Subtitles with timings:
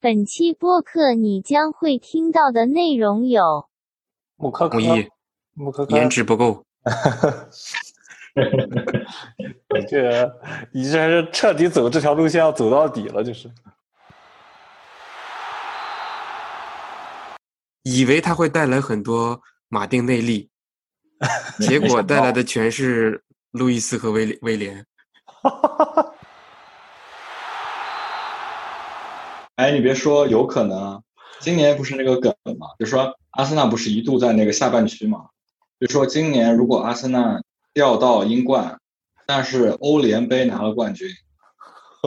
[0.00, 3.68] 本期播客你将会听到的内容有：
[4.36, 5.08] 木科科同意，
[5.54, 6.64] 木科科，颜值不够。
[9.74, 10.32] 你 这
[10.72, 13.50] 你这是彻底走这条路线要走到底了，就是。
[17.82, 20.48] 以为他会带来很多马丁内利，
[21.58, 24.86] 结果带来的全是路易斯和威威廉。
[29.58, 31.02] 哎，你别说，有可能，
[31.40, 35.26] 今年不是那个梗嘛，就说阿森纳不是一度在那个下半区嘛，
[35.80, 37.42] 就说今年如果阿森纳
[37.74, 38.78] 掉到英冠，
[39.26, 41.08] 但是欧联杯拿了冠军，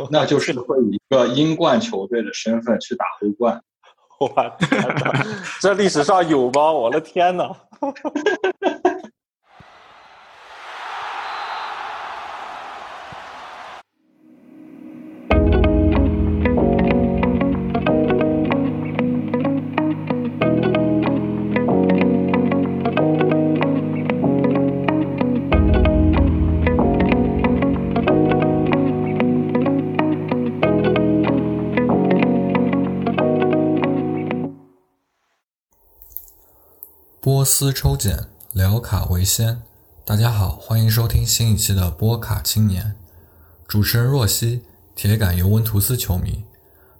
[0.09, 3.61] 那就是会以一个英冠球队的身份去打欧冠。
[4.17, 5.25] 我天哪，
[5.59, 6.71] 这历史上有吗？
[6.71, 7.53] 我的天哪！
[37.33, 39.61] 波斯抽检，聊卡为先。
[40.03, 42.93] 大家好，欢迎收听新一期的波卡青年。
[43.65, 44.63] 主持人若曦，
[44.95, 46.43] 铁杆尤文图斯球迷，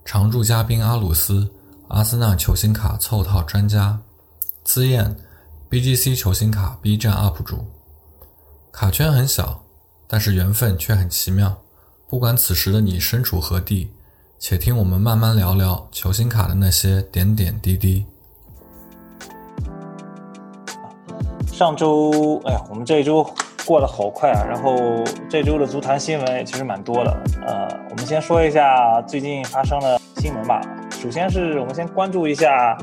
[0.06, 1.52] 常驻嘉宾阿鲁斯，
[1.90, 4.00] 阿森纳球星卡凑套专家，
[4.64, 5.18] 资燕
[5.70, 7.66] ，BGC 球星卡 B 站 UP 主。
[8.72, 9.66] 卡圈很小，
[10.08, 11.62] 但是缘分却很奇妙。
[12.08, 13.92] 不管此时的你身处何地，
[14.40, 18.06] 且听我们慢慢聊聊球星卡的那些点点滴滴。
[21.62, 23.24] 上周，哎呀，我们这一周
[23.68, 24.44] 过得好快啊！
[24.50, 24.74] 然后
[25.30, 27.18] 这周的足坛新闻也其实蛮多的。
[27.46, 30.60] 呃，我们先说一下最近发生的新闻吧。
[30.90, 32.76] 首先是我们先关注一下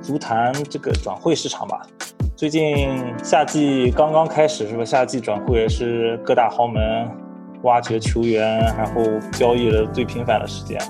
[0.00, 1.82] 足坛这个转会市场吧。
[2.34, 4.82] 最近夏季刚刚开始，是吧？
[4.82, 7.06] 夏季转会也是各大豪门
[7.64, 10.80] 挖掘球员，然后交易的最频繁的时间。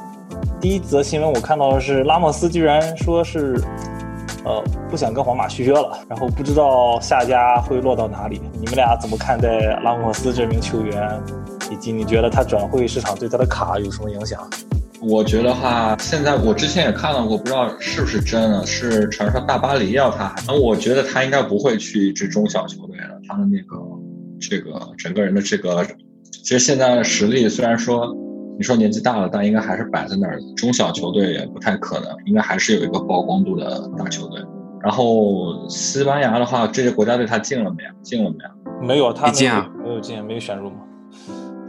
[0.60, 3.60] 第一则新闻我看到的是拉莫斯居然说是。
[4.44, 8.40] 呃，不想跟皇马续约了，然后不知道下家会落到哪里。
[8.54, 9.48] 你们俩怎么看待
[9.84, 11.20] 拉莫斯这名球员？
[11.70, 14.46] 以及你觉得他转会市场对他的卡有什么影响？
[15.00, 20.34] 我觉得话，现在我之前也看到过，不知道是不是真的，是传说大巴黎要他。
[20.46, 23.20] 那我觉得他应该不会去一支中小球队了。
[23.28, 23.76] 他的那个
[24.40, 25.86] 这个整个人的这个，
[26.30, 28.12] 其实现在的实力虽然说。
[28.62, 30.38] 你说年纪大了，但应该还是摆在那儿。
[30.56, 34.40] 中小球队也不太可能，应该还是有一个曝光度的大球队。
[34.80, 37.90] 然后西班牙的话，这些国家队他进了没有？
[38.02, 38.86] 进了没有？
[38.86, 40.76] 没有，他没进啊，没有进，没有选入吗？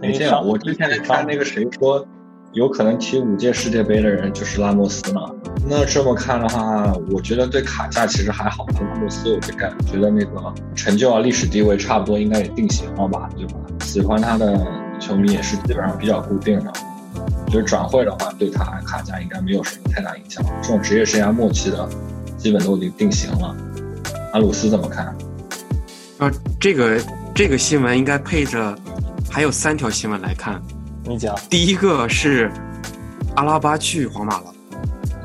[0.03, 0.39] 没进啊！
[0.39, 2.05] 我之前看那个谁说，
[2.51, 5.19] 有可能踢五届世界杯的人就是拉莫斯呢。
[5.67, 8.67] 那这么看的话，我觉得对卡价其实还好。
[8.79, 13.53] 拉莫斯，我就感觉得那个成就啊、历史地位差不多，应该也定型了吧，对吧？
[13.79, 14.82] 喜欢他的。
[14.99, 16.73] 球迷也是基本上比较固定的，
[17.45, 20.43] 我觉得转会的话对他卡价应该没有什么太大影响。
[20.61, 21.89] 这种职业生涯末期的，
[22.37, 23.55] 基本都已经定型了。
[24.33, 25.07] 阿鲁斯怎么看？
[26.19, 26.99] 啊，这个
[27.35, 28.75] 这个新闻应该配着
[29.29, 30.61] 还有三条新闻来看。
[31.03, 31.35] 你讲。
[31.49, 32.49] 第一个是
[33.35, 34.53] 阿拉巴去皇马了。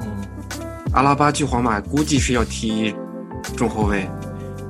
[0.00, 0.06] 嗯。
[0.92, 2.94] 阿拉巴去皇马估计是要踢
[3.56, 4.08] 中后卫，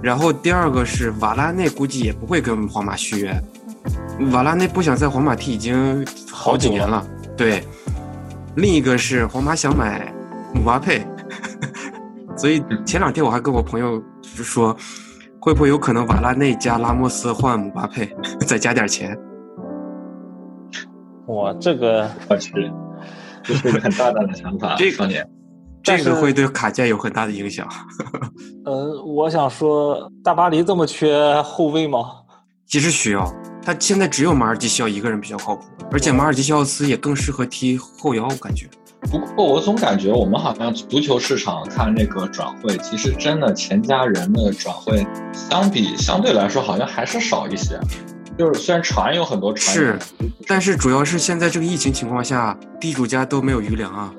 [0.03, 3.43] 然后第二个是瓦拉内估计也不会跟皇马续约。
[4.33, 7.07] 瓦拉内不想在皇马踢已经好几年了，
[7.37, 7.63] 对。
[8.57, 10.13] 另一个是皇马想买
[10.53, 11.07] 姆巴佩，
[12.37, 14.77] 所以前两天我还跟我朋友说，
[15.41, 18.13] 会不会有可能瓦拉内加拉莫斯换姆巴佩，
[18.45, 19.17] 再加点钱？
[21.27, 22.53] 哇，这个我去，
[23.45, 25.25] 这是一个很大胆的想法，这个年。
[25.81, 27.67] 这个会对卡价有很大的影响。
[28.67, 32.11] 呃，我想说，大巴黎这么缺后卫吗？
[32.67, 33.25] 其实需要。
[33.69, 35.63] 他现在只有马尔基西奥一个人比较靠谱，
[35.93, 38.67] 而且马尔基西奥斯也更适合踢后腰，感觉。
[39.11, 47.79] 不过我总感觉我们好像足球市场看那个转会，其实真的钱家人的转会，相比相对来说好像还是少一些。
[48.39, 49.99] 就是虽然传有很多船，是，
[50.47, 54.11] 但是主要是现在这个疫情情况下，地主家都没有余粮啊。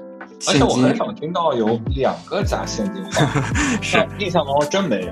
[0.47, 3.43] 而且我很少听到有两个加现金化，
[3.81, 5.11] 是印象当中真没有。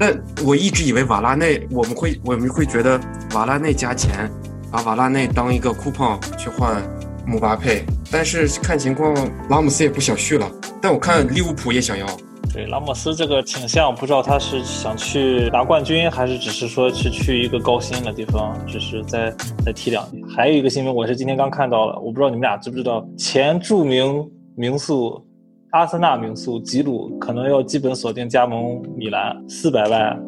[0.00, 0.06] 那
[0.46, 2.98] 我一直以为瓦拉内，我们会我们会觉得
[3.34, 4.30] 瓦拉内加钱，
[4.72, 6.82] 把瓦拉内当一个库胖去换
[7.26, 9.14] 姆巴佩，但是看情况
[9.50, 10.50] 拉姆斯也不想续了，
[10.80, 12.06] 但我看利物浦也想要。
[12.50, 19.30] 对拉莫斯这个倾向，不知道他是想去拿冠军，还是只是说是去一个高薪的地方，只是再
[19.66, 20.26] 再踢两年。
[20.34, 24.26] 还有一个新闻，我是今天刚看到了，我不知道你们俩知不知道，前著名。
[24.56, 25.24] 名宿，
[25.70, 30.20] 阿森纳名宿吉鲁可能要基本锁定加盟米兰，四百万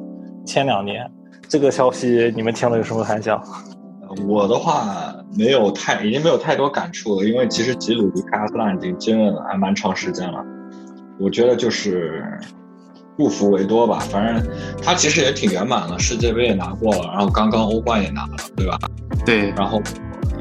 [0.47, 1.11] 签两年。
[1.49, 3.43] 这个消息你们听了有什么感想？
[4.29, 10.39] 我的话没有太，已经没有太多感触了，因为其实吉鲁离开阿森纳已经经历了还蛮长时间了。
[11.19, 12.25] 我觉得就是
[13.17, 14.49] 不服为多吧，反正
[14.81, 18.79] 他其实也挺圆满了，世界杯也拿过了，然后刚刚欧冠也拿了，对吧？
[19.27, 19.83] 对，然后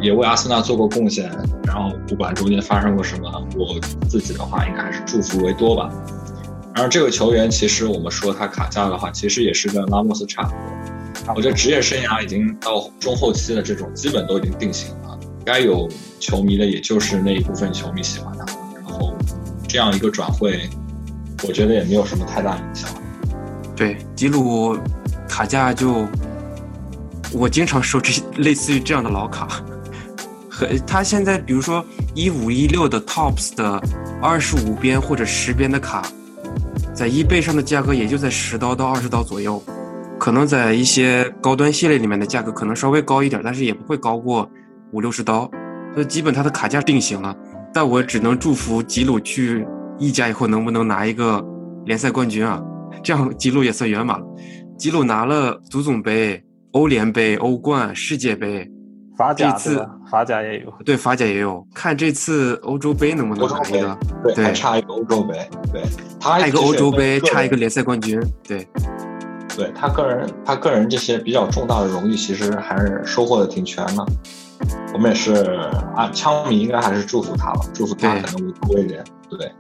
[0.01, 1.31] 也为阿森纳做过贡献，
[1.63, 5.89] 然后不管中间发生过什么，我自己的话应该还是祝福维多吧。
[6.74, 10.57] 然后这个球员其实我们说他卡价的话，其实也是跟拉莫斯差不多。
[11.36, 15.19] 我觉得职业生涯已经到中后期的这种，基本都已经定型了。
[15.45, 15.88] 该有
[16.19, 18.45] 球迷的，也就是那一部分球迷喜欢他。
[18.74, 19.13] 然后
[19.68, 20.69] 这样一个转会，
[21.48, 22.89] 我觉得也没有什么太大影响。
[23.75, 24.77] 对，吉鲁
[25.27, 26.07] 卡价就，
[27.31, 29.62] 我经常收这类似于这样的老卡。
[30.68, 33.81] 和他现在，比如说一五一六的 Tops 的
[34.22, 36.04] 二十五边或者十边的卡，
[36.94, 39.62] 在 eBay 上的价格也就在十刀到二十刀左右。
[40.19, 44.48] 可能在一些高端系列里面的价格可能稍微高一点，但是也不会高过
[44.92, 45.50] 五六十刀，
[45.96, 47.36] 所以基本它的卡价定型了。
[47.74, 49.66] 但我只能祝福吉鲁去
[49.98, 51.44] 意甲以后能不能拿一个
[51.86, 52.62] 联赛冠军啊，
[53.02, 54.25] 这样吉鲁也算圆满了。
[54.78, 56.44] 吉鲁拿了足总杯、
[56.74, 58.69] 欧联杯、欧冠、世界杯，
[59.22, 63.98] 法甲这次法甲也有，对法甲也有，看这次欧洲杯能不能拿一个？
[64.34, 65.84] 对，还差一个欧洲杯，对，
[66.20, 68.68] 差一个欧洲杯，差一个联赛冠军，对。
[69.56, 74.06] 对他个人，他个人这些比较重大的荣誉，其实还是收获的挺全的。
[74.94, 75.60] 我们也是
[75.96, 79.04] 啊，枪迷应该还是祝福他吧，祝福他可能会多一点。
[79.30, 79.52] 对。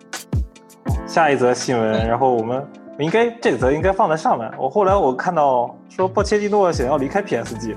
[1.05, 2.65] 下一则新闻，然后我们
[2.97, 4.49] 应该这则应该放在上面。
[4.57, 7.75] 我后来我看到说波切蒂诺想要离开 PSG，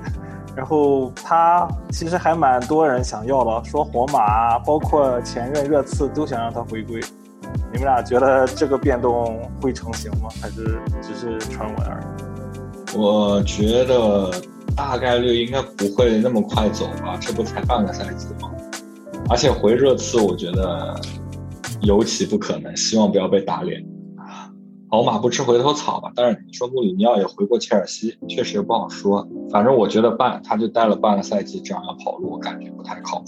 [0.55, 7.01] 然后他其实还蛮多人想要的，说皇马包括前任热刺都想让他回归。
[7.71, 10.29] 你们俩觉得这个变动会成型吗？
[10.41, 12.97] 还是只是传闻而已？
[12.97, 14.31] 我觉得
[14.75, 18.49] 大概率应该不会那么快走吧，这不才半个赛季吗？
[19.29, 20.95] 而且回热刺，我觉得
[21.81, 22.75] 尤其不可能。
[22.77, 23.83] 希望不要被打脸
[24.95, 25.03] 啊！
[25.03, 26.11] 好马不吃回头草吧。
[26.15, 29.27] 但是你说穆里尼奥也回过切尔西，确实也不好说。
[29.51, 33.25] 反正我觉得半他就待了半个赛季，这样要跑路，我感觉不太靠谱。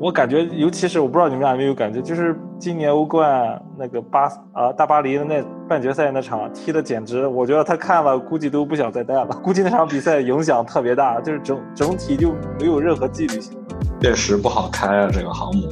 [0.00, 9.26] 我感觉，尤其是我不知道你们俩有没有感觉，就是今年欧冠那个巴啊大巴黎的那半决赛那场踢的简直，我觉得他看了估计都不想再带了。
[9.42, 13.58] 估计那场比赛影响特别大，就是整整体就没有任何纪律性。
[14.00, 15.68] 确实不好开啊，这个航母，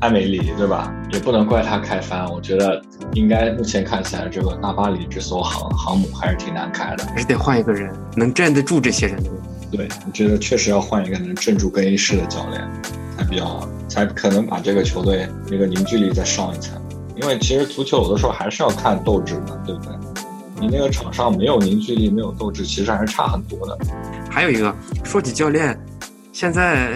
[0.00, 0.92] 艾梅里对吧？
[1.12, 2.26] 也不能怪他开翻。
[2.32, 2.82] 我觉得
[3.12, 9.22] 应该目前看起来，这个大巴黎这艘航航母还是挺难开的，还是得换一个人能站得住这些人。
[9.70, 12.66] 对，我觉得确实要换一个能镇住更衣室的教练。
[13.18, 16.80] 才比较，才可能把这个球队那个凝聚力再上一层。
[17.14, 19.92] 因为其实足球有的时候还是要看斗志的，对不对？
[20.58, 23.78] 你那个场上没有凝聚力，没有斗志，其实还是差很多的。
[24.30, 24.74] 还有一个，
[25.04, 25.78] 说起教练，
[26.32, 26.90] 现在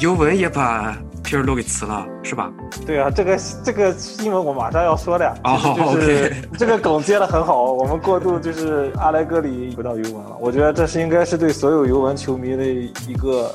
[0.00, 0.96] 尤文也把
[1.32, 2.52] 皮尔洛给辞了，是吧？
[2.86, 5.34] 对啊，这个这个新闻我马上要说的呀。
[5.44, 7.72] 哦，就是 这个梗接的很好。
[7.72, 13.50] 我们过渡就是阿莱格里回到尤文了，我觉得这是应该是对所有尤文球迷的一个。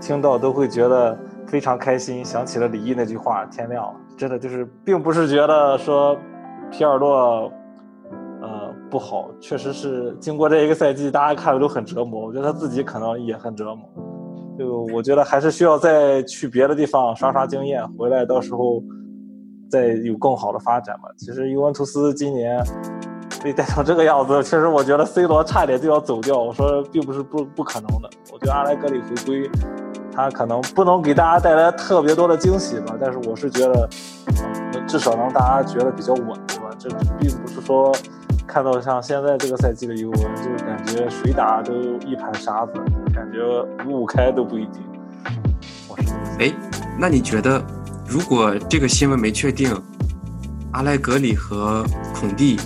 [0.00, 6.16] 听到都会觉得非常开心，想起了李毅那句话：“天亮了。”真的就是，并不是觉得说
[6.70, 7.52] 皮尔洛
[8.40, 12.24] 呃不好，确实是经过这一个赛季，大家看的都很折磨。
[12.24, 13.86] 我觉得他自己可能也很折磨。
[14.58, 18.82] 就我觉得还是需要再去别的地方刷刷经验，回来到时候
[19.70, 21.08] 再有更好的发展吧。
[21.16, 22.60] 其实尤文图斯今年
[23.42, 26.36] 被带成这个样子，确实我觉得 C 罗差点就要走掉。
[26.36, 29.48] 我说并不是不不可能的，我觉得阿莱格里回归。
[30.10, 33.88] 他可能不能给大家带来特别多的惊喜吧，但是我是觉得，
[34.84, 36.70] 至少能大家觉得比较稳，对吧？
[36.76, 36.88] 这
[37.20, 37.94] 并不是说
[38.44, 41.72] 看到像现在这个赛季的尤文，就感觉谁打都
[42.04, 42.72] 一盘沙子，
[43.18, 43.40] 感觉
[43.84, 44.80] 五五开都不一定。
[46.38, 46.52] 哎，
[46.96, 47.60] 那你觉得，
[48.06, 49.74] 如果这个新闻没确定，
[50.70, 51.84] 阿莱格里和
[52.14, 52.56] 孔蒂，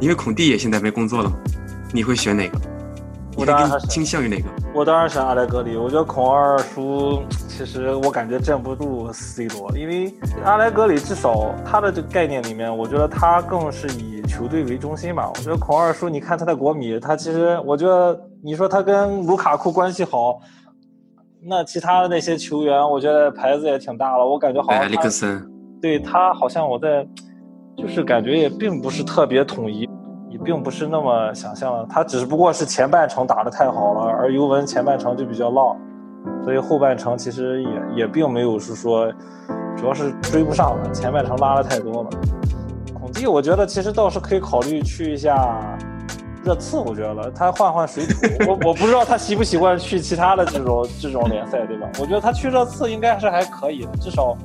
[0.00, 1.32] 因为孔蒂也现在没工作了，
[1.92, 2.58] 你会选哪个？
[3.36, 4.48] 我当然倾向于哪个？
[4.74, 5.76] 我当然选阿莱格里。
[5.76, 10.12] 我觉得孔二叔其实我感觉镇不住 C 罗，因为
[10.44, 15.30] 阿莱格里至少他的这个概念里面，我觉得他更是以球队为中心吧。
[15.32, 20.38] 我觉得孔二叔，你看他在国米，他其实我觉得你说他跟卢卡库关系好，
[21.42, 24.24] 那其他的那些球员，我觉得牌子也挺大了。
[24.24, 25.44] 我感觉好像埃里克森，
[25.82, 27.04] 对他好像我在
[27.76, 29.84] 就是感觉也并不是特别统一。
[30.30, 35.76] 也并不是那么想象的，他只不过是前半程打得太好了，而尤文前半程就比较浪，
[36.44, 39.12] 所以后半程其实也也并没有是说
[39.76, 42.10] 主要是追不上了，前半程拉的太多了。
[42.94, 45.58] 孔蒂，我觉得其实倒是可以考虑去一下
[46.46, 48.14] 热刺，我觉得他换换水土。
[48.46, 51.88] 我我不知道他习不习惯去其他的这种这种联赛，对吧？
[51.98, 54.38] 我觉得他去热刺应该是还可以的，至少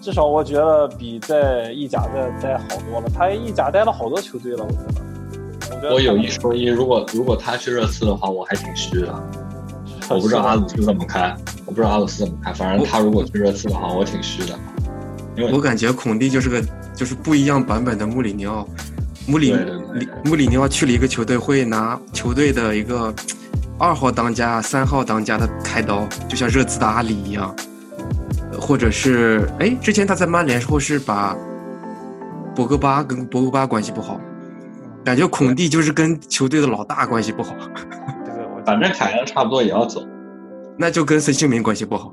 [0.00, 3.08] 至少我觉得比在意甲待待好多了。
[3.14, 4.78] 他意甲待了好多球队了，我觉
[5.82, 5.92] 得。
[5.92, 9.14] 我有一说一，如果如果他去热刺的话，我还挺虚的。
[10.08, 12.54] 我不知道阿鲁斯怎么看，我不知道阿鲁斯怎么看。
[12.54, 14.58] 反正他如果去热刺的话，我挺虚的。
[15.36, 16.64] 因为我感觉孔蒂就是个
[16.94, 18.66] 就是不一样版本的穆里尼奥。
[19.28, 19.56] 穆里
[20.24, 23.12] 穆里尼奥去了一个球队，会拿球队的一个
[23.78, 27.54] 二号当家、三号当家的开刀，就像热刺的阿里一样。
[28.58, 31.36] 或者是哎，之前他在曼联时候是把
[32.54, 34.20] 博格巴跟博格巴关系不好。
[35.04, 37.54] 感觉孔蒂就是跟球队的老大关系不好，
[38.64, 40.02] 反正凯恩差不多也要走，
[40.76, 42.12] 那就跟孙兴民关系不好。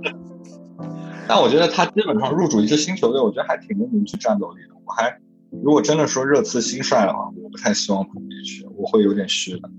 [1.26, 4.74] 但我觉得他基本上入主一支新球队，我觉得还挺能凝聚战斗力的。
[4.84, 5.16] 我还
[5.62, 9.70] 如果真的说热刺新帅的话，我不太希望孔蒂去，我会有点虚的。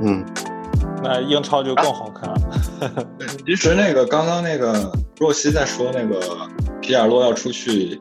[0.00, 0.24] 嗯，
[1.02, 3.08] 那英超就更好看了。
[3.46, 6.20] 其实那个刚刚那个若曦在说那个
[6.80, 8.00] 皮尔洛要出去。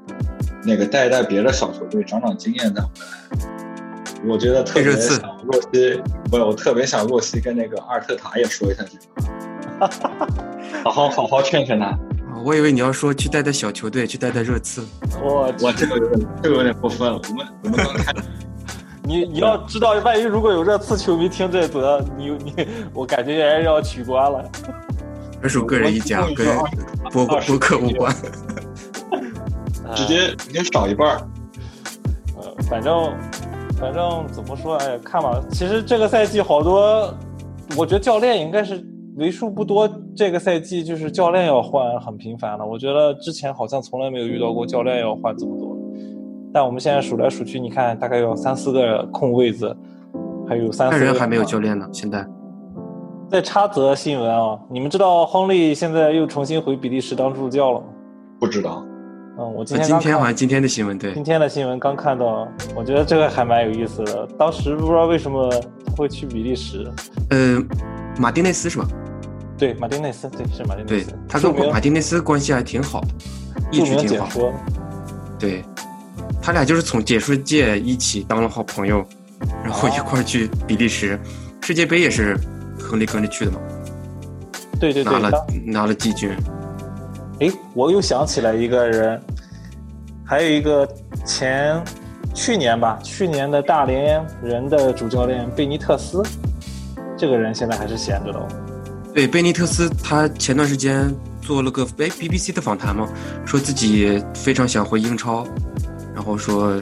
[0.66, 4.24] 那个带一带别的小球队，长长经验再回来。
[4.26, 6.02] 我觉得特别想若曦，
[6.32, 9.88] 不，我特别想若曦跟那个阿尔特塔也说一下这个，
[10.86, 12.00] 好好好好劝劝他。
[12.44, 14.86] 我以为你要说去带带小球队，去带带热刺。
[15.22, 17.20] 我我这个有点这个有点过分了。
[17.30, 18.14] 我们我们刚开，
[19.04, 24.44] 你你要知道，万一如果有热刺球迷听这则，你你我感觉也要取关了。
[25.42, 26.48] 这属个人意见，跟
[27.12, 28.14] 博博客无关。
[29.96, 31.28] 直接直接少一半儿，
[32.38, 33.14] 呃，反正
[33.80, 35.40] 反正怎么说，哎，看吧。
[35.52, 37.14] 其实这个赛季好多，
[37.78, 38.84] 我觉得教练应该是
[39.16, 42.66] 为数不多，这个赛季就是教练要换很频繁了。
[42.66, 45.78] 我觉得之前好像从来没有遇到过教练要换这么多。
[46.52, 49.76] 但我们现在数来数去，你看大概有三四个空位子，
[50.48, 51.88] 还有三四个人还没有教练呢。
[51.92, 52.26] 现在
[53.30, 57.86] 在插则新闻啊，你们知道亨利现在又重新回比利时当助教了吗？
[58.40, 58.84] 不知道。
[59.38, 64.28] 嗯，我今天今天好像今天的新闻对，今天的新闻刚看到，我觉得这个还蛮有意思的。
[64.38, 65.50] 当时不知道为什么
[65.98, 66.88] 会去比利时，
[67.30, 67.60] 呃，
[68.18, 68.88] 马丁内斯是吧？
[69.58, 71.18] 对，马丁内斯，对，是马丁内斯。
[71.28, 73.08] 他跟马丁内斯关系还挺好的，
[73.72, 74.30] 一直挺好。
[75.40, 75.64] 对，
[76.40, 79.04] 他俩就是从解说界一起当了好朋友，
[79.64, 81.20] 然后一块儿去比利时，
[81.62, 82.38] 世界杯也是
[82.80, 83.58] 亨利跟着去的嘛。
[84.80, 86.30] 对对对，拿了拿了季军。
[87.40, 89.22] 哎，我又想起来一个人，
[90.24, 90.88] 还有一个
[91.26, 91.84] 前
[92.34, 96.22] 去年吧，去年的大连人的主教练贝尼特斯，
[97.18, 98.48] 这个人现在还是闲着的。
[99.14, 103.08] 对，贝尼特斯他前段时间做了个哎 BBC 的访谈嘛，
[103.46, 105.46] 说自己非常想回英超，
[106.14, 106.82] 然后说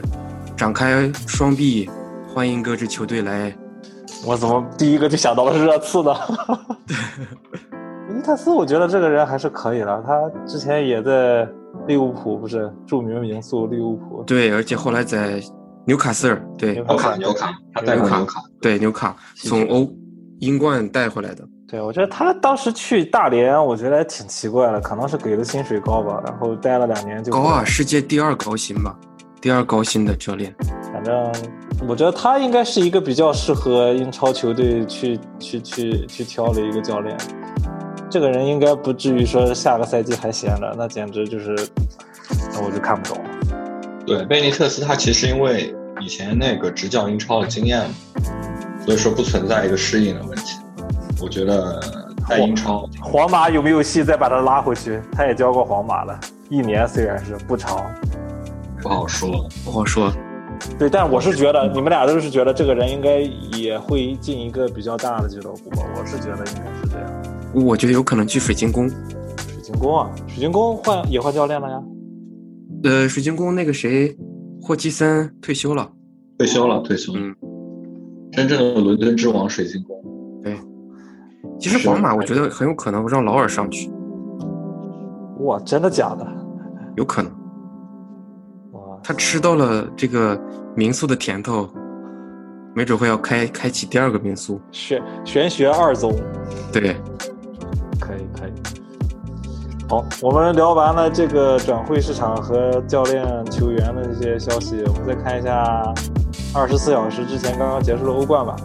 [0.56, 1.90] 展开双臂
[2.32, 3.54] 欢迎各支球队来。
[4.24, 6.14] 我怎么第一个就想到了热刺呢？
[6.86, 7.71] 对。
[8.14, 10.04] 尼特斯，我觉得这个人还是可以的。
[10.06, 11.48] 他之前也在
[11.86, 14.22] 利物浦，不是著名名宿利物浦。
[14.26, 15.40] 对，而且后来在
[15.86, 19.88] 纽卡斯尔，对纽卡纽卡，他带过纽卡，对纽卡从欧
[20.40, 21.42] 英冠带回来的。
[21.66, 28.94] 对，我觉得他当时去大连，我觉得还挺奇怪的，可能是给的薪水高吧，然后待了两年就高啊，世界第二高薪吧，
[29.40, 30.54] 第二高薪的教练。
[30.92, 31.32] 反正
[31.88, 37.16] 我觉得他应该是一个比较适合英超球队去去去去挑的一个教练。
[38.12, 41.56] 这个人应该不至于说下个赛季还闲着，那简直就是，
[42.52, 43.24] 那我就看不懂。
[44.06, 47.88] 对，贝尼特斯他其实因为以前那个执教英超的经验，
[48.84, 50.58] 所以说不存在一个适应的问题。
[51.22, 51.80] 我觉得
[52.28, 55.00] 在英超，皇马有没有戏再把他拉回去？
[55.12, 57.82] 他也教过皇马了，一年虽然是不长，
[58.82, 60.12] 不好说，不好说。
[60.78, 63.20] 对，但我是觉得你们俩都是觉得这个人应该
[63.56, 65.78] 也会进一个比较大的俱乐部吧？
[65.98, 67.22] 我是觉得应该是这样。
[67.54, 68.88] 我觉得有可能去水晶宫。
[68.88, 71.82] 水晶宫啊，水晶宫换也换教练了呀。
[72.84, 74.16] 呃，水晶宫那个谁，
[74.60, 75.90] 霍奇森退休了。
[76.38, 77.12] 退休了，退休。
[77.14, 77.34] 嗯。
[78.32, 79.96] 真正的伦敦之王，水晶宫。
[80.42, 80.56] 对。
[81.60, 83.90] 其实皇马，我觉得很有可能让劳尔上去。
[85.40, 86.26] 哇，真的假的？
[86.96, 87.30] 有可能。
[88.72, 88.80] 哇。
[89.04, 90.40] 他吃到了这个
[90.74, 91.68] 民宿的甜头。
[92.74, 96.10] 没准会要开开启第二个民宿，玄玄学二宗，
[96.72, 96.96] 对。
[99.92, 105.84] 好，我们聊完了这个转会市场和教练球员的这些消息，我们再看一下
[106.54, 108.56] 二十四小时之前刚刚结束的欧冠吧。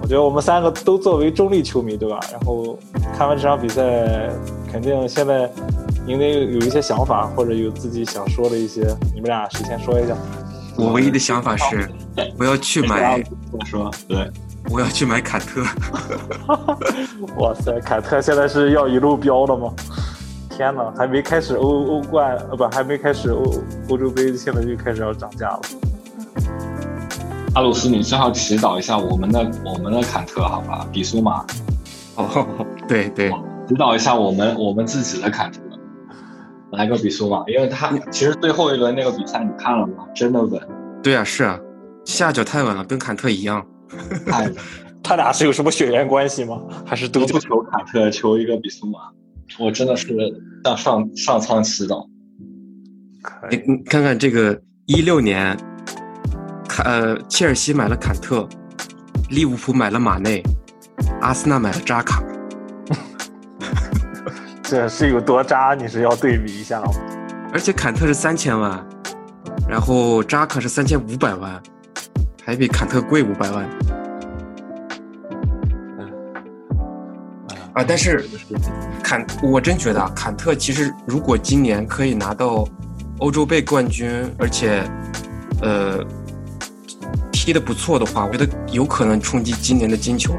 [0.00, 2.18] 我觉得我们三个都作为中立球迷，对吧？
[2.32, 2.78] 然后
[3.14, 4.30] 看完这场比赛，
[4.72, 5.50] 肯定现在
[6.06, 8.80] 因为有一些想法或者有自己想说的一些，
[9.12, 10.16] 你们俩谁先说一下？
[10.78, 11.86] 我唯一的想法是，
[12.38, 14.30] 我要去买，我说对，
[14.70, 15.62] 我要去买坎特。
[17.36, 19.70] 哇塞，坎特现在是要一路飙的吗？
[20.54, 23.42] 天呐，还没开始欧欧冠，呃不，还没开始欧
[23.88, 25.60] 欧洲杯，现在就开始要涨价了。
[27.54, 30.86] 阿鲁斯，你正好祈祷一下我们的我们的坎特，好吧？
[30.92, 31.44] 比苏马。
[32.16, 32.46] 哦，
[32.86, 33.30] 对对，
[33.66, 35.58] 祈祷一下我们我们自己的坎特，
[36.72, 40.04] 来个比苏马，因为他其实最后一轮那个比赛你看了吗？
[40.14, 40.60] 真的稳。
[41.02, 41.58] 对啊，是啊，
[42.04, 43.64] 下脚太稳了，跟坎特一样。
[44.26, 44.54] 太稳。
[45.02, 46.60] 他俩是有什么血缘关系吗？
[46.86, 48.98] 还是都不求坎特，求一个比苏马？
[49.58, 50.08] 我真的是
[50.64, 52.06] 向上上苍祈祷。
[53.50, 55.56] 你你看看这个一六年。
[56.68, 58.48] 坎呃，切尔西买了坎特，
[59.28, 60.42] 利物浦买了马内，
[61.20, 62.24] 阿森纳买了扎卡，
[64.64, 65.74] 这是有多渣？
[65.74, 66.90] 你是要对比一下吗？
[67.52, 68.82] 而且坎特是三千万，
[69.68, 71.62] 然后扎卡是三千五百万，
[72.42, 73.68] 还比坎特贵五百万。
[77.74, 78.24] 啊，但是
[79.02, 82.66] 坎，我真觉得坎特其实如果今年可以拿到
[83.18, 84.82] 欧洲杯冠军，而且，
[85.60, 86.04] 呃。
[87.44, 90.32] 踢的不错的话，我觉得有可能冲击今年的金球。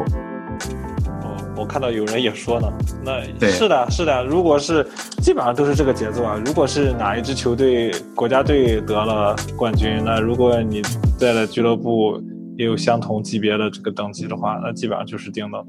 [1.21, 2.71] 哦，我看到有人也说呢，
[3.03, 3.21] 那
[3.51, 4.23] 是的，是的。
[4.23, 4.87] 如果是
[5.21, 6.41] 基本上都是这个节奏啊。
[6.45, 10.81] 如果是哪一支球队国家队得了冠军，那如果你
[11.17, 12.23] 在的俱乐部
[12.57, 15.67] 也有相同级别的这个等级的话，那基本上就是定到的。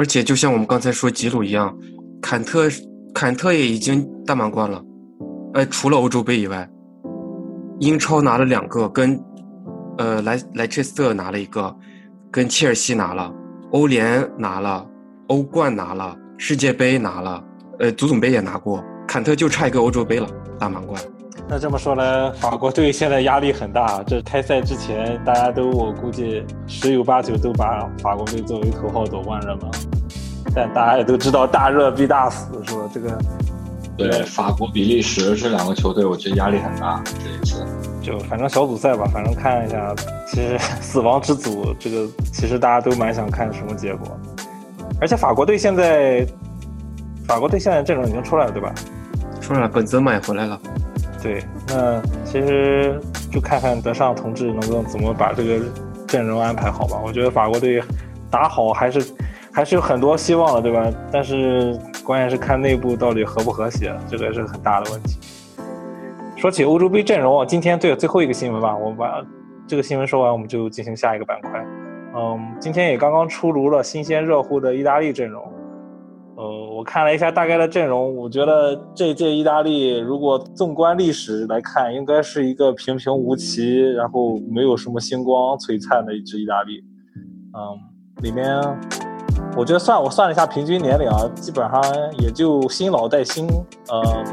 [0.00, 1.76] 而且就像我们刚才说吉鲁一样，
[2.22, 2.70] 坎特
[3.12, 4.82] 坎特也已经大满贯了，
[5.52, 6.66] 呃，除了欧洲杯以外，
[7.80, 9.22] 英超拿了两个跟。
[9.98, 11.76] 呃，莱莱切斯特拿了一个，
[12.30, 13.30] 跟切尔西拿了，
[13.72, 14.88] 欧联拿了，
[15.26, 17.44] 欧冠拿了，世界杯拿了，
[17.78, 20.26] 呃，足总杯也拿过，坎特就差一个欧洲杯了，
[20.58, 20.98] 大满贯。
[21.52, 24.04] 那这么说来，法国队现在压力很大。
[24.06, 29.68] 这开赛之前，大家都我估计十有八九都把法国队作为头号夺冠热门，
[30.54, 32.88] 但大家也都知道大热必大死，是吧？
[32.94, 33.18] 这个。
[33.96, 37.02] 对，法国、比利时这两个球队，我觉得压力很大。
[37.04, 37.66] 这一次，
[38.00, 39.92] 就反正小组赛吧，反正看一下。
[40.28, 44.06] 其实 死亡之组，这个其实大家都蛮想看什么结果。
[45.00, 46.24] 而且法国队现在，
[47.26, 48.72] 法国队现在阵容已经出来了，对吧？
[49.40, 50.56] 出来了，本泽马也回来了。
[51.22, 55.60] 对，那其实就看看德尚同志能够怎么把这个
[56.06, 57.00] 阵容安排好吧。
[57.04, 57.82] 我觉得法国队
[58.30, 59.12] 打好还是
[59.52, 60.90] 还是有很多希望的，对吧？
[61.12, 61.78] 但是。
[62.02, 65.20] 关键是看内部到底和不和谐，这个是很大的问题。
[66.36, 69.24] 说起欧洲杯阵容，今天对最后一个新闻吧，我把
[69.64, 71.64] 这个新闻说完，我们就进行下一个板块。
[72.16, 75.52] 嗯，今天也刚刚出炉了新鲜热乎的意大利阵容。
[76.40, 86.82] 呃，我看了一下大概的阵容，我觉得这届意大利如果纵观历史来看，应该是一个平平无奇，然后没有什么星光璀璨的一支意大利。
[87.52, 88.58] 嗯，里面。
[89.56, 91.82] 我觉得算我算了一下平均年龄啊，基本上
[92.18, 93.48] 也就新老带新，
[93.88, 94.24] 呃，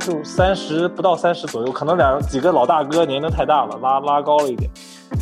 [0.00, 4.68] 就三十不到三十左右，可能两几个老大哥年龄太大了，拉拉高了一点，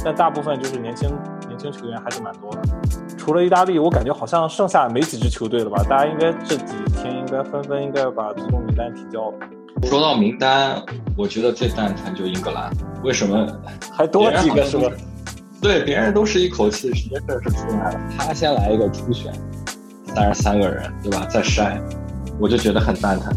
[0.03, 1.09] 但大部分就是年轻
[1.49, 2.63] 年轻球员还是蛮多的。
[3.25, 5.81] 除了意大利，我感觉好像剩下没几支球队了吧？
[5.89, 9.35] 大家应该这几天应该纷纷应该把最终名单提交了。
[9.85, 10.83] 说到名单，
[11.17, 12.73] 我觉得最蛋疼就英格兰，
[13.05, 13.47] 为什么
[13.93, 14.91] 还多几个是吧？
[15.61, 19.33] 对，别人都是一口气直接正式出来了，他先来一个初选，
[20.13, 21.25] 三十三个人，对吧？
[21.31, 21.81] 再筛，
[22.41, 23.33] 我就觉得很蛋疼。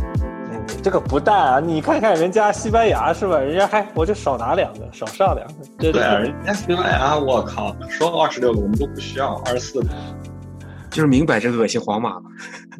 [0.86, 1.60] 你这个不淡啊！
[1.60, 3.39] 你看看人家西班牙是吧？
[3.39, 5.91] 人家还我就少拿两个，少上两个。
[5.91, 9.88] 对啊，人家西班牙，我靠，说二十六个我们都不需要，二十四个，
[10.91, 12.17] 就是明摆着恶心皇马。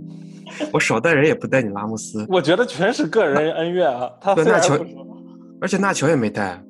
[0.72, 2.24] 我少带人也不带你拉莫斯。
[2.30, 4.08] 我觉得全是个人恩怨啊。
[4.22, 4.78] 他纳乔，
[5.60, 6.62] 而且纳乔也没带。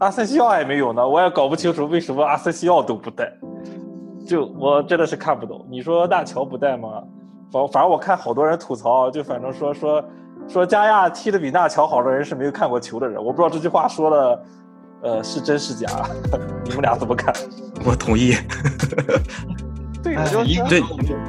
[0.00, 3.32] 阿森西奥也没有呢，我也搞不清楚为什么阿森西奥都不带，
[4.26, 5.66] 就我真的是看不懂。
[5.70, 7.02] 你说纳乔不带吗？
[7.50, 10.04] 反反正我看好多人吐槽，就反正说说
[10.52, 13.16] 说加亚踢的比纳乔好的人是没有看过球的人。
[13.16, 14.42] 我不知道这句话说的，
[15.02, 15.88] 呃，是真是假？
[16.64, 17.34] 你们俩怎么看？
[17.86, 18.36] 我同意。
[20.02, 20.80] 对，就对。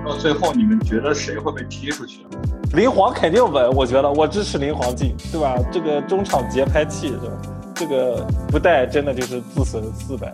[0.03, 2.25] 到最后你们觉得谁会被踢出去？
[2.73, 5.55] 林皇肯定稳，我觉得我支持林皇进，对吧？
[5.71, 7.31] 这个中场节拍器，是吧？
[7.75, 10.33] 这个不带真的就是自损四百。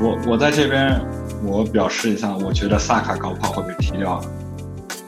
[0.00, 0.98] 我我在这边，
[1.44, 4.18] 我表示一下，我觉得萨卡高炮会被踢掉，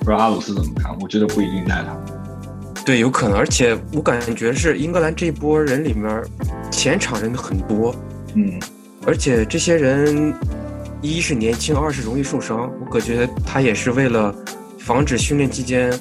[0.01, 0.95] 不知道阿鲁斯怎么看？
[1.01, 1.97] 我觉得不一定带他。
[2.85, 6.23] 对，有可能，而且我感觉是英格兰这一波人里面，
[6.71, 7.95] 前场人很多，
[8.35, 8.59] 嗯，
[9.07, 10.35] 而且这些人
[11.01, 12.73] 一是年轻，二是容易受伤。
[12.81, 14.35] 我感觉他也是为了
[14.79, 15.93] 防止训练期间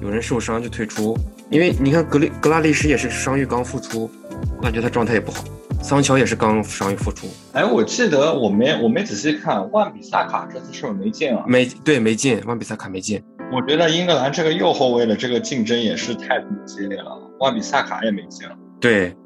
[0.00, 1.16] 有人受伤就退出。
[1.50, 4.10] 因为你看格里格拉利什也是伤愈刚复出，
[4.56, 5.44] 我感觉他状态也不好。
[5.82, 7.26] 桑乔也是刚伤愈复出。
[7.52, 11.42] 哎，我记得我没我没仔细看，万比萨卡这次是不是没进啊？
[11.46, 13.22] 没对，没进，万比萨卡没进。
[13.52, 18.46] 我觉得英格兰这个右后卫的这个竞争也是太激烈了，万比萨卡也没进。
[18.78, 19.16] 对，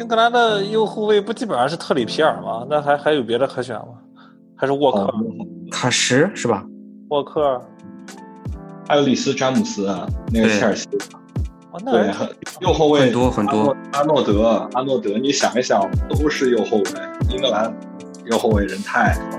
[0.00, 2.66] 英格兰的右后卫不基本上是特里皮尔吗？
[2.68, 3.94] 那还还有别的可选吗？
[4.56, 5.14] 还是沃克、
[5.70, 6.64] 卡什是吧？
[7.10, 7.62] 沃克，
[8.88, 10.88] 还有里斯詹姆斯啊，那个切尔西。
[11.72, 12.12] 哦，那对，
[12.60, 13.74] 右后卫很多很多。
[13.92, 16.84] 阿诺德，阿诺德，你想一想，都是右后卫。
[17.30, 17.74] 英格兰
[18.26, 19.38] 右后卫人太多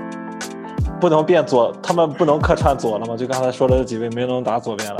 [1.00, 3.16] 不能变左，他们不能客串左了吗？
[3.16, 4.96] 就刚才说的这几位没能打左边了，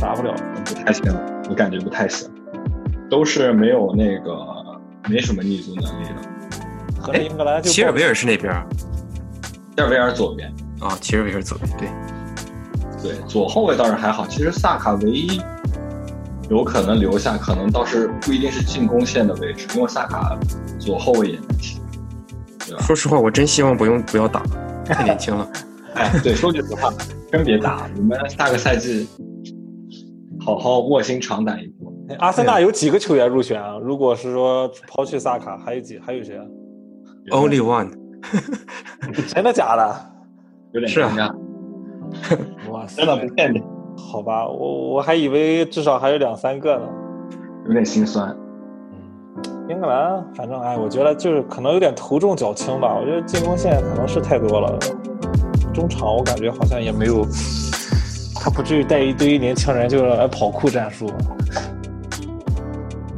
[0.00, 0.34] 打不了，
[0.64, 1.04] 不太行，
[1.48, 2.28] 我感觉不太行，
[3.08, 4.36] 都是没有那个
[5.08, 7.00] 没什么逆足能力的。
[7.00, 8.52] 和英格兰就齐尔维尔是那边，
[9.76, 14.26] 齐尔维尔左边啊，齐尔维尔左边，对，对，左后卫倒是还好。
[14.26, 15.40] 其实萨卡唯一
[16.50, 20.38] 有可能留下，可能倒是不一定是进攻线的位置，因为萨卡
[20.78, 21.80] 左后卫也能踢，
[22.66, 22.82] 对吧？
[22.82, 24.42] 说实话，我真希望不用不要打。
[24.84, 25.48] 太年轻了，
[25.96, 26.92] 哎，对，说句实话，
[27.32, 29.08] 真别打，你们下个赛季
[30.38, 31.90] 好好卧薪尝胆一波。
[32.18, 33.78] 阿森纳有几个球员入选啊？
[33.82, 35.98] 如果是说抛去萨卡，还有几？
[35.98, 36.44] 还有谁啊
[37.30, 37.90] ？Only one，
[39.34, 40.06] 真的假的？
[40.74, 41.34] 有点是啊，
[42.68, 43.62] 哇塞，真的不骗你。
[43.96, 46.82] 好吧，我我还以为至少还有两三个呢，
[47.66, 48.36] 有点心酸。
[49.68, 52.96] 英格兰，反正哎，我觉得就是可能有点头重脚轻吧。
[53.00, 54.78] 我觉得进攻线可能是太多了，
[55.72, 57.26] 中场我感觉好像也没有，
[58.34, 61.10] 他不至于带一堆年轻人就来跑酷战术。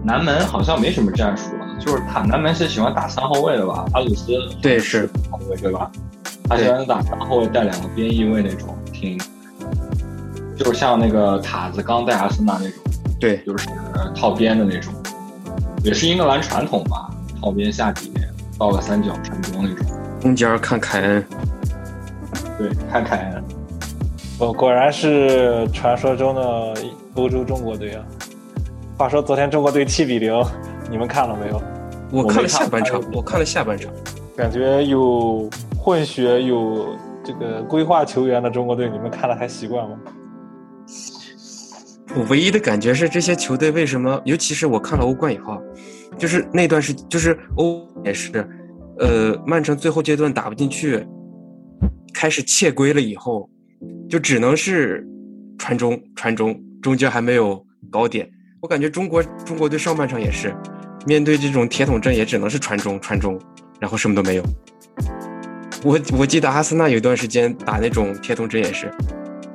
[0.05, 3.85] 南门好像没什么战术了，就是他南门是喜欢打三后卫的吧？
[3.93, 5.91] 阿鲁斯对是后卫对吧？
[6.49, 9.19] 他喜欢打三后卫带两个边翼位那种，挺，
[10.57, 12.83] 就是像那个塔子刚带阿森纳那种，
[13.21, 13.69] 对，就是
[14.15, 14.93] 套边的那种。
[15.85, 18.13] 也是英格兰传统吧，套边下底，
[18.59, 19.87] 倒个三角传中那种。
[20.21, 21.25] 中间看凯恩，
[22.59, 23.45] 对，看凯恩。
[24.39, 26.75] 哦，果然是传说中的
[27.15, 28.05] 欧洲中国队啊！
[28.99, 30.45] 话说昨天中国队七比零，
[30.91, 31.63] 你们看了没有？
[32.11, 33.93] 我看了下半场，我看了下半场，
[34.37, 36.89] 感觉有混血有
[37.23, 39.97] 这个规划球员的中国队，你们看了还习惯吗？
[42.17, 45.61] 我唯一的感觉是，这些球队为什么，尤其是我看了欧冠以后，
[46.17, 48.49] 就是那段时，就是欧也是，
[48.99, 51.07] 呃，曼城最后阶段打不进去，
[52.15, 53.51] 开始切归了以后，
[54.09, 55.07] 就只能是
[55.59, 58.27] 传中传中，中间还没有高点。
[58.63, 60.55] 我感觉中国中国队上半场也是，
[61.07, 63.39] 面对这种铁桶阵，也只能是传中传中，
[63.79, 64.43] 然后什么都没有。
[65.85, 68.91] 我我记得阿森纳有一段时间打那种铁桶阵也是，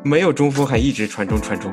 [0.03, 1.71] 没有中锋还一直传中传中。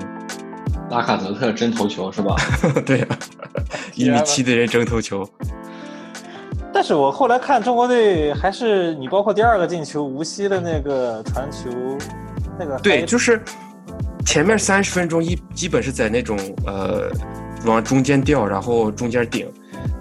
[0.90, 2.34] 拉卡泽特争头球是吧？
[2.86, 3.06] 对呀，
[3.94, 5.28] 一米七的人争头球。
[6.72, 11.70] 但是我后来看中国队还是你包括第二个进球无锡的那个传球，
[12.58, 13.42] 那个对，就是
[14.24, 17.10] 前面三十分钟一基本是在那种呃
[17.66, 19.50] 往中间掉，然后中间顶，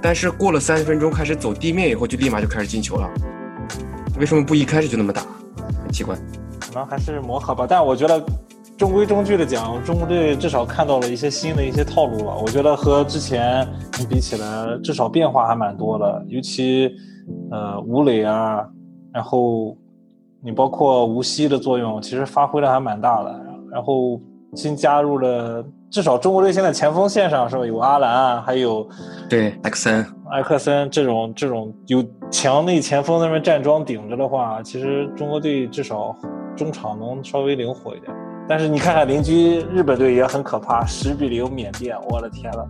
[0.01, 3.09] 但是过了三十分钟开始走地面以后就立马就开始进球了。
[4.19, 5.21] 为什么不一开始就那么打？
[5.83, 6.15] 很奇怪。
[6.59, 8.23] 可能还是磨合吧，但我觉得。
[8.77, 12.37] 中规中矩的讲，中国队至少看到了一些新的一些套路了。
[12.39, 13.67] 我觉得和之前
[14.07, 16.23] 比起来，至少变化还蛮多的。
[16.27, 16.91] 尤其，
[17.49, 18.63] 呃，吴磊啊，
[19.11, 19.75] 然后
[20.43, 23.41] 你包括吴曦的作用，其实发挥的还蛮大的。
[23.71, 24.21] 然后
[24.53, 27.65] 新加入了，至少中国队现在前锋线上是吧？
[27.65, 28.87] 有阿兰啊，还有
[29.27, 36.15] 对埃克森，埃克森这种这种有强内前锋那边站桩顶着的话，其实中国队至少
[36.55, 38.13] 中场能稍微灵活一点。
[38.49, 42.65] 但是你看看邻居日本队也很可怕，十比零缅甸，我的天呐，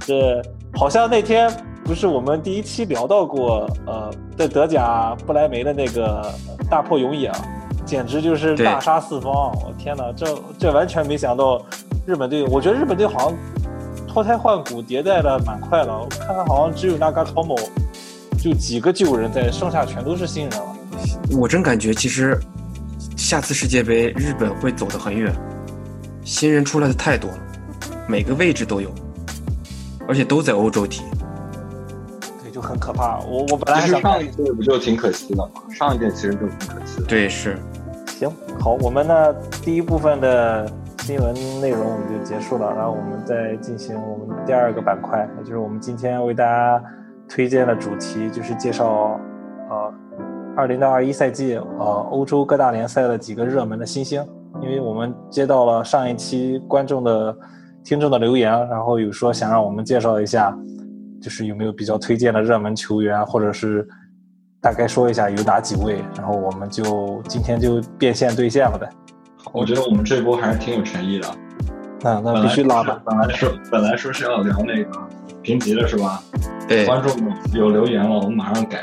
[0.00, 1.50] 这好像那天
[1.84, 6.32] 不是我们第一期聊到过，呃，在德甲不莱梅的那个
[6.70, 7.38] 大破永野啊，
[7.84, 9.30] 简直就是大杀四方！
[9.32, 10.26] 我天呐，这
[10.58, 11.60] 这完全没想到
[12.06, 13.38] 日本队，我觉得日本队好像
[14.06, 15.98] 脱胎换骨，迭代的蛮快了。
[15.98, 17.54] 我看看好像只有那嘎托某
[18.42, 20.66] 就几个旧人在，剩下全都是新人了。
[21.38, 22.40] 我真感觉其实。
[23.28, 25.30] 下次世界杯，日本会走得很远，
[26.24, 27.38] 新人出来的太多了，
[28.08, 28.90] 每个位置都有，
[30.08, 31.04] 而且都在欧洲踢，
[32.42, 33.20] 对，就很可怕。
[33.20, 35.44] 我我本来想上一届不就挺可惜的吗？
[35.68, 37.06] 上一届其实就挺可惜的。
[37.06, 37.58] 对，是。
[38.06, 40.66] 行，好，我们呢第一部分的
[41.00, 46.82] 新闻内容我们就结束了，然后我们再进行我们第二个板块，也就是我们今天为大家
[47.28, 49.20] 推荐的主题，就是介绍。
[50.58, 54.20] 二零到二一赛季，呃，欧洲各大联赛的几个热门的新星，
[54.60, 57.36] 因为我们接到了上一期观众的
[57.84, 60.52] 听众的留言，然后有说想让我们介绍一下，
[61.22, 63.86] 就是有没有比较推荐的热门球员，或者是
[64.60, 68.90] 大概说一下有哪几位，然后我们就今天就变现兑现了呗。
[69.52, 71.28] 我觉得我们这波还是挺有诚意的。
[72.00, 73.00] 那那必须拉吧。
[73.04, 74.90] 本来说本来说是要聊那个
[75.40, 76.20] 评级的是吧？
[76.66, 77.12] 对，观众
[77.54, 78.82] 有留言了，我们马上改。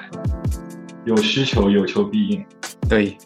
[1.06, 2.46] 有需求有求必应。
[2.90, 3.18] 对。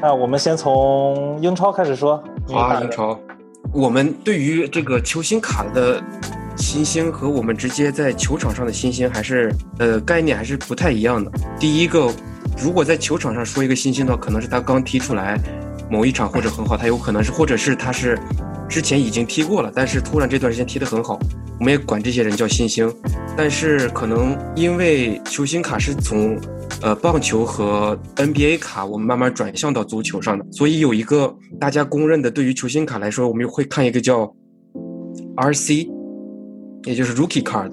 [0.00, 2.22] 那我们先从英超开始说。
[2.52, 3.18] 啊，英超。
[3.72, 6.02] 我们对于这个球星卡的
[6.56, 11.30] 新星和我们直接在球场上的新星还是呃概念还是不太一样的。
[11.58, 12.12] 第一个，
[12.62, 15.38] 如果在球场上说一个新星的话，可能是他刚踢出来
[15.90, 18.18] 某一场或者很好，他有可能是或者是他是。
[18.68, 21.18] 之前已经踢过了，但是突然这段时间踢得很好，
[21.58, 22.90] 我们也管这些人叫新星。
[23.36, 26.40] 但是可能因为球星卡是从，
[26.80, 34.34] 呃，棒球和 NBA 卡，我们慢慢转向到足球上的，所以有一个大家公认的，对于球星卡来说，我们会看一个叫
[35.36, 35.88] RC，
[36.84, 37.72] 也就是 Rookie Card。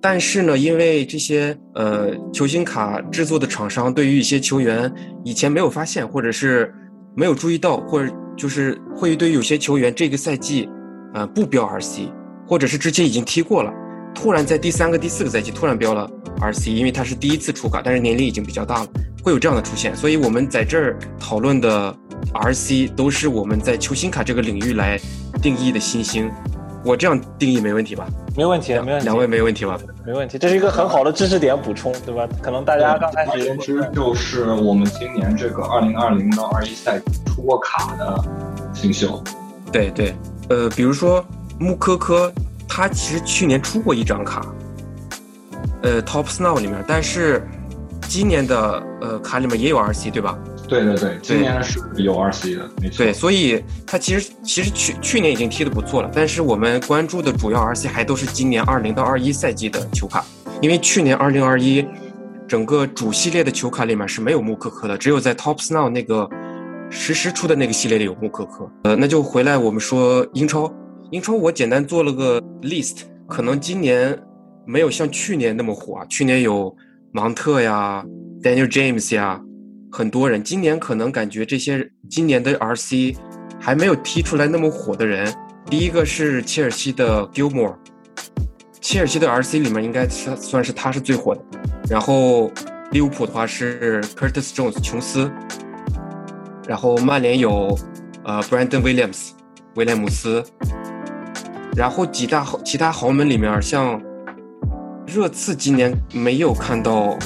[0.00, 4.92] 但是呢，因为这些呃球星卡制作的厂商对于一些球员
[5.24, 6.72] 以前没有发现，或者是
[7.16, 8.12] 没有注意到，或者。
[8.36, 10.68] 就是会对于有些球员这个赛季，
[11.14, 12.08] 呃，不标 RC，
[12.48, 13.72] 或者是之前已经踢过了，
[14.14, 16.08] 突然在第三个、第四个赛季突然标了
[16.40, 18.86] RC，因为他是第一次出卡，但是年龄已经比较大了，
[19.22, 19.94] 会有这样的出现。
[19.96, 21.94] 所以我们在这儿讨论的
[22.32, 24.98] RC 都是我们在球星卡这个领域来
[25.42, 26.30] 定义的新星。
[26.84, 28.06] 我这样定义没问题吧？
[28.36, 29.04] 没问题，没问题。
[29.06, 29.80] 两位没问题吧？
[30.04, 32.28] 没问题，这是一个很好的知识点补充，对吧？
[32.42, 38.22] 可能大家刚才言之，就是我们今年这个二零二零到二一赛季出过卡的
[38.74, 39.24] 新秀。
[39.72, 40.14] 对对，
[40.50, 41.24] 呃，比如说
[41.58, 42.30] 穆科科，
[42.76, 44.44] 他其实去年出过一张卡，
[45.82, 47.46] 呃，Top Snow 里面，但是
[48.08, 50.36] 今年的呃卡里面也有 RC，对吧？
[50.66, 52.98] 对对对，今年是有 RC 的，没错。
[53.04, 60.24] 对，所以他其实其实去去年已经踢得不错了，但是我们关注的主要 RC 还都是今年二零到二一赛季的球卡，
[60.60, 61.86] 因为去年二零二一
[62.48, 66.28] 整个主系列的球卡里面是没有穆克克的，只有在 Top Snow 那个
[66.90, 68.68] 实时出的那个系列里有穆克克。
[68.82, 70.72] 呃，那就回来我们说英超，
[71.10, 74.18] 英超我简单做了个 list，可能今年
[74.66, 76.74] 没有像去年那么火，啊，去年有
[77.12, 78.04] 芒特呀
[78.42, 79.40] ，Daniel James 呀。
[79.92, 83.16] 很多人今年可能感觉这些今年的 RC
[83.60, 85.32] 还没有踢出来那么火的人，
[85.70, 87.76] 第一个是切尔西的 Gilmore，
[88.80, 91.40] 切尔西的 RC 里面应该算算是他是最火的。
[91.88, 92.50] 然后
[92.90, 95.30] 利物浦的话是 Curtis Jones 琼斯，
[96.66, 97.78] 然后曼联有
[98.24, 99.28] 呃 Brandon Williams
[99.76, 100.42] 威廉姆斯，
[101.76, 104.00] 然后几大豪其他豪门里面像
[105.06, 107.16] 热刺今年没有看到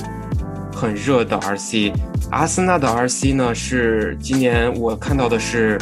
[0.73, 1.93] 很热的 RC。
[2.31, 5.79] 阿森纳的 RC 呢是今年我看到的是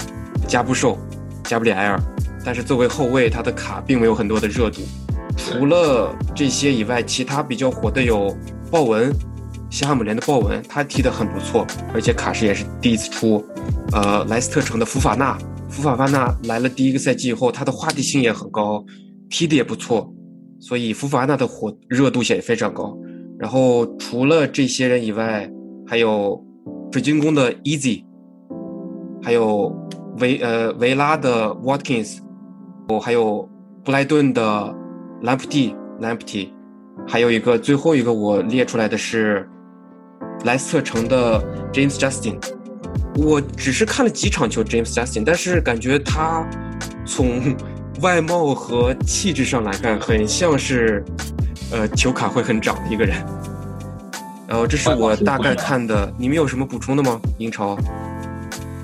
[0.46, 0.98] 加布兽，
[1.44, 2.00] 加布里埃尔，
[2.44, 4.82] 但是作为后卫，他的卡并没有很多的热度。
[5.36, 8.36] 除了这些以外，其他比较火的有
[8.70, 9.12] 鲍文，
[9.70, 13.44] 西汉姆联的鲍文，他踢得很不错，而且卡什也是第一次出。
[13.92, 15.36] 呃，莱斯特城的福法纳，
[15.68, 18.84] 福法纳来了第一个赛季以后，他的话题性也很高，
[19.28, 20.12] 踢得也不错，
[20.60, 22.96] 所以福法纳的火热度也非常高。
[23.38, 25.50] 然后除了这些人以外，
[25.86, 26.42] 还有
[26.92, 28.04] 水晶宫的 Easy，
[29.22, 29.74] 还有
[30.18, 32.18] 维呃维拉的 Watkins，
[32.88, 33.46] 哦，还有
[33.84, 34.74] 布莱顿的
[35.22, 36.48] Lamptey Lamptey，
[37.06, 39.46] 还有一个最后一个我列出来的是
[40.44, 42.38] 莱斯特城的 James Justin。
[43.16, 46.46] 我只是看了几场球 James Justin，但是感觉他
[47.06, 47.56] 从
[48.02, 51.02] 外貌和气质上来看，很像是
[51.72, 53.16] 呃球卡会很长的一个人。
[54.46, 57.20] 然后这是我大概看的，你们有什么补充的吗？
[57.38, 57.76] 英超，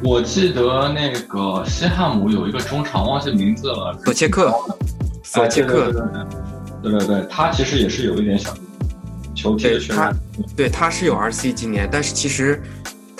[0.02, 4.52] 我记得那个西汉姆有一个中场，忘记名字了，索切克，
[5.22, 5.92] 索切克，
[6.82, 8.52] 对对对，他其实也是有一点小
[9.36, 10.12] 球踢的确他
[10.56, 12.60] 对他是有 RC 今年，但是其实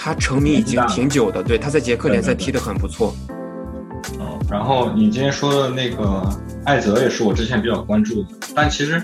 [0.05, 3.15] 他成名已经挺久的，对他在捷克联赛踢得很不错。
[4.19, 6.29] 嗯，然后你今天说的那个
[6.65, 9.01] 艾泽也是我之前比较关注的，但其实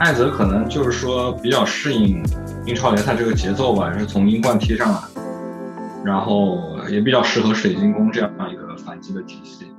[0.00, 2.20] 艾泽可能就是说比较适应。
[2.66, 4.98] 英超联赛这个节奏吧，是从英冠踢上来，
[6.04, 6.58] 然后
[6.90, 9.72] 也比较适合水晶宫这样一个反击的体系。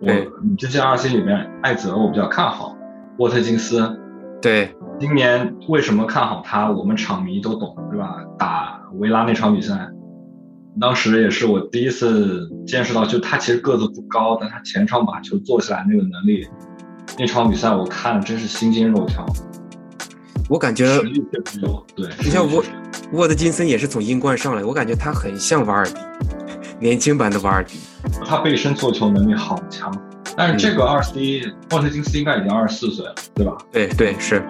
[0.00, 0.12] 我
[0.44, 2.76] 你这些二 C 里面，艾泽我比较看好，
[3.16, 3.98] 沃特金斯。
[4.42, 6.70] 对，今年为什么看好他？
[6.70, 8.16] 我们场迷都懂，对吧？
[8.38, 9.88] 打维拉那场比赛，
[10.80, 16.46] 当时也是我第一次见识到，就他其实个子不高，但他前场把球做起来那个能力，
[17.18, 19.26] 那场比赛我看真是心惊肉跳。
[20.48, 20.86] 我感觉，
[21.96, 22.62] 对，你像沃
[23.12, 25.94] 沃德金森也是从英冠上来，我感觉他很像瓦尔迪，
[26.78, 27.78] 年轻版的瓦尔迪。
[28.24, 29.92] 他背身做球能力好强，
[30.36, 33.56] 但是这个二十一，沃特金斯应该已经二十四岁了，对吧？
[33.72, 34.40] 对对是。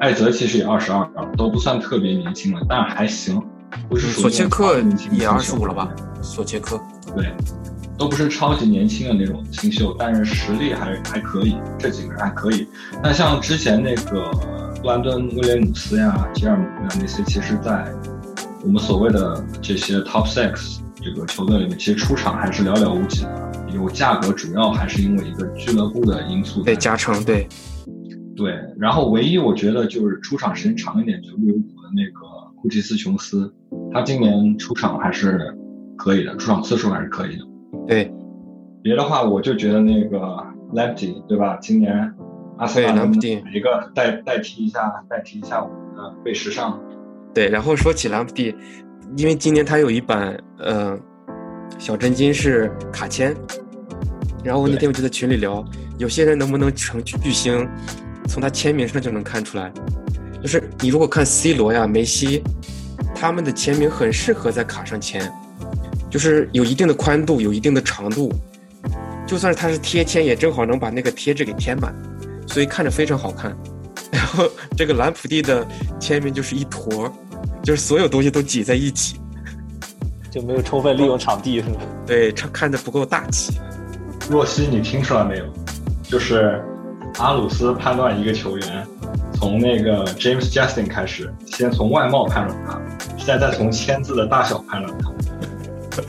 [0.00, 3.42] 艾泽其实也二十二，都不算特别年轻了，但还行。
[3.88, 4.80] 不是索切克
[5.10, 5.88] 也二十五了吧？
[6.22, 6.80] 索切克
[7.14, 7.32] 对，
[7.98, 12.66] 都不是超级年轻的那种新秀，但是实力还还可以，这几个人还可以。
[13.02, 14.30] 那像之前那个
[14.80, 17.92] 布兰登威廉姆斯呀、吉尔姆呀那些，其实在
[18.62, 23.52] 我们所谓的这些 top six 这个球队里面，其实出场还是寥寥无几的。
[23.74, 27.46] 有价格，主要还是因为一个俱乐部的因素对加成，对
[28.36, 28.54] 对。
[28.78, 32.20] 然后唯一我觉得就是出场时间长一点，就利物浦的那个
[32.60, 33.52] 库奇斯琼斯，
[33.92, 35.56] 他今年出场还是
[35.96, 37.44] 可以的，出场次数还是可以的。
[37.86, 38.12] 对，
[38.82, 40.18] 别的话我就觉得那个
[40.74, 41.56] Lamptey 对吧？
[41.60, 42.14] 今年
[42.58, 43.04] 阿森纳
[43.52, 46.80] 一个代代替一下，代替一下我们的贝时尚。
[47.34, 48.54] 对，然后说起兰普蒂，
[49.16, 50.98] 因为今年他有一版呃
[51.78, 53.34] 小真金是卡签。
[54.44, 55.64] 然后那天我就在群里聊，
[55.98, 57.68] 有些人能不能成巨星，
[58.28, 59.72] 从他签名上就能看出来。
[60.42, 62.42] 就是你如果看 C 罗呀、梅西，
[63.14, 65.28] 他们的签名很适合在卡上签，
[66.10, 68.32] 就是有一定的宽度、有一定的长度，
[69.26, 71.94] 就算是他是贴签，也正好能把那个贴纸给填满，
[72.46, 73.56] 所以看着非常好看。
[74.12, 75.66] 然后这个兰普蒂的
[75.98, 77.12] 签名就是一坨，
[77.62, 79.18] 就是所有东西都挤在一起，
[80.30, 81.80] 就没有充分利用场地，是吗？
[82.06, 83.58] 对，看看着不够大气。
[84.30, 85.44] 若曦，你听出来没有？
[86.04, 86.62] 就是
[87.18, 88.86] 阿鲁斯判断一个球员，
[89.34, 92.78] 从那个 James Justin 开始，先从外貌判断他，
[93.16, 95.10] 现在再从签字的大小判断他，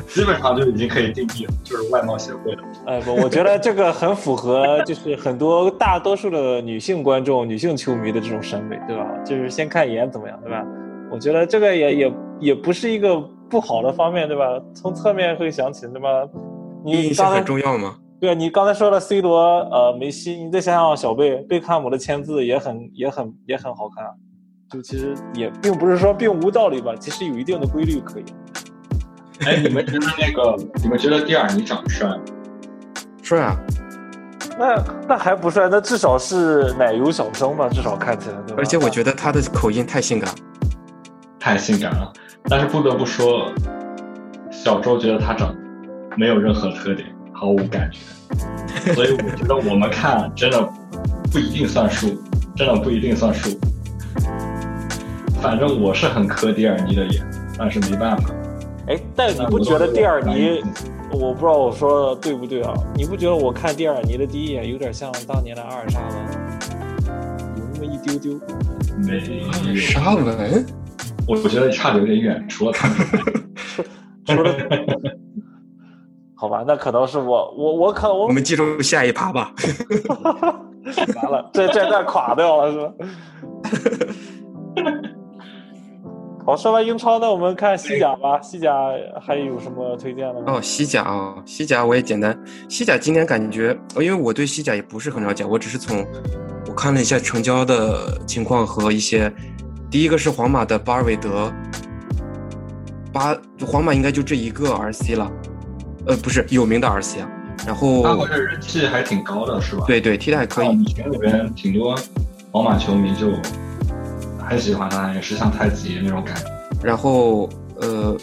[0.10, 2.64] 基本上就已经可以定义了，就是外貌协会了。
[2.88, 9.06] 哎不，我觉得这个很符合，就是很多大多数的女性观众、女性球迷的这种审美，对吧？
[9.24, 10.66] 就是先看颜怎么样，对吧？
[11.10, 13.18] 我觉得这个也也也不是一个
[13.50, 14.46] 不好的方面，对吧？
[14.74, 16.10] 从侧面会想起，对吧？
[16.84, 17.96] 你印象很重要吗？
[18.20, 24.06] 对啊，你刚才说了 C 罗，呃，梅西，你再想想小贝贝克汉姆的签字也很也很也很好看，
[24.72, 28.26] 就其实也并不是说并无道理吧，其实有一定的规律可以。
[29.46, 32.18] 哎，你们觉得那个，你们觉得蒂尔尼长得帅吗？
[33.22, 33.56] 帅啊，
[34.58, 38.36] 那那还不帅，那至少是奶油小生吧，至少看起来。
[38.58, 40.34] 而且我觉得他的口音太性感，
[41.40, 42.12] 太性感了。
[42.50, 43.52] 但是不得不说，
[44.50, 45.56] 小周觉得他长
[46.18, 47.16] 没有任何特点。
[47.40, 50.60] 毫无感觉，所以我觉得我们看真的
[51.32, 52.20] 不一定算数，
[52.56, 53.56] 真的不一定算数。
[55.40, 57.24] 反正我是很磕蒂尔尼的眼，
[57.56, 58.32] 但是没办法。
[58.88, 60.64] 哎，但你不觉得蒂尔尼？
[61.12, 62.74] 我不知道我说的对不对啊？
[62.96, 66.18] 你不觉得我看蒂尔尼的第一眼有点像当年的阿尔沙文，
[67.56, 68.42] 有那么一丢丢？
[68.98, 70.66] 没沙文？
[71.28, 72.90] 我我觉得差的有点远，除了他，
[74.26, 74.56] 除了。
[76.40, 79.52] 好吧，那可能是我，我我可我我们进入下一趴吧。
[81.22, 82.94] 完了，这这段垮掉了是吧？
[86.46, 88.40] 好，说完英超，那我们看西甲吧。
[88.42, 88.72] 西甲
[89.20, 90.44] 还有什么推荐的吗？
[90.48, 92.40] 哦，西甲啊，西甲我也简单。
[92.70, 96.06] 西甲今年感觉，因为我对西甲也不是很了解，我只是从
[96.68, 99.30] 我看了一下成交的情况和一些。
[99.90, 101.52] 第一个是皇马的巴尔韦德，
[103.12, 105.30] 巴皇马应该就这一个 RC 了。
[106.08, 107.30] 呃，不是有名的 RC 啊，
[107.66, 109.84] 然后他好像人气还挺高的，是吧？
[109.86, 110.86] 对对，踢的还可以。
[110.86, 111.98] 群里边挺多
[112.52, 113.32] 皇马球迷就
[114.40, 116.44] 很喜欢他，也是像太子爷那种感觉。
[116.82, 117.50] 然后
[117.82, 118.16] 呃，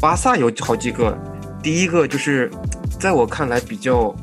[0.00, 1.16] 巴萨有好几个，
[1.62, 2.50] 第一个就是
[3.00, 4.14] 在我看来比较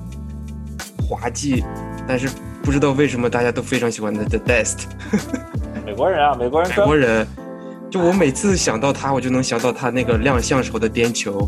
[0.97, 1.63] 滑稽，
[2.07, 2.29] 但是
[2.63, 4.83] 不知道为什么大家都非常喜欢的 The Best。
[5.85, 6.69] 美国人啊，美国人。
[6.69, 7.27] 美国人，
[7.89, 11.45] 就我每次想到他，我就能想到他那个亮相时候的颠球。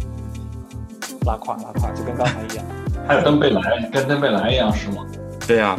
[1.26, 2.66] 拉胯拉胯，就跟刚才一样。
[3.08, 5.06] 还有登贝莱，跟登贝莱一样是吗？
[5.48, 5.78] 对呀，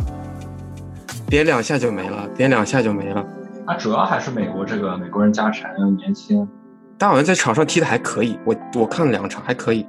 [1.29, 3.25] 点两下就没了，点两下就没了。
[3.67, 6.49] 他主要还是美国这个美国人家产，年轻。
[6.99, 9.87] 但好像在场上踢的还可以，我我看了两场还可以。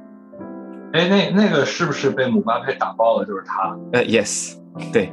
[0.93, 3.25] 哎，那那个是不是被姆巴佩打爆了？
[3.25, 3.77] 就是他。
[3.93, 4.55] 呃，yes，
[4.91, 5.11] 对。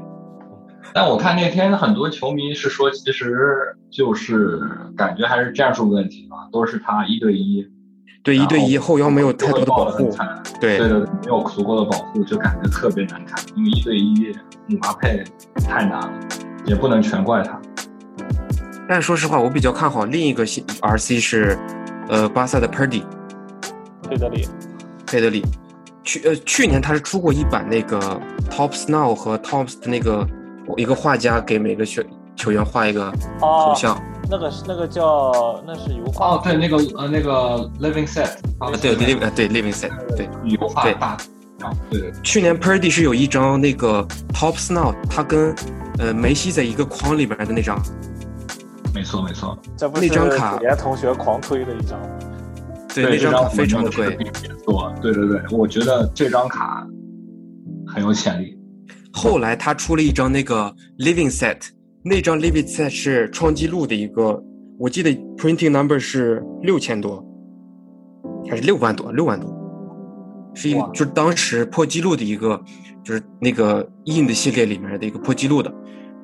[0.93, 4.61] 但我看那天很多球迷是说，其实就是
[4.97, 7.67] 感觉还是战术问题吧，都是他一对一。
[8.23, 10.15] 对一对一后腰没有太多的保护，
[10.61, 13.43] 对对对，没有足够的保护，就感觉特别难看。
[13.57, 14.37] 因为一对一
[14.67, 15.25] 姆巴佩
[15.67, 16.13] 太难了，
[16.67, 17.59] 也不能全怪他。
[18.87, 21.59] 但说实话，我比较看好另一个 RC 是，
[22.09, 23.05] 呃，巴萨的 Perdi，
[24.07, 24.49] 佩德里，
[25.07, 25.43] 佩德里，
[26.03, 27.99] 去呃去年他是出过一版那个
[28.51, 30.27] Top Snow 和 Top 的那个
[30.77, 32.03] 一个画家给每个球
[32.37, 33.99] 球员画一个头像。
[34.31, 41.17] 那个是那个叫那是油画哦，对，那个呃那个 living set 啊，对 living 对 living set 对油画大
[41.61, 45.55] 啊，对，去年 Purdy 是有一张那个 Top Snow，他跟
[45.99, 47.83] 呃梅西在一个框里边的那张，
[48.95, 51.99] 没错没错，这不那张卡连同学狂推的一张。
[52.95, 54.17] 对，那张卡非常的贵。
[54.65, 56.87] 错，对对对，我觉得这张卡
[57.87, 58.57] 很有潜力。
[59.13, 61.59] 后来他出了一张那个 Living Set，
[62.03, 64.43] 那张 Set 是创纪录的一个，
[64.79, 67.23] 我记得 Printing Number 是六千多，
[68.49, 69.13] 还是六万多？
[69.13, 69.55] 六万多，
[70.55, 72.59] 是一就是当时破纪录的一个，
[73.05, 75.71] 就是那个印的系列里面的一个破纪录的。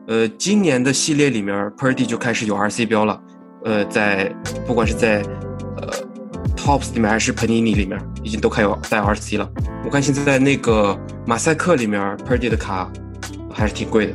[0.09, 3.21] 呃，今年的系列里面 p e r d y 就开始有 RC 标了。
[3.65, 4.35] 呃，在
[4.67, 5.21] 不管是在
[5.77, 5.93] 呃
[6.57, 9.51] Tops 里面还是 Panini 里面，已经都开有带 RC 了。
[9.85, 12.91] 我看现在在那个马赛克里面 p e r d y 的卡
[13.51, 14.15] 还是挺贵的。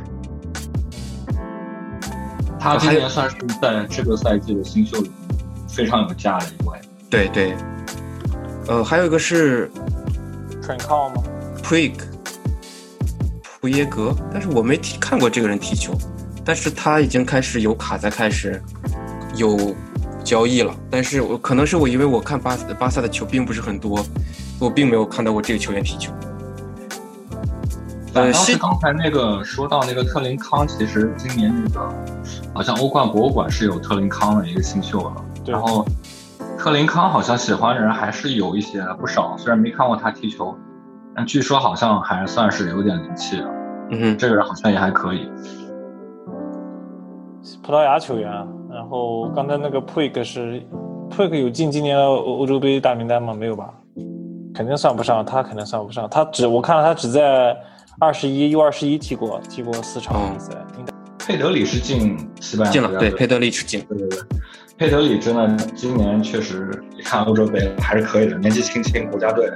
[2.62, 5.10] 他今年算是在这个赛季的新秀里
[5.68, 6.78] 非常有价的一位。
[7.10, 7.56] 对对。
[8.68, 9.68] 呃，还有一个是
[10.62, 11.20] t r i n c o 吗
[11.60, 11.94] ？Prig，
[13.60, 15.92] 普耶格，但是我没踢看过这个人踢球，
[16.44, 18.62] 但是他已经开始有卡在开始
[19.34, 19.74] 有
[20.22, 24.06] 交易了，但是我可能是我因为我看巴巴萨的球并不是很多，
[24.60, 26.12] 我并没有看到过这个球员踢球。
[28.14, 31.88] 呃，是刚才那个说到那个特林康，其实今年那个
[32.54, 35.14] 好像欧冠博物馆是有特林康的一个新秀了，
[35.46, 35.84] 然后。
[36.58, 40.54] 特林康好像喜欢的人还是有一些不少，虽然没看过他踢球，
[41.12, 43.44] 但据说好像还算是有点灵气的。
[43.90, 45.28] 嗯哼，这个人好像也还可以。
[47.64, 48.30] 葡萄牙球员，
[48.70, 50.62] 然后刚才那个 Puig 是
[51.10, 53.34] Puig 有进今年的欧欧洲杯大名单吗？
[53.34, 53.68] 没有吧？
[54.54, 56.08] 肯定算不上，他肯定算不上。
[56.08, 57.56] 他只我看了他只在
[57.98, 60.50] 二十一 U 二十一踢过，踢过四场比赛。
[61.18, 64.18] 佩德里是进西班牙进了，对，佩德里是进，对对对。
[64.76, 69.48] 佩德里真的今年确实，一看欧洲杯还是可以的，年纪轻轻，国家队，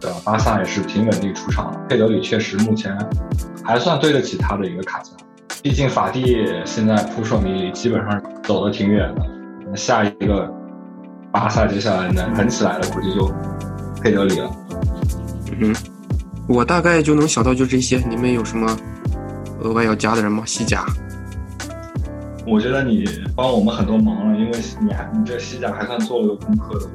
[0.00, 0.16] 对吧？
[0.24, 1.72] 巴萨也是挺稳定出场。
[1.88, 2.98] 佩德里确实目前
[3.62, 5.12] 还算对得起他的一个卡价，
[5.62, 9.76] 毕竟法蒂现在扑朔迷离，基本上走的挺远的。
[9.76, 10.52] 下一个
[11.30, 13.32] 巴萨接下来能狠起来的，估计就
[14.02, 14.50] 佩德里了。
[15.60, 15.72] 嗯，
[16.50, 18.76] 我大概就能想到就这些，你们有什么
[19.60, 20.42] 额外要加的人吗？
[20.44, 20.84] 西甲？
[22.44, 23.04] 我觉得你
[23.36, 26.86] 帮我们很多忙了，因为你还你这西甲还算做了个功课的。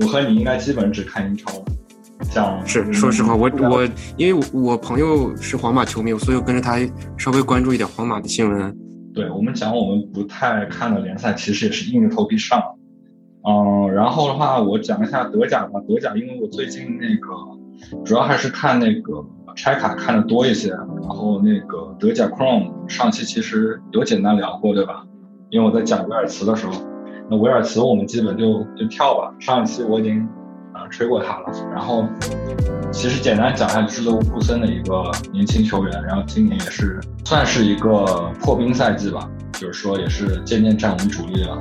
[0.00, 1.52] 我和你应该基本只看英超。
[2.32, 6.76] 讲是说实话，我我因为我朋友是皇马球迷，所以我跟着他
[7.16, 8.76] 稍微关注一点皇马的新闻。
[9.14, 12.60] 对我们讲我们不太看的联赛，其实也是硬着头皮上。
[13.48, 15.80] 嗯，然后的话，我讲一下德甲吧。
[15.88, 17.32] 德甲，因为我最近那个
[18.04, 19.24] 主要还是看那个。
[19.58, 25.02] 拆卡看的多一些，然后那个德甲 Chrome 上期其实有简单聊过，对吧？
[25.48, 26.72] 因为我在讲维尔茨的时候，
[27.30, 29.32] 那维尔茨我们基本就就跳吧。
[29.40, 30.20] 上一期我已经
[30.74, 32.04] 啊吹过他了，然后
[32.92, 41.58] 其实简单讲一下，就是勒沃库森的一个年轻球员，然后今年也是算是一个破冰赛季吧，就是说也是渐渐站稳主力了。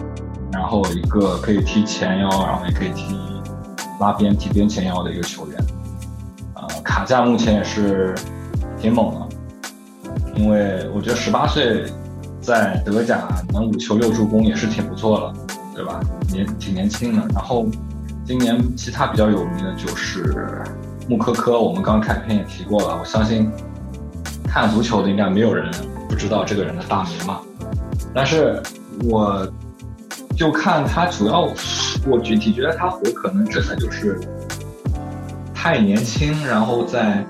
[0.51, 3.15] 然后一个可以踢前腰，然后也可以踢
[4.01, 5.64] 拉边、踢边前腰的一个球员。
[6.83, 8.13] 卡价目前也是
[8.79, 9.27] 挺猛的，
[10.35, 11.85] 因为我觉得十八岁
[12.41, 15.33] 在德甲能五球六助攻也是挺不错了，
[15.73, 15.99] 对吧？
[16.31, 17.25] 年挺年轻的。
[17.33, 17.65] 然后
[18.25, 20.63] 今年其他比较有名的就是
[21.07, 22.97] 穆科科，我们刚开篇也提过了。
[22.99, 23.51] 我相信
[24.47, 25.71] 看足球的应该没有人
[26.07, 27.39] 不知道这个人的大名嘛。
[28.13, 28.61] 但是
[29.09, 29.47] 我
[30.35, 31.49] 就看他主要，
[32.07, 34.19] 我具体觉得他火可能真的就是。
[35.65, 37.25] 太年轻，然后在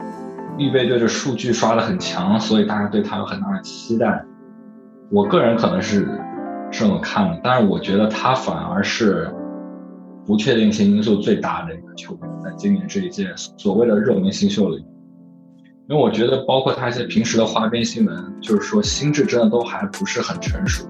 [0.57, 4.25] 预备队的数据刷的很强，所以大家对他有很大的期待。
[5.09, 6.19] 我个人可能是
[6.69, 9.33] 这么看的，但是我觉得他反而是
[10.25, 14.85] 不确定性因素最大的一个球员，在今年这一届所谓的热门新秀里。
[15.87, 20.83] 因为我觉得，包括他一些平时的花边新闻，就是说心智真的都还不是很成熟，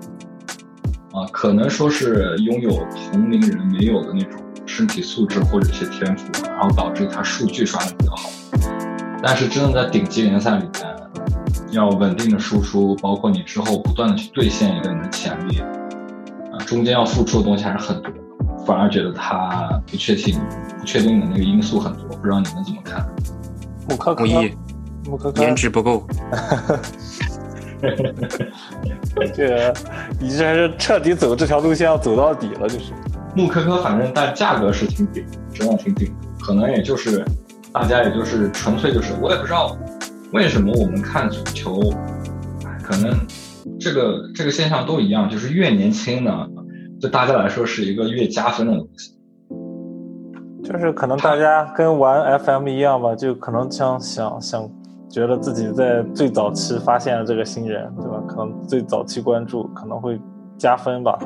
[1.11, 2.71] 啊，可能说是拥有
[3.11, 4.41] 同龄人没有的那种。
[4.65, 8.29] 身体素质或者一些天赋，然后导致他数据刷的比较好。
[9.23, 10.95] 但是真的在顶级联赛里面，
[11.71, 18.11] 要稳定的输出，包括你之后不断的去兑现一个你的潜力，啊，中间要付出的东西还是很多。
[18.65, 20.39] 反而觉得他不确定、
[20.79, 22.07] 不确定的那个因素很多。
[22.17, 23.07] 不知道你们怎么看？
[23.87, 24.25] 穆科科，
[25.05, 26.07] 穆科科，颜值不够。
[29.35, 29.73] 这个，
[30.19, 32.91] 你这是彻底走这条路线要走到底了，就是。
[33.35, 36.13] 穆科科，反正但价格是挺顶，真的挺顶。
[36.39, 37.25] 可能也就是
[37.73, 39.75] 大家也就是纯粹就是，我也不知道
[40.31, 41.79] 为什么我们看足球，
[42.81, 43.17] 可能
[43.79, 46.47] 这个这个现象都一样，就是越年轻呢，
[47.01, 49.11] 对大家来说是一个越加分的东西。
[50.63, 54.69] 就是可能大家跟玩 FM 一样吧，就可能想想想，
[55.09, 58.23] 觉得自己在最早期发现了这个新人，对吧？
[58.27, 60.19] 可能最早期关注可能会
[60.57, 61.19] 加分吧。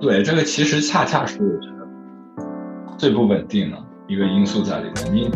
[0.00, 3.76] 对，这个其实恰恰是我觉得最不稳定的
[4.08, 5.12] 一个因素在里面。
[5.12, 5.30] 你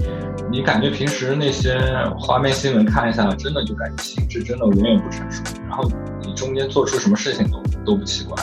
[0.51, 1.79] 你感觉平时那些
[2.19, 5.91] 花边新闻看一下，真的就感觉心智真的远远不成熟，然后
[6.23, 8.43] 你中间做出什么事情都都不奇怪。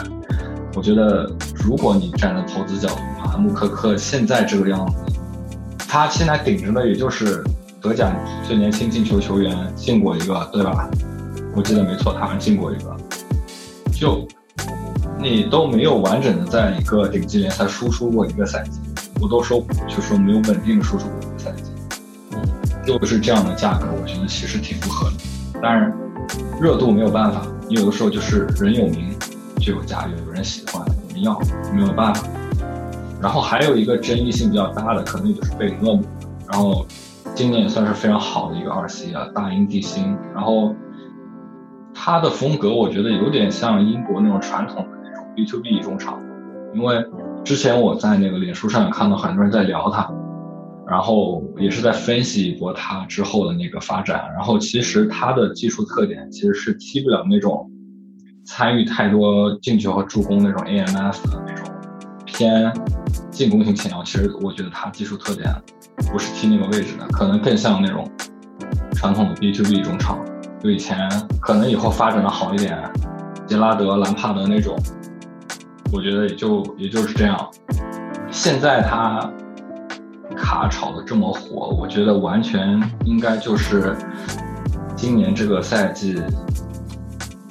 [0.76, 4.96] 我觉得，如果你站在投资角度啊，穆科克现在这个样子，
[5.80, 7.44] 他现在顶着的也就是
[7.82, 8.16] 德甲
[8.48, 10.88] 最年轻进球球员进过一个，对吧？
[11.56, 12.96] 我记得没错，他好像进过一个。
[13.92, 14.26] 就
[15.22, 18.80] 你都没有完整的在一个顶级联赛输出过一个赛季，
[19.22, 21.72] 我都说就说没有稳定的输出过一个赛季，
[22.32, 22.42] 嗯，
[22.86, 25.16] 就是这样的价格，我觉得其实挺不合理。
[25.62, 25.94] 当然，
[26.60, 29.14] 热度没有办法，你有的时候就是人有名。
[29.64, 31.40] 就有价，有人喜欢，有人要，
[31.72, 32.28] 没有办法。
[33.22, 36.04] 然后还有一个争议性比较大的，可能就是贝林厄姆。
[36.52, 36.84] 然后
[37.36, 40.18] 今年也算是非常好的一个二 C 啊，大英帝星。
[40.34, 40.74] 然后
[41.94, 44.98] 他的风格，我觉得有点像英国那种传统的
[45.36, 46.22] B to B 中场。
[46.74, 47.06] 因为
[47.44, 50.10] 之前我在那个脸书上也看到很多人在聊他，
[50.88, 54.30] 然后也是在分析一波他之后的那个发展。
[54.34, 57.70] 然后其实他的技术特点其实是踢不了那种。
[58.44, 61.72] 参与太多进球和助攻那种 AMF 的那种
[62.26, 62.74] 偏
[63.30, 65.48] 进攻型前腰，其实我觉得他技术特点
[66.12, 68.06] 不是踢那个位置的，可能更像那种
[68.94, 70.18] 传统的 B to B 中场。
[70.60, 71.08] 就以前
[71.40, 72.78] 可能以后发展的好一点，
[73.46, 74.76] 杰拉德、兰帕德那种，
[75.92, 77.50] 我觉得也就也就是这样。
[78.32, 79.32] 现在他
[80.36, 83.96] 卡炒的这么火，我觉得完全应该就是
[84.96, 86.22] 今年这个赛季。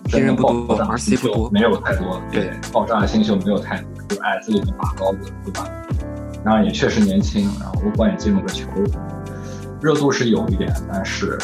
[0.09, 2.21] 真的爆炸新秀，没有太多。
[2.33, 5.71] 对，爆炸的新秀没有太多，就矮子里面拔高的，对吧？
[6.45, 8.67] 当然也确实年轻，然后欧冠也进了个球，
[9.81, 11.39] 热度是有一点，但是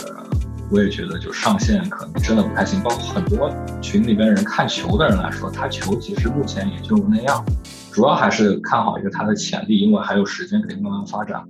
[0.70, 2.80] 我也觉得就上限可能真的不太行。
[2.82, 3.50] 包括很多
[3.80, 7.44] 群里边人看球的人来说，他球其实目前也就那样，
[7.92, 11.42] 主要还是看好一个他的潜力，因为还有时间可以慢慢发展。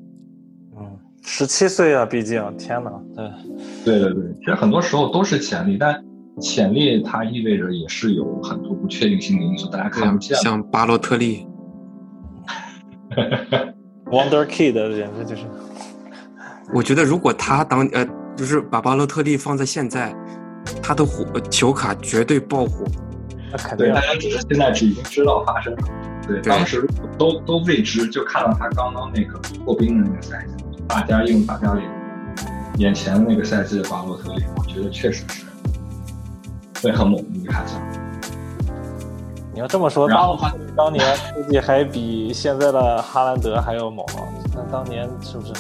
[0.78, 3.30] 嗯，十七岁啊，毕竟，天哪，对，
[3.84, 6.02] 对对对，其实很多时候都是潜力，但。
[6.38, 10.36] 潜力它意味着也是有很多不确定性的因素，大家看不见。
[10.36, 11.46] 像巴洛特利，
[14.12, 15.46] Wonder Kid 简直就是。
[16.74, 18.06] 我觉得如果他当呃，
[18.37, 20.14] 就是把巴洛特利放在现在，
[20.82, 22.84] 他的火球卡绝对爆火。
[23.51, 23.93] 那肯定。
[23.95, 25.89] 大家只是现在只已经知道发生了，
[26.26, 26.87] 对，当时
[27.18, 31.91] 都都未知，就看到他刚刚那个破冰的那个赛季，大家用大家脸
[32.78, 35.47] 眼前那个赛季的巴洛特利，我觉得确实是。
[36.82, 37.80] 会很猛，你看一下。
[39.55, 41.03] 你要这么说，巴洛特利当年
[41.34, 44.05] 估计还比现在的哈兰德还要猛。
[44.55, 45.55] 那当年是不是？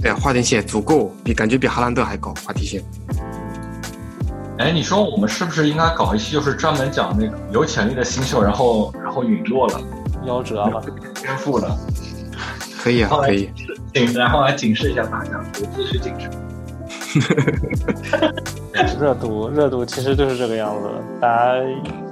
[0.00, 2.32] 对，话题线足够，比感觉比哈兰德还高。
[2.44, 2.82] 话题线。
[4.58, 9.80] 哎，你说我们是不是应该搞一期，就是专门讲那个有潜力的新秀，然后然后陨落了，
[10.26, 10.82] 夭折了，
[11.20, 11.76] 颠覆了？
[12.82, 13.50] 可以啊，可以。
[13.92, 16.30] 警，然后来警示一下大家，投资需谨慎。
[19.00, 20.88] 热度热度其实就是这个样子，
[21.20, 21.54] 大家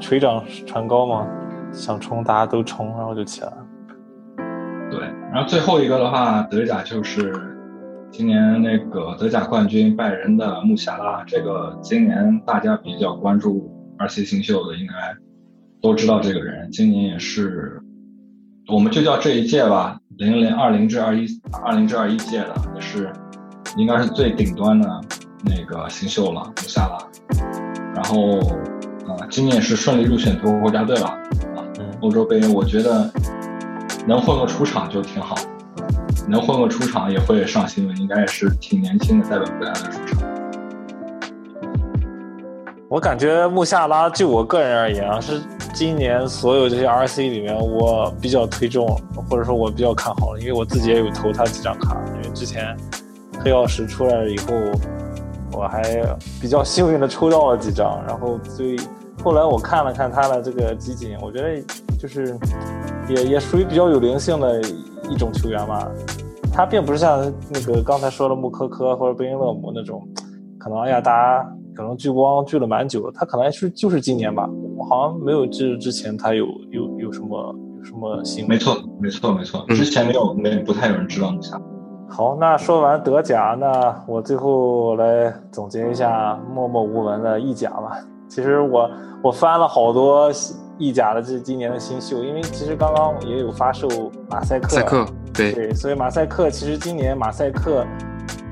[0.01, 1.26] 水涨船高嘛，
[1.72, 3.57] 想冲大家都冲，然后就起来了。
[4.91, 5.01] 对，
[5.32, 7.32] 然后最后一个的话，德甲就是
[8.17, 14.95] 今年那个德甲冠军拜仁的穆夏拉，这个今年大家比较关注二 C 新秀的，应该
[15.83, 16.71] 都知道这个人。
[16.71, 17.83] 今年也是，
[18.73, 21.27] 我们就叫这一届吧，零零二零至二一
[21.61, 23.12] 二零至二一届的，也是
[23.77, 24.89] 应该是最顶端的。
[25.45, 26.97] 那个新秀了，穆夏拉，
[27.97, 28.39] 然后
[29.09, 31.67] 啊，今年也是顺利入选德国国家队了啊。
[32.01, 33.11] 欧洲杯，我觉得
[34.07, 35.35] 能混个出场就挺好，
[36.29, 40.23] 能混个出场也会上新闻，应该也是挺年轻的代表国家的出场。
[42.89, 45.41] 我感觉穆夏拉，就我个人而言啊，是
[45.73, 52.77] 今年所有这些 RC 里面我比较推重，或者说我比较看好的，因为我自己也有投他几张卡，因为之前
[53.41, 54.55] 黑曜石出来了以后。
[55.57, 55.83] 我还
[56.41, 58.77] 比较幸运的抽到了几张，然后最
[59.23, 61.62] 后来我看了看他的这个集锦，我觉得
[61.97, 62.37] 就是
[63.09, 64.61] 也也属于比较有灵性的
[65.11, 65.88] 一种球员吧。
[66.52, 70.07] 他并不是像那个刚才说的穆科科或者贝因勒姆那种，
[70.59, 71.44] 可能哎呀大家
[71.74, 74.48] 可能聚光聚了蛮久，他可能是就是今年吧。
[74.76, 78.48] 我好像没有记之前他有有有什么有什么新闻。
[78.50, 81.61] 没错没错没错，之前没有没不太有人知道下。
[82.09, 87.98] 好，那说完德甲，那我最后来总结一下默默无闻的意甲吧。
[88.28, 88.88] 其实我
[89.24, 90.30] 我翻了好多
[90.79, 93.89] 意甲的这今年的新秀，因为其实刚刚也有发售
[94.29, 97.87] 马赛克，赛克对对，所以马赛克其实今年马赛克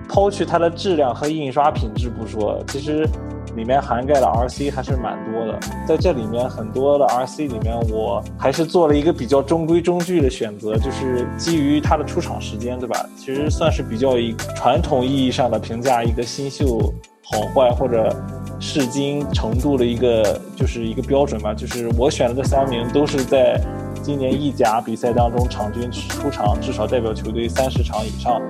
[0.09, 3.09] 抛去它的质量和印刷品质不说，其实
[3.57, 5.59] 里面涵盖的 RC 还是蛮多的。
[5.87, 13.05] 在这里面很多的 RC 里面，我还是做了一个比较中规中矩的选择，就是基于它的出场时间，对吧？
[13.17, 16.79] 其实算是比较以传统意义上的评价一个新秀
[17.25, 18.15] 好坏或者。
[18.65, 23.61] 试金程度的一个就是一个标准吧，就是我选的这三名都是在
[24.03, 28.41] 今年意甲比赛当中场均出场至少代表球队三十场以上，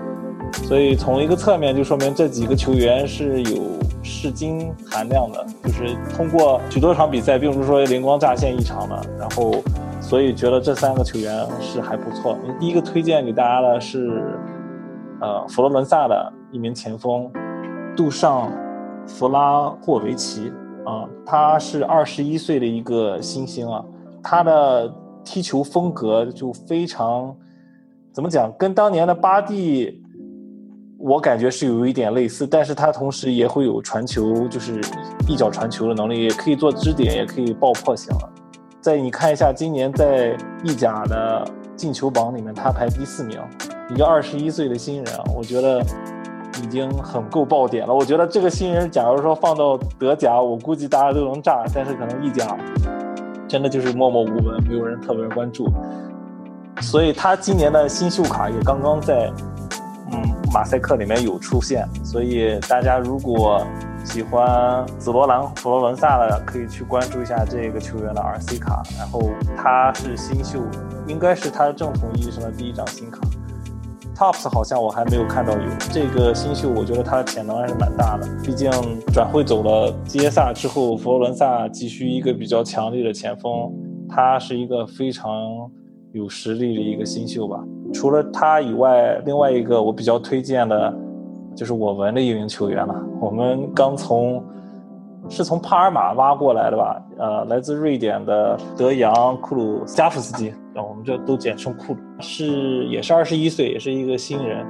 [0.68, 3.62] 所以从一个侧面就说明这几个球员是有
[4.02, 9.54] 试金含量的，就是通过许多场比赛，并不是说灵光乍现一场的，然后
[9.98, 12.36] 所以觉得这三个球员是还不错。
[12.60, 14.22] 第一个推荐给大家的是，
[15.22, 17.30] 呃，佛罗伦萨的一名前锋
[17.96, 18.52] 杜尚。
[19.12, 20.50] 弗拉霍维奇
[20.86, 23.84] 啊，他是二十一岁的一个新星啊，
[24.22, 24.92] 他的
[25.22, 27.34] 踢球风格就非常，
[28.10, 30.02] 怎么讲，跟当年的巴蒂，
[30.98, 34.80] 我感觉是有一点类似，但是他同时也会有传球，就是
[35.28, 38.32] 一脚传球的能力，也可以做支点，也可以爆破型了。
[38.80, 41.46] 再你看一下今年在意甲的
[41.76, 43.38] 进球榜里面，他排第四名，
[43.90, 45.84] 一个二十一岁的新人啊，我觉得。
[46.62, 47.94] 已经很够爆点了。
[47.94, 51.64] 我觉得这个新人，假如说放到德甲，我估计大家都能炸。
[51.74, 52.56] 但是可能意甲
[53.48, 55.66] 真的就是默默无闻，没有人特别关注。
[56.80, 59.30] 所以他今年的新秀卡也刚刚在
[60.10, 60.20] 嗯
[60.52, 61.88] 马赛克里面有出现。
[62.04, 63.64] 所以大家如果
[64.04, 68.82] 喜欢紫罗兰佛罗伦萨的，可以去关注一下这个球员的 RC 卡。
[68.98, 69.22] 然后
[69.56, 70.60] 他是新秀，
[71.06, 73.20] 应该是他正统意义上的第一张新卡。
[74.22, 78.28] Pops 好像我还没有看到有这个新秀，我觉得他的潜能还是蛮大的。
[78.40, 78.70] 毕竟
[79.12, 83.68] 转会走了基耶萨之后，佛罗伦萨急需一个比较强力的前锋，
[84.08, 85.28] 他是一个非常
[86.12, 87.58] 有实力的一个新秀吧。
[87.92, 90.94] 除了他以外，另外一个我比较推荐的，
[91.56, 92.94] 就是我们的一名球员了。
[93.20, 94.40] 我们刚从。
[95.28, 97.00] 是从帕尔马挖过来的吧？
[97.16, 104.66] 呃，来自瑞典的德扬库鲁加夫斯基，啊，我们这都简称库里，是也是二十一岁，也是一个新人，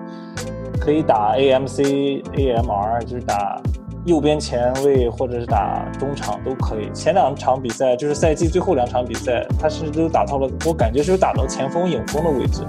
[0.81, 3.61] 可以打 AMC、AMR，就是打
[4.05, 6.91] 右边前卫或者是打中场都可以。
[6.93, 12.63] 前两场比赛就是赛季最后两场比赛，他甚至都打到了，我感觉是打到前锋、影锋的位置。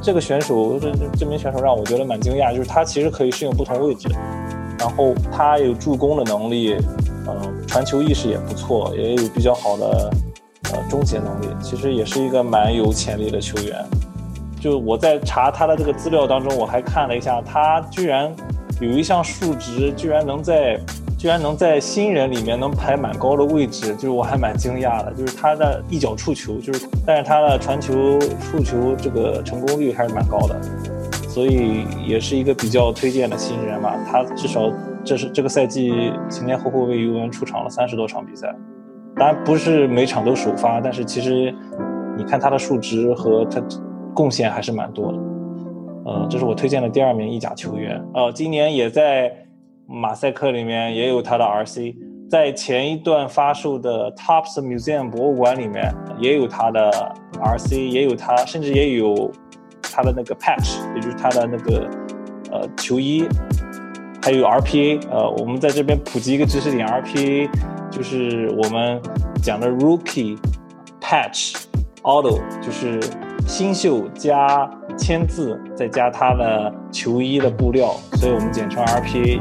[0.00, 4.08] 这个选手，这这名选手让我觉得蛮惊讶，就是他其实可以适应不同位置，
[4.78, 6.76] 然后他有助攻的能力。
[7.30, 10.10] 嗯，传球意识也不错，也有比较好的
[10.72, 13.84] 呃终结能力，其实也是一个蛮有潜力的球员。
[14.60, 18.34] 就我在查他的这个资料当中，我还看了一下，他居然
[18.80, 20.80] 有一项数值，居然能在
[21.16, 25.12] 居然能在新人里面能排蛮高的位置，就是我还蛮惊讶的。
[25.14, 30.60] 就是他的一脚触球，就是但是他的传球触球这个成功率还是蛮高的，
[31.28, 33.94] 所以也是一个比较推荐的新人嘛。
[34.10, 34.70] 他至少。
[35.04, 38.54] 这是这个赛季前前后后为尤文出场了三十多场比赛，
[39.18, 41.52] 当然不是每场都首发，但是其实
[42.16, 43.60] 你看他的数值和他
[44.14, 45.18] 贡献还是蛮多的。
[46.04, 48.02] 呃，这是我推荐的第二名意甲球员。
[48.14, 49.30] 呃，今年也在
[49.86, 51.96] 马赛克里面也有他的 RC，
[52.30, 56.90] 在前一段发售的 Tops Museum 博物馆里面也有他的
[57.42, 59.30] RC，也有他，甚至也有
[59.82, 61.90] 他的那个 Patch，也就是他的那个
[62.52, 63.24] 呃球衣。
[64.28, 67.48] 还有 RPA，呃，我们在这边普及一个知识点，RPA
[67.90, 69.00] 就是我们
[69.42, 70.36] 讲的 Rookie
[71.00, 71.54] Patch
[72.02, 73.00] Auto，就是
[73.46, 79.40] 新秀加签字，再加他的球衣的布料，所以我们简称 RPA。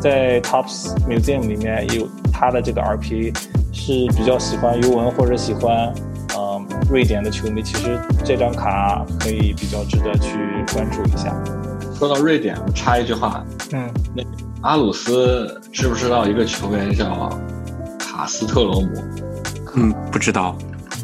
[0.00, 3.36] 在 Tops Museum 里面也有他的这个 RPA，
[3.72, 5.92] 是比较喜欢尤文或者喜欢
[6.36, 10.38] 嗯瑞典的球迷，其实这张卡可以比较值得去
[10.72, 11.34] 关注一下。
[11.98, 14.22] 说到瑞典，我插一句话，嗯，那
[14.62, 17.28] 阿鲁斯知不知道一个球员叫
[17.98, 18.88] 卡斯特罗姆？
[19.74, 20.56] 嗯，不知道。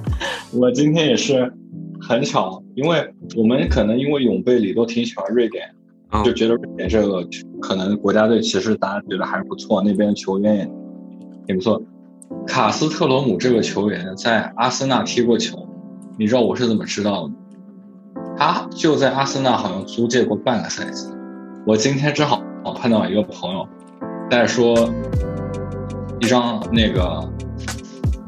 [0.55, 1.53] 我今天也是
[2.01, 5.68] 很巧，因为我们可能因为永贝里都挺喜欢瑞典，
[6.24, 7.26] 就觉得瑞典这个
[7.61, 10.70] 可能国家队其实大家觉得还是不错，那边球员也
[11.49, 11.82] 也不错。
[12.47, 15.59] 卡斯特罗姆这个球员在阿森纳踢过球，
[16.16, 17.34] 你知道我是怎么知道的？
[18.37, 21.09] 他就在阿森纳好像租借过半个赛季。
[21.66, 22.43] 我今天正好
[22.76, 23.66] 碰到一个朋友
[24.30, 24.89] 在说
[26.20, 27.26] 一张那个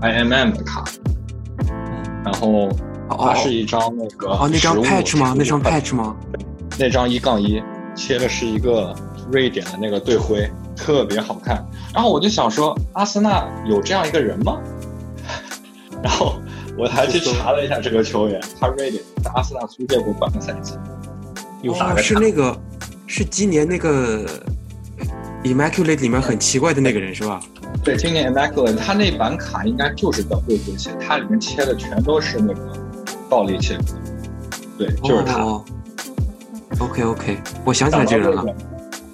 [0.01, 0.85] IMM 的卡，
[2.25, 2.69] 然后
[3.09, 5.35] 它是一张那个哦那张 patch 吗？
[5.37, 6.17] 那张 patch 吗？
[6.79, 7.63] 那张一杠一
[7.95, 8.95] 切的是一个
[9.33, 11.67] 瑞典的那个队徽，特别好看。
[11.95, 14.61] 然后我就想说，阿森纳有这样一个人吗？
[16.03, 16.35] 然后
[16.79, 20.75] 我还去查了一下这个球员，他瑞典在阿森纳租借过半个赛季，
[21.63, 22.57] 有啥是那个，
[23.07, 24.27] 是今年那个
[25.43, 27.41] Immaculate 里面很奇怪的那个人是吧？
[27.83, 32.61] 对，今年 Immaculate 他那版卡应该就是德惠格切，它里面切的全都是那个
[33.29, 33.85] 暴力切割，
[34.79, 35.63] 对，就是他。
[36.79, 38.45] OK OK，我想起来这个人了。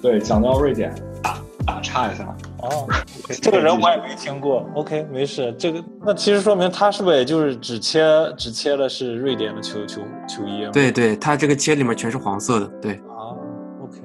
[0.01, 2.35] 对，讲到瑞典，打打岔一下。
[2.63, 2.87] 哦，
[3.41, 4.65] 这个人我也没听过。
[4.75, 5.53] OK，没事。
[5.57, 8.01] 这个那其实说明他是不是也就是只切
[8.37, 10.65] 只切的是瑞典的球球球衣？
[10.71, 12.67] 对对，他这个切里面全是黄色的。
[12.81, 12.93] 对。
[12.93, 13.35] 啊
[13.83, 13.99] ，OK。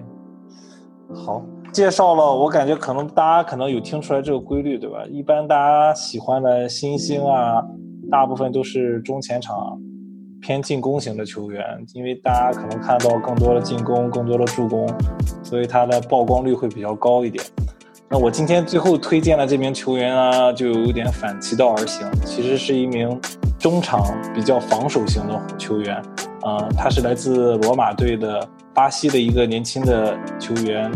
[1.25, 1.43] 好，
[1.73, 5.05] 介绍了，我感觉可能大家可能有听出来这个规律，对吧？
[5.11, 7.63] 一般大家喜欢的新星啊，
[8.11, 9.79] 大部分都是中前场
[10.41, 14.89] 偏进攻型的球员，因为大家可能看到更多的进攻，更多的助攻，
[15.43, 17.45] 所以他的曝光率会比较高一点。
[18.11, 23.21] 那我今天最后推荐的这名球员啊，就有点反其道而行，其实是一名
[23.59, 24.03] 中场
[24.35, 25.95] 比较防守型的球员，
[26.41, 30.91] 啊，他是来自罗马队的巴西的一个年轻的球员，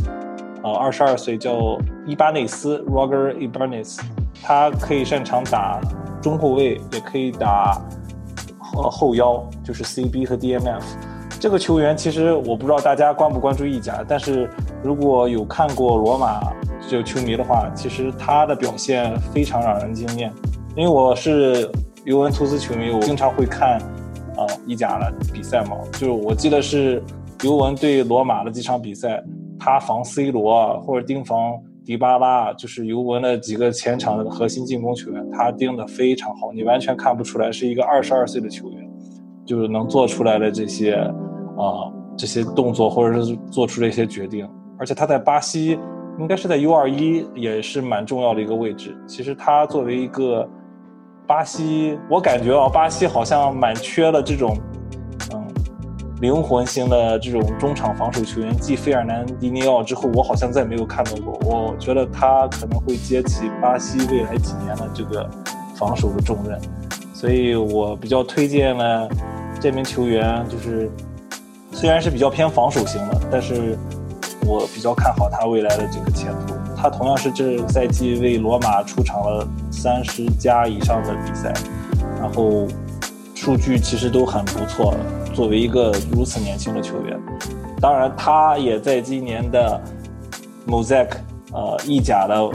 [0.63, 4.01] 呃，二十二岁，叫伊巴内斯 （Roger Ibanez），
[4.43, 5.83] 他可以擅长打
[6.23, 7.79] 中后卫，也可以打
[8.75, 10.81] 呃后腰，就是 CB 和 DMF。
[11.43, 14.49] 这个球员其实我不知道大家关不关注意甲，但是
[14.81, 16.41] 如果有看过罗马。
[16.89, 20.33] 就球迷的话，其实他的表现非常让人惊艳。
[20.77, 21.71] 因为我是
[22.05, 23.79] 尤文图斯球迷，我经常会看
[24.37, 25.77] 啊意甲的比赛嘛。
[25.93, 27.03] 就是我记得是
[27.43, 29.23] 尤文对罗马的几场比赛，
[29.59, 38.91] 他防 C 罗或者盯防迪巴拉，就是尤文的几个前场的核心进攻球员，他盯得非常好，你完全看不出来是一个二十二岁的球员，
[39.47, 40.99] 就是能做出来的这些
[41.57, 44.49] 啊这些动作，或者是做出这些决定。
[44.79, 45.79] 而且他在巴西。
[46.19, 48.95] 应该是在 U 二一也是蛮重要的一个位置。
[49.07, 50.47] 其实他作为一个
[51.27, 54.55] 巴西，我感觉啊，巴西好像蛮缺了这种，
[55.33, 55.43] 嗯，
[56.21, 58.55] 灵魂型的这种中场防守球员。
[58.59, 61.39] 继费尔南迪尼奥之后，我好像再没有看到过。
[61.47, 65.27] 我觉得他可能会接起巴西未来几年的这个
[65.77, 66.61] 防守的重任。
[67.15, 69.09] 所以我比较推荐呢
[69.59, 70.91] 这名球员，就是
[71.73, 73.77] 虽然是比较偏防守型的，但是。
[74.45, 76.55] 我比较看好他未来的这个前途。
[76.77, 81.55] 他同样是这赛季为罗马出场了三十加以上的比赛，
[82.21, 82.67] 然后
[83.37, 84.97] 数据其实都很不错。
[85.33, 87.17] 作为一个如此年轻的球员，
[87.81, 89.81] 当然他也在今年的
[90.67, 91.11] Mosaic
[91.53, 92.51] 呃意甲的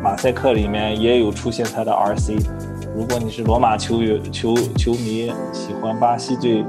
[0.00, 2.38] 马赛克里面也有出现他的 RC。
[2.96, 6.64] 如果你是罗马球员球球迷，喜欢巴西队，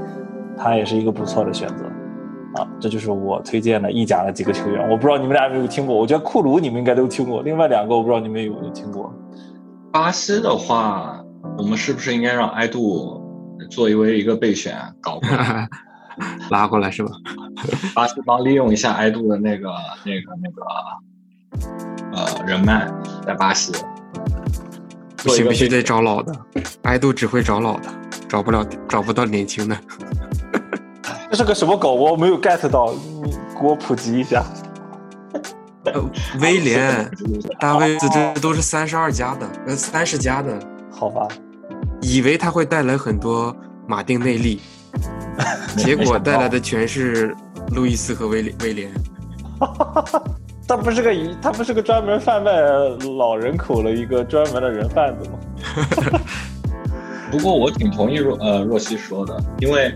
[0.56, 1.84] 他也是一个不错的选择。
[2.54, 5.94] 啊，这就是我推荐的意甲的几个球员，我不知道你们俩有没有听过。
[5.94, 9.12] 我觉得库鲁你们应该都听过，另外两个我不知道你们有没有听过。
[9.92, 11.22] 巴西的话，
[11.58, 13.22] 我们是不是应该让埃杜
[13.70, 15.68] 作为一个备选搞过来，
[16.50, 17.10] 拉过来是吧？
[17.94, 19.68] 巴西帮利用一下埃杜的那个、
[20.06, 20.62] 那个、那个
[22.12, 22.90] 呃人脉，
[23.26, 23.72] 在巴西。
[25.18, 26.32] 不行，必须得找老的，
[26.84, 27.88] 埃杜只会找老的，
[28.28, 29.76] 找不了找不到年轻的。
[31.36, 31.92] 这是个什么狗？
[31.92, 34.42] 我没有 get 到，你给我普及一下。
[36.40, 37.10] 威廉、
[37.60, 40.58] 大卫斯这都是三十二加的，呃，三十加的，
[40.90, 41.28] 好吧？
[42.00, 43.54] 以为他会带来很多
[43.86, 44.62] 马丁内利，
[45.76, 47.36] 结果带来的全是
[47.72, 48.90] 路易斯和威廉威廉。
[50.66, 52.50] 他不是个他不是个专门贩卖
[53.18, 56.18] 老人口的一个专门的人贩子吗？
[57.30, 59.94] 不过我挺同意若呃若曦说的，因为。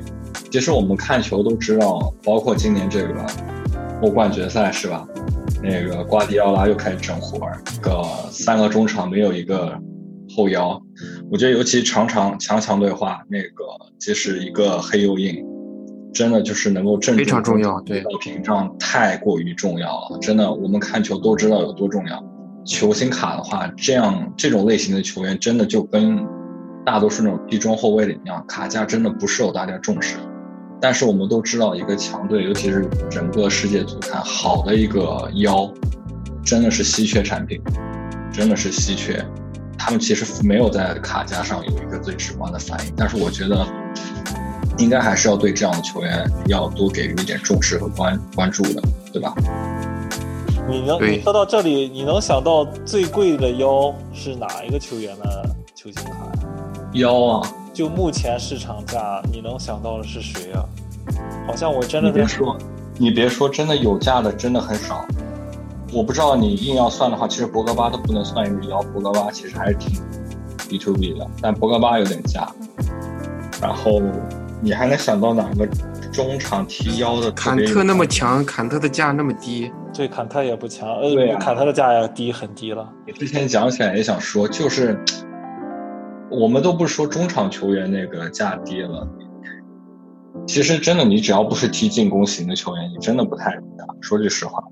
[0.51, 3.26] 其实我们看球都知道，包括今年这个
[4.03, 5.07] 欧冠决赛是吧？
[5.62, 9.72] 那个瓜迪奥拉又开始整活儿，个三个中场没有一个
[10.34, 10.80] 后腰。
[11.30, 13.64] 我觉得尤其常常强强对话，那个
[13.98, 15.44] 即使一个黑又硬，
[16.12, 20.18] 真的就是能够镇非常重要，对，屏障太过于重要了。
[20.20, 22.24] 真的，我们看球都知道有多重要。
[22.64, 26.18] 球星卡的话，这样这种类型的球员，真的就跟
[26.84, 30.16] 大多数那种踢中后卫的一样，卡价真的不受大家重视。
[30.81, 35.70] 但是我们都知道，一个强队，尤其是整个世界足坛，好的一个腰，
[36.43, 37.61] 真的是稀缺产品，
[38.33, 39.22] 真的是稀缺。
[39.76, 43.66] 他们其实没有在卡加上有一个最直观的反应，但是我觉得，
[44.78, 49.35] 应该还是要对这样的球员要多给予一点重视和关关注的，对吧？
[50.68, 56.33] 你能你说到这里，你能想到最贵的腰是哪一个球员的球星卡呀？
[56.93, 57.53] 腰啊！
[57.81, 60.62] 就目前市场价，你能想到的是谁啊？
[61.47, 62.55] 好像我真的别说，
[62.99, 65.07] 你别说，真的有价的真的很少。
[65.91, 69.99] 我不知道你硬要算的话，其实博格巴都不能算一个妖，博格巴其实还是挺
[70.68, 72.47] B to B 的，但博格巴有点价。
[73.62, 74.03] 然后
[74.61, 75.66] 你还能想到哪个
[76.12, 77.33] 中场踢腰的？
[77.33, 82.87] 坎特那么强，坎特的价那么低，对，坎特也不强，呃，对啊坎特的价也低很低了。
[83.07, 85.03] 我之前讲起来也想说，就是
[86.31, 89.07] 我们都不是说中场球员那个价低了，
[90.47, 93.85] 其实真的你只要不是踢进攻型的球员，你真的不太能打。
[94.01, 94.62] 说句实话，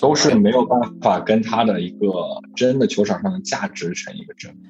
[0.00, 2.06] 都是没有办法跟他的一个
[2.54, 4.68] 真的球场上的价值成一个正比。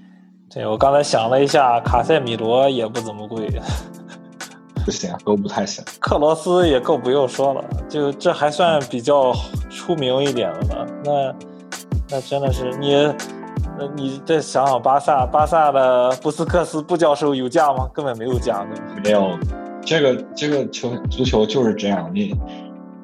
[0.48, 3.48] 对我刚才想了一下，卡塞米罗也不怎么贵，
[4.84, 5.82] 不行，都不太行。
[5.98, 9.32] 克罗斯也更不用说了，就这还算比较
[9.70, 10.86] 出名一点的了。
[11.04, 11.34] 那
[12.10, 13.14] 那真的是你，那
[13.96, 17.88] 你再想想巴萨，巴萨的布斯克斯布教授有价吗？
[17.92, 18.84] 根本没有价，对吧？
[19.04, 19.38] 没有，
[19.84, 22.34] 这个这个球足球就是这样，你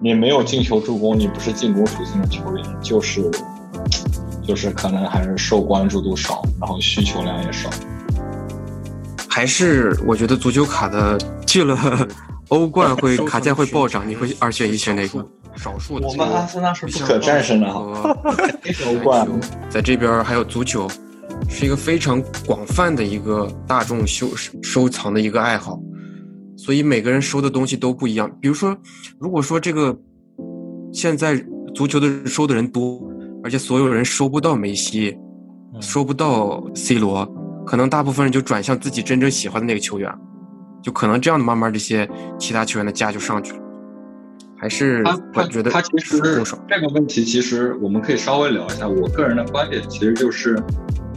[0.00, 3.30] 你没有进球助攻，你不是进攻属性的球员，就是
[4.42, 7.68] 就是可能还是受关注度少，然后需求量也少。
[9.28, 11.78] 还是我觉得足球卡的去了
[12.48, 15.24] 欧冠会 卡价会暴涨，你会二选一选哪个？
[15.58, 17.80] 少数的我们阿森纳是不可战胜的哈，
[18.86, 19.28] 欧冠
[19.68, 20.88] 在这边还有足球，
[21.48, 24.28] 是一个非常广泛的一个大众收
[24.62, 25.78] 收藏的一个爱好，
[26.56, 28.30] 所以每个人收的东西都不一样。
[28.40, 28.76] 比如说，
[29.18, 29.96] 如果说这个
[30.92, 31.36] 现在
[31.74, 33.02] 足球的收的人多，
[33.42, 35.16] 而且所有人收不到梅西，
[35.80, 37.26] 收不到 C 罗，
[37.66, 40.12] 可能大部分人就转向自己真正喜欢的那个球员，
[40.82, 43.58] 就可能这样的慢慢这些其他球员的价就上去了。
[44.60, 48.88] 还是他觉得他其实这个问题，其实我们可以稍微聊一下。
[48.88, 50.60] 我个人的观点其实就是，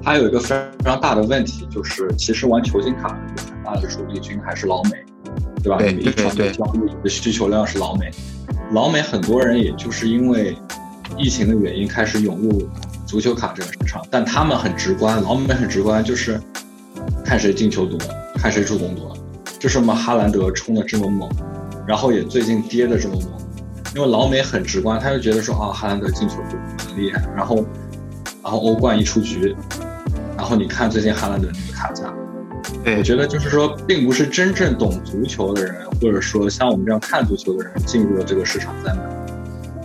[0.03, 4.91] 他有一个非常大的问题，就是其实玩球星卡的很大的主力军还是老美，
[5.63, 5.77] 对吧？
[5.77, 8.11] 对你一传的交易的需求量是老美，
[8.73, 10.55] 老美很多人也就是因为
[11.17, 12.69] 疫情的原因开始涌入
[13.07, 16.39] 足球卡这个市场，但他们很直观，老美很直观，就是
[17.25, 17.97] 看谁进球多，
[18.35, 19.17] 看谁助攻多，
[19.59, 21.27] 这是我们哈兰德冲的这么猛。
[21.87, 23.27] 然后也最近跌的这么猛，
[23.95, 27.65] 因为老美很直观，他就觉得说啊，哈兰德进球就很厉害，然后，
[28.43, 29.55] 然后欧冠一出局，
[30.37, 32.13] 然后你看最近哈兰德那个卡价，
[32.83, 39.01] 对，我觉得就是说，并不是真正懂足球的人，或者说像我们这样看足球的人进入了这个市场在买，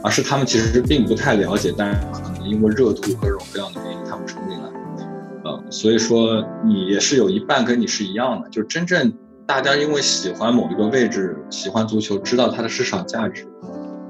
[0.02, 4.64] 而是他们其实并不太了解，但是可能因为热度各种各样的原因，他们冲进来，
[5.44, 9.12] 呃，所以说你也是有一半跟你是一样的，就真正。
[9.46, 13.46] 大家因为喜欢某一个位置，喜欢足球，知道它的市场价值，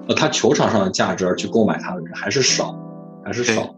[0.09, 2.75] 呃，它球场上的价值而去购买它的人还是少，
[3.23, 3.69] 还是少。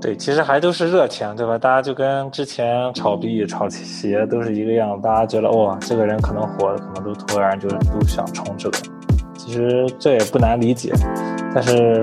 [0.00, 1.58] 对，其实还都是热钱，对吧？
[1.58, 8.78] 大家就跟之前炒币、炒鞋都是一个样，大家觉得哇，这个人可能火，可能都突然就都想冲这个。
[9.36, 10.92] 其实这也不难理解，
[11.52, 12.00] 但是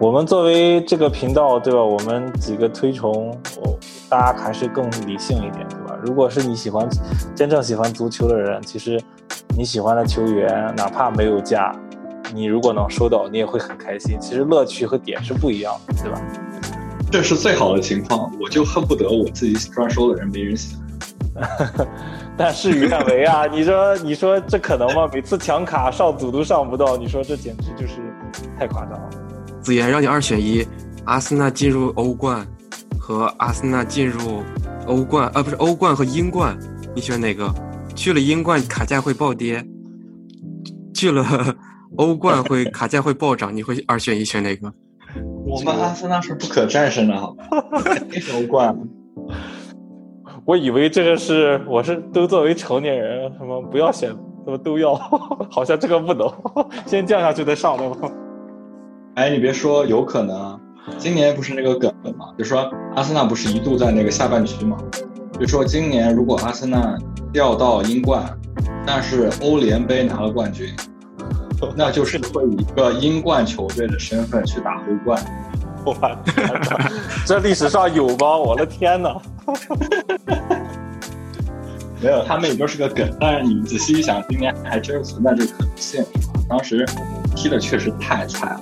[0.00, 1.80] 我们作为这个频道，对吧？
[1.80, 3.30] 我们几个推崇，
[3.62, 3.78] 我
[4.08, 5.64] 大家还是更理性一点？
[6.04, 6.88] 如果是你喜欢
[7.34, 9.00] 真正喜欢足球的人，其实
[9.56, 11.74] 你喜欢的球员哪怕没有价，
[12.32, 14.18] 你如果能收到，你也会很开心。
[14.20, 16.20] 其实乐趣和点是不一样的，对吧？
[17.10, 20.86] 这是最好的情况，我就恨不得我自己专收的人没人喜欢。
[22.36, 23.46] 但事与愿违啊！
[23.46, 25.08] 你说你说这可能吗？
[25.12, 27.94] 每次抢卡上组都上不到，你说这简直就是
[28.58, 29.10] 太夸张了。
[29.60, 30.66] 子言让你二选一，
[31.04, 32.46] 阿森纳进入欧冠
[32.98, 34.42] 和阿森纳进入。
[34.86, 36.58] 欧冠啊，不是欧冠和英冠，
[36.94, 37.52] 你选哪个？
[37.94, 39.64] 去了英冠卡价会暴跌，
[40.94, 41.24] 去了
[41.96, 44.72] 欧冠会 卡价会暴涨，你会二选一选哪个？
[45.46, 47.44] 我们阿森纳是不可战胜的，好吧？
[48.34, 48.76] 欧冠，
[50.46, 54.08] 我以为这个是我是都作为成年人，什么不要选，
[54.44, 54.94] 什么都要，
[55.50, 56.32] 好像这个不能，
[56.86, 57.96] 先降下去再上，对吗？
[59.16, 60.58] 哎，你别说，有可能。
[60.98, 64.76] 今年不是那个梗嘛，就说阿森纳不是一度在那个下半区嘛，
[65.38, 66.98] 就说今年如果阿森纳
[67.32, 68.24] 掉到英冠，
[68.86, 70.74] 但是欧联杯拿了冠军，
[71.76, 75.22] 那就是会以一个英冠球队的身份去打欧冠。
[75.84, 75.94] 我
[76.26, 76.90] 天哪，
[77.24, 78.36] 这历史上有吗？
[78.36, 79.16] 我的天哪！
[82.02, 86.40] 没有，他们也就是个梗，但是你仔细一想，今年还真存在这个可能性，是吧？
[86.48, 86.86] 当时
[87.34, 88.60] 踢的确实太菜了。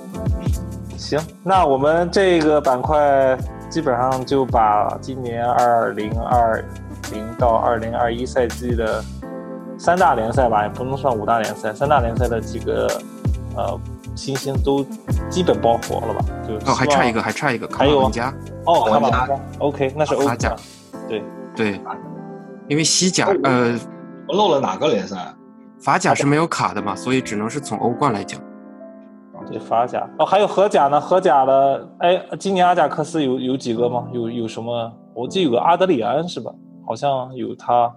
[0.99, 3.37] 行，那我们这个板块
[3.69, 6.63] 基本上就把今年二零二
[7.13, 9.01] 零到二零二一赛季的
[9.77, 12.85] 三大联赛吧，也不能算五大联赛，三大联赛的几个
[13.55, 13.79] 呃
[14.13, 14.85] 新星都
[15.29, 16.25] 基本包活了吧？
[16.45, 18.33] 就哦，还差一个，还差一个，还有玩家
[18.65, 20.53] 哦，卡马加，OK，那是欧甲，
[21.07, 21.23] 对
[21.55, 21.81] 对，
[22.67, 23.79] 因为西甲呃，
[24.27, 25.15] 我漏了哪个联赛？
[25.79, 28.37] 法甲是没有卡的嘛，所以只能是从欧冠来讲。
[29.47, 30.99] 对法甲哦，还有荷甲呢？
[30.99, 34.07] 荷甲的，哎，今年阿贾克斯有有几个吗？
[34.11, 34.91] 有有什么？
[35.13, 36.51] 我记得有个阿德里安是吧？
[36.85, 37.91] 好像有他，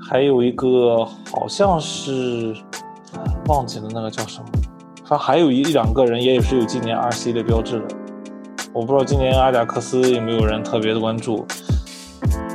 [0.00, 2.54] 还有一个好像是
[3.46, 4.46] 忘记了那个叫什么，
[5.04, 7.86] 反正还有一两个人也是有今年 RC 的标志的。
[8.72, 11.46] 我不知道今年阿贾克斯有没有人特别的关注。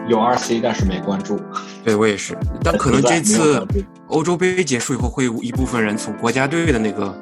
[0.08, 1.38] 有 RC，但是没关注。
[1.84, 3.66] 对我也是，但可能这次
[4.08, 7.14] 欧洲杯结束以后，会有一部分人从国家队的那个。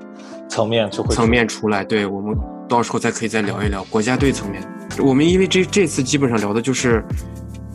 [0.50, 2.38] 层面就会层面出来，对我们
[2.68, 4.64] 到时候再可以再聊一聊国家队层面。
[5.04, 7.04] 我们因为这这次基本上聊的就是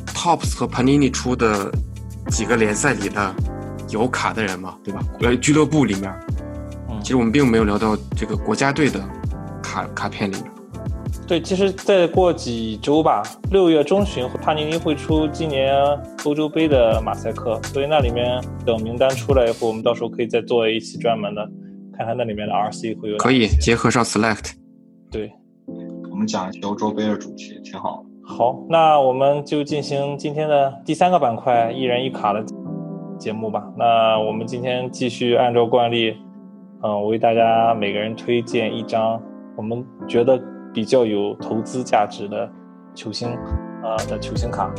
[0.06, 1.70] Tops 和 Panini 出的
[2.28, 3.34] 几个联赛里的
[3.90, 5.00] 有卡的人嘛，对吧？
[5.20, 6.12] 呃，俱乐部里面，
[7.02, 9.00] 其实我们并没有聊到这个国家队的
[9.62, 10.44] 卡卡片里面。
[11.26, 15.74] 对，其实再过几周吧，六月中旬帕尼尼会出今年
[16.24, 21.48] 欧洲杯的马赛克，所以那里面等名单出来以后，我们到时候可以再做一期专门的。
[22.00, 24.54] 看看那里面的 RC 会有可以结合上 Select，
[25.10, 25.30] 对，
[26.10, 28.02] 我们讲一些欧洲杯的主题，挺好。
[28.24, 32.42] 好，那我们就进行今天的第三个板块，一人一卡的
[33.18, 33.70] 节目吧。
[33.76, 36.16] 那我们今天继续按照惯例，
[36.82, 39.20] 嗯，为大家每个人推荐一张
[39.54, 40.42] 我们觉得
[40.72, 42.50] 比较有投资价值的
[42.94, 43.28] 球星。
[43.82, 44.70] 呃的球星卡，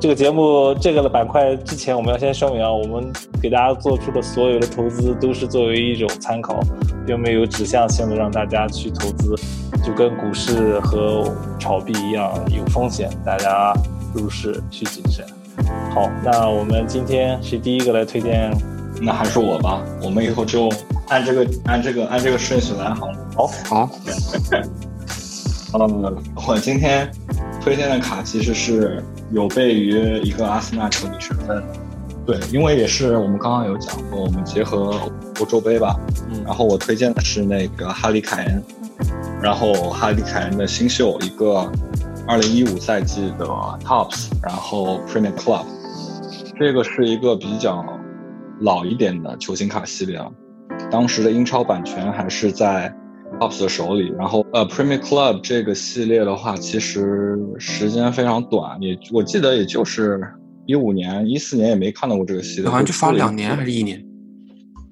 [0.00, 6.60] 这个节目这个的板块之前我们要先声明啊，我们给大家做出的所有的投资都是作为一种参考，
[7.04, 9.34] 并没有指向性的让大家去投资，
[9.84, 13.74] 就跟股市和炒币一样有风险，大家
[14.14, 15.26] 入市需谨慎。
[15.92, 18.56] 好，那我们今天谁第一个来推荐？
[19.02, 20.68] 那还是我吧，我们以后就
[21.08, 23.18] 按这个按这个按这个顺序来好了。
[23.34, 23.90] 好，好。
[25.74, 27.10] 嗯，我今天。
[27.60, 31.62] 推荐的卡其实是有悖于一个阿森纳球迷身份，
[32.24, 34.98] 对，因为也是我们刚刚有讲过，我们结合
[35.40, 35.98] 欧洲杯吧，
[36.30, 38.64] 嗯，然后我推荐的是那个哈利凯恩，
[39.42, 41.70] 然后哈利凯恩的新秀一个
[42.26, 43.44] 二零一五赛季的
[43.84, 45.64] Tops，然后 Premier Club，
[46.58, 47.84] 这个是一个比较
[48.60, 50.32] 老一点的球星卡系列了，
[50.90, 52.94] 当时的英超版权还是在。
[53.38, 60.20] Tops 的手里，然后呃，Premier Club 这个系列的话，其实时间非常短，也我记得也就是
[60.66, 64.04] 一五年、一四年也没看到过这个系列，好像就发两年还是一年？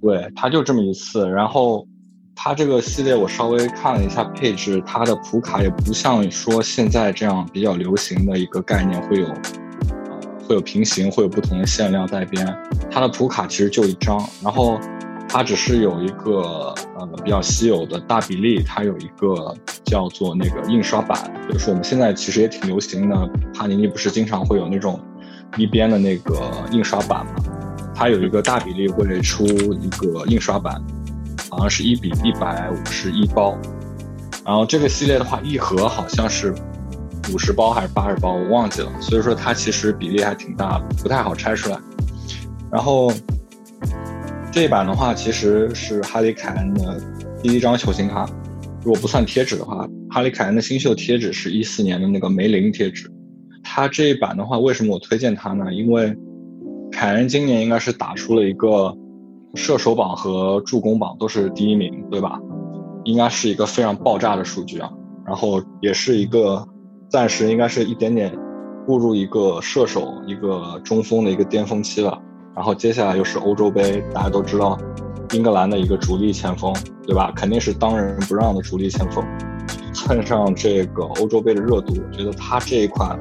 [0.01, 1.29] 对，它就这么一次。
[1.29, 1.85] 然后
[2.37, 12.47] 它这个系列我稍微看了一下配置，它的普卡也不像说现在这样比较流行的一个概念，会有呃会有平行，会有不同的限量带边。
[12.91, 14.79] 它的普卡其实就一张，然后。
[15.29, 19.55] 它只是有一个呃比较稀有的大比例，它有一个
[19.85, 23.31] 叫做那个印刷版，就是我们现在其实也挺流行的。
[23.53, 24.99] 帕尼尼不是经常会有那种
[25.59, 27.33] 一边的那个印刷版吗？
[27.95, 30.83] 它有一个大比例会出一个印刷版，
[31.51, 33.59] 好像是一比一百五十一包。
[34.45, 36.55] 然后这个系列的话，一盒好像是
[37.35, 38.91] 五十包还是八十包，我忘记了。
[39.03, 41.79] 所以说它其实比例还挺大，不太好拆出来。
[42.73, 43.13] 然后。
[44.57, 46.99] 这一版的话，其实是哈里凯恩的
[47.43, 48.27] 第一张球星卡。
[48.83, 53.07] 如果不算贴纸的话，哈里凯恩的新秀贴纸是一四年的那个梅林贴纸。
[53.63, 55.71] 他这一版的话，为什么我推荐他呢？
[55.75, 56.17] 因为
[56.91, 58.97] 凯恩今年应该是打出了一个
[59.57, 62.41] 射手榜和助攻榜都是第一名，对吧？
[63.05, 64.91] 应该是一个非常爆炸的数据啊。
[65.27, 66.67] 然后也是一个
[67.11, 68.35] 暂时应该是一点点
[68.87, 72.19] 步入一个射手、一个中锋的一个巅峰期了。
[72.57, 74.79] 然后接下来又是欧洲杯，大家都知道，
[75.33, 76.75] 英格兰的一个主力前锋，
[77.07, 77.31] 对吧？
[77.37, 79.23] 肯定是当仁不让的主力前锋。
[79.93, 83.19] 蹭上这个欧洲杯的热度，我觉得他这一款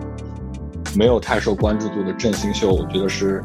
[0.96, 3.44] 没有太受关注度的振兴秀，我觉得是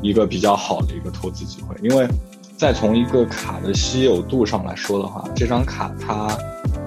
[0.00, 1.74] 一个比较好的一个投资机会。
[1.82, 2.06] 因为
[2.56, 6.28] 再从一个卡的稀有度上来说的话，这张卡它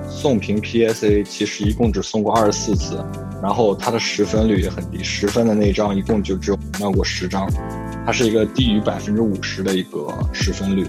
[0.08, 3.04] 送评 PSA 其实一共只送过二十四次。
[3.42, 7.48] 然后它的十分率也很低，十分的那张一共就只有卖过十张，
[8.06, 10.88] 它是一个低于百分之五十的一个十分率。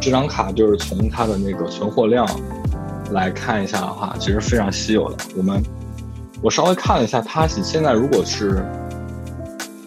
[0.00, 2.24] 这张卡就是从它的那个存货量
[3.10, 5.16] 来看一下的话，其实非常稀有的。
[5.36, 5.60] 我们
[6.40, 8.64] 我稍微看了一下，它现在如果是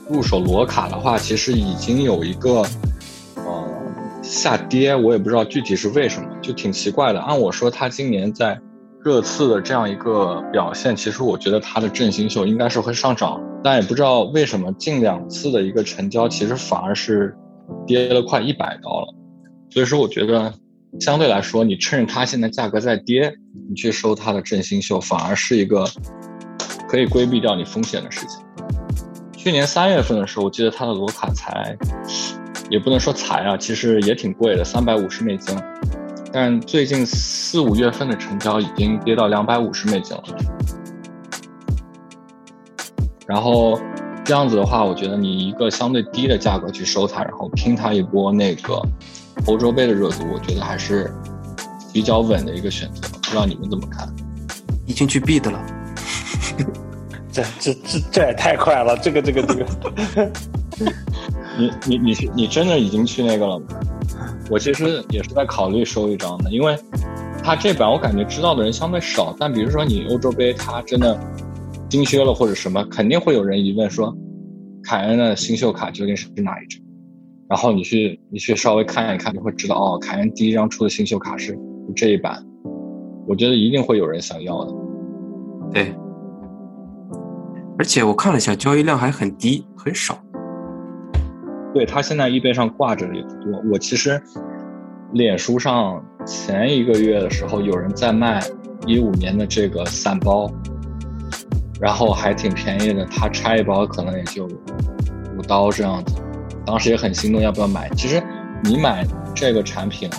[0.10, 2.66] 入手裸卡的话，其实已经有一个
[3.36, 3.64] 呃
[4.22, 7.22] 下跌，我也不知道具体是为什么，就挺奇怪的。
[7.22, 8.60] 按我说，它今年在。
[9.04, 17.36] 热刺的这样一个表现，其实我觉得它的振兴秀应该是会上涨，但也不知道为什么近两次的一个成交，其实反而是
[17.88, 19.08] 跌了快一百刀了。
[19.72, 20.54] 所以说，我觉得
[21.00, 23.34] 相对来说，你趁着它现在价格在跌，
[23.70, 25.84] 你去收它的振兴秀，反而是一个
[26.88, 28.40] 可以规避掉你风险的事情。
[29.36, 31.76] 去年三月份的时候，我记得它的罗卡才，
[32.70, 35.58] 也不能说才啊，其实也挺贵的，三百五十美金。
[36.34, 40.24] 但最近四五月份的成交已经跌到两百五十美金了。
[43.28, 43.80] 然后
[44.24, 48.82] 这样子的话，我觉得你一个相对低的价格去收它，然后拼它一波那个
[49.48, 51.12] 欧洲杯的热度，我觉得还是
[51.92, 53.08] 比较稳的一个选择。
[53.10, 54.08] 不知道你们怎么看？
[54.86, 55.60] 已经去 bid 了。
[57.32, 58.98] 这这这这也太快了！
[58.98, 59.66] 这个这个这个，
[61.62, 63.66] 你你你是你真的已经去那个了吗？
[64.50, 66.76] 我其实也是在考虑收一张的，因为
[67.44, 69.36] 它这版我感觉知道的人相对少。
[69.40, 71.18] 但比如说你欧洲杯，它真的
[71.88, 74.16] 精修了或者什么，肯定会有人疑问说，
[74.84, 76.82] 凯恩的新秀卡究竟是哪一张？
[77.48, 81.58] 然后你去你去稍微看一看，就会知道哦，凯恩第一张出的新秀卡是
[81.96, 82.44] 这一版。
[83.28, 84.74] 我觉得一定会有人想要的。
[85.72, 85.94] 对。
[87.78, 90.18] 而且我看了一下，交易量还很低，很少。
[91.74, 93.62] 对他现在易贝上挂着的也不多。
[93.72, 94.22] 我其实
[95.14, 98.42] 脸书上前一个月的时候，有人在卖
[98.86, 100.52] 一五年的这个散包，
[101.80, 106.16] 然后还挺便宜的，他拆一包可能也就五刀这样子。
[106.66, 107.90] 当时也很心动，要不要买？
[107.96, 108.22] 其实
[108.64, 110.10] 你买这个产品，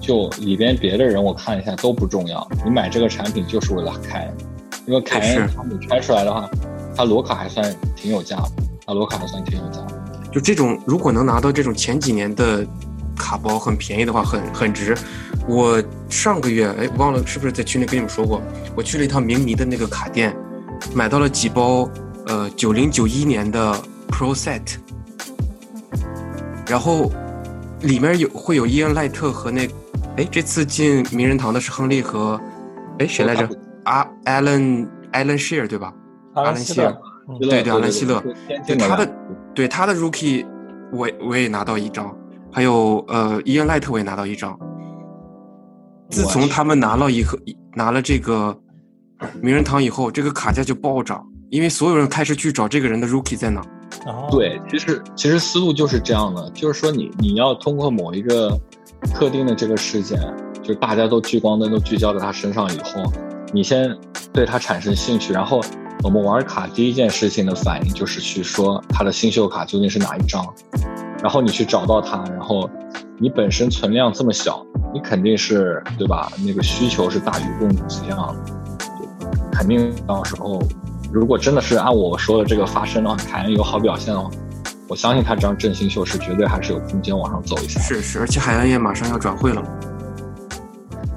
[0.00, 4.30] 就里边别的人我看一下都不重要，你买这个产品就是为了开。
[4.86, 6.48] 因为凯恩他你拆出来的话，
[6.96, 8.50] 他罗卡还算挺有价的，
[8.86, 9.80] 他罗卡还算挺有价。
[10.36, 12.62] 就这种，如果能拿到这种前几年的
[13.16, 14.94] 卡包很便宜的话，很很值。
[15.48, 18.42] 我上个月哎忘了是不是在群里跟你们说过，
[18.74, 20.36] 我去了一趟明迷的那个卡店，
[20.94, 21.88] 买到了几包
[22.26, 23.74] 呃九零九一年的
[24.10, 24.76] Pro Set，
[26.68, 27.10] 然后
[27.80, 29.66] 里面有会有伊恩赖特和那
[30.18, 32.38] 哎这次进名人堂的是亨利和
[32.98, 33.48] 哎谁来着？
[33.84, 35.90] 阿艾伦艾伦希尔对吧？
[36.34, 36.94] 阿伦希尔，
[37.40, 38.22] 对对，阿兰希勒，
[38.66, 39.10] 对他的
[39.54, 40.46] 对他的 rookie，
[40.92, 42.14] 我我也拿到一张，
[42.52, 44.58] 还有呃伊恩赖特我也拿到一张。
[46.10, 47.36] 自从他们拿了以后，
[47.74, 48.56] 拿了这个
[49.40, 53.60] 名人堂以后，这个卡价就暴涨，因为所有人开始去找这个人的 rookie 在哪。
[54.30, 58.56] 对，其实其实思路就是这样的，就是说你你要通过某一个
[59.14, 60.20] 特定的这个事件，
[60.62, 63.12] 就是大家都聚光灯都聚焦在他身上以后。
[63.52, 63.96] 你先
[64.32, 65.60] 对他产生兴趣，然后
[66.06, 70.46] 我们玩卡第一件事情的反应就是去说他的新秀卡究竟是哪一张，
[71.20, 72.70] 然后你去找到它，然后
[73.18, 76.30] 你本身存量这么小，你肯定是对吧？
[76.46, 78.32] 那个需求是大于供给量，
[79.50, 80.62] 肯定到时候
[81.12, 84.30] 如果真的是按我说的这个发生的话，凯恩有好表现的话，
[84.86, 87.80] 我相信他这张振兴秀是绝对还是有空间往上走一下。
[87.80, 89.60] 是是，而且海洋也马上要转会了。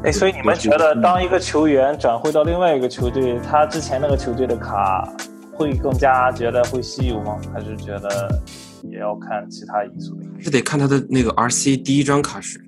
[0.01, 5.05] 哎，所以你们觉得，当一个球员转会到另外一个球队，他之前那个球队的卡
[5.51, 7.37] 会更加觉得会稀有吗？
[7.53, 8.41] 还是觉得
[8.89, 10.17] 也要看其他因素？
[10.39, 12.61] 是得看他的那个 RC 第一张卡是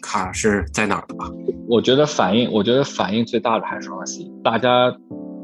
[0.00, 1.30] 卡是在哪儿的吧？
[1.68, 4.42] 我觉得反应，我觉得反应最大的还是 RC。
[4.42, 4.90] 大家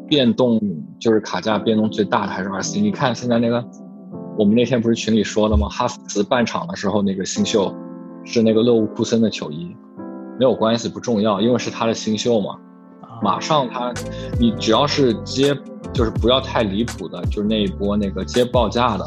[0.09, 0.59] 变动
[0.99, 2.81] 就是卡价变动最大的还是 RC。
[2.81, 3.63] 你看现在那个，
[4.39, 5.69] 我们那天不是群里说了吗？
[5.69, 7.71] 哈弗茨半场的时候那个新秀
[8.25, 9.77] 是那个勒沃库森的球衣。
[10.39, 12.57] 没有关系，不重要，因为是他的新秀嘛。
[13.23, 13.95] 马上他，
[14.39, 15.57] 你只要是接，
[15.91, 19.07] 就是不要太离谱的，就是那一波那个接报价的，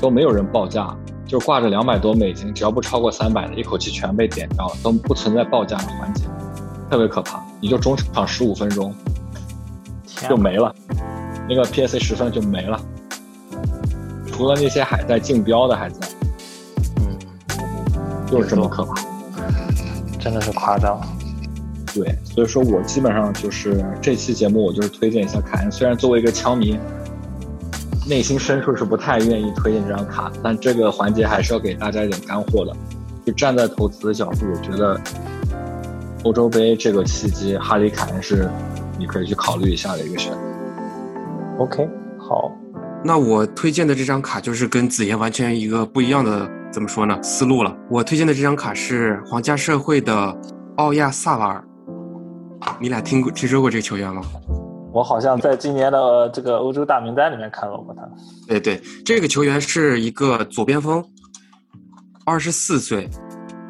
[0.00, 0.96] 都没有人报价，
[1.26, 6.24] 就是挂着两百多美金，只要不超过三百的，一口气全被点掉了，都不存在报价的环节，
[6.90, 7.44] 特别可怕。
[7.60, 8.94] 你就中场十五分钟
[10.26, 10.74] 就没了，
[11.46, 12.80] 那个 PSC 十分就没了，
[14.32, 16.08] 除了那些还在竞标的还在，
[16.96, 17.18] 嗯，
[18.26, 19.07] 就是这么可怕。
[20.18, 21.00] 真的是夸张，
[21.94, 25.70] 对，所以说我基本上就是这期节目，我就是推荐一下凯恩。
[25.70, 26.78] 虽然作为一个枪迷，
[28.06, 32.76] 内心深处是不太愿意推荐这张卡，但这个环节还是要给大家一点干货的。
[33.24, 35.00] 就站在投资的角度，我觉得
[36.24, 38.50] 欧洲杯这个契机，哈里凯恩是
[38.98, 40.38] 你可以去考虑一下的一个选择。
[41.58, 41.88] OK，
[42.18, 42.50] 好，
[43.04, 46.57] 那我推荐的这张卡就是跟子妍完全一个不一样的。
[46.70, 47.18] 怎么说呢？
[47.22, 47.76] 思路了。
[47.90, 50.36] 我推荐的这张卡是皇家社会的
[50.76, 51.64] 奥亚萨瓦尔。
[52.80, 54.22] 你俩听过听说过这个球员吗？
[54.92, 58.02] 我好像在今年的这个欧洲大名单里面看到过他。
[58.46, 61.04] 对对，这个球员是一个左边锋，
[62.24, 63.08] 二十四岁。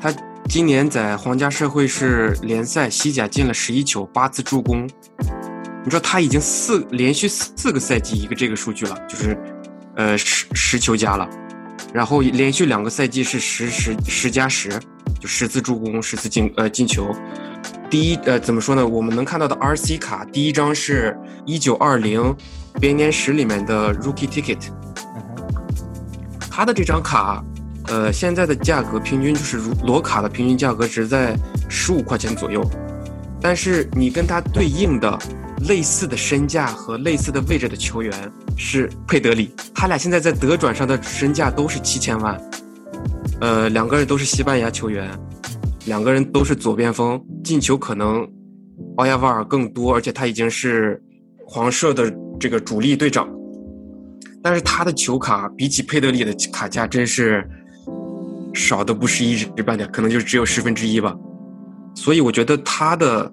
[0.01, 0.13] 他
[0.49, 4.89] 今年在皇家社会是联赛西甲进了十一球，八次助攻。
[5.85, 9.39] 你知道他已经四连续四个赛季一个这个数据了，就是
[9.97, 11.29] 呃十十球加了。
[11.93, 14.69] 然后连续两个赛季是十十十加十，
[15.21, 17.15] 就十次助攻，十次进呃进球。
[17.91, 18.87] 第一呃怎么说呢？
[18.87, 22.35] 我们能看到的 RC 卡第一张是一九二零
[22.81, 24.59] 编年史里面的 Rookie Ticket。
[26.51, 27.43] 他的这张卡
[27.87, 31.35] 呃，现在的价格平均就是如裸卡的平均价格只在
[31.71, 32.63] 十五块钱左右，
[33.41, 35.19] 但是你跟它对应的
[35.69, 38.13] 类似的身价和类似的位置的球员
[38.59, 42.39] 是佩德里，他俩现在在德转上的身价都是七千万，
[43.41, 45.09] 呃，两个人都是西班牙球员，
[45.87, 48.29] 两个人都是左边锋，进球可能
[48.97, 51.03] 奥亚瓦尔更多，而且他已经是
[51.47, 53.27] 黄社的这个主力队长，
[54.43, 57.49] 但是他的球卡比起佩德里的卡价真是。
[58.55, 61.15] 少的不是一知半点，可能就只有十分之一吧。
[61.95, 63.31] 所以我觉得他的，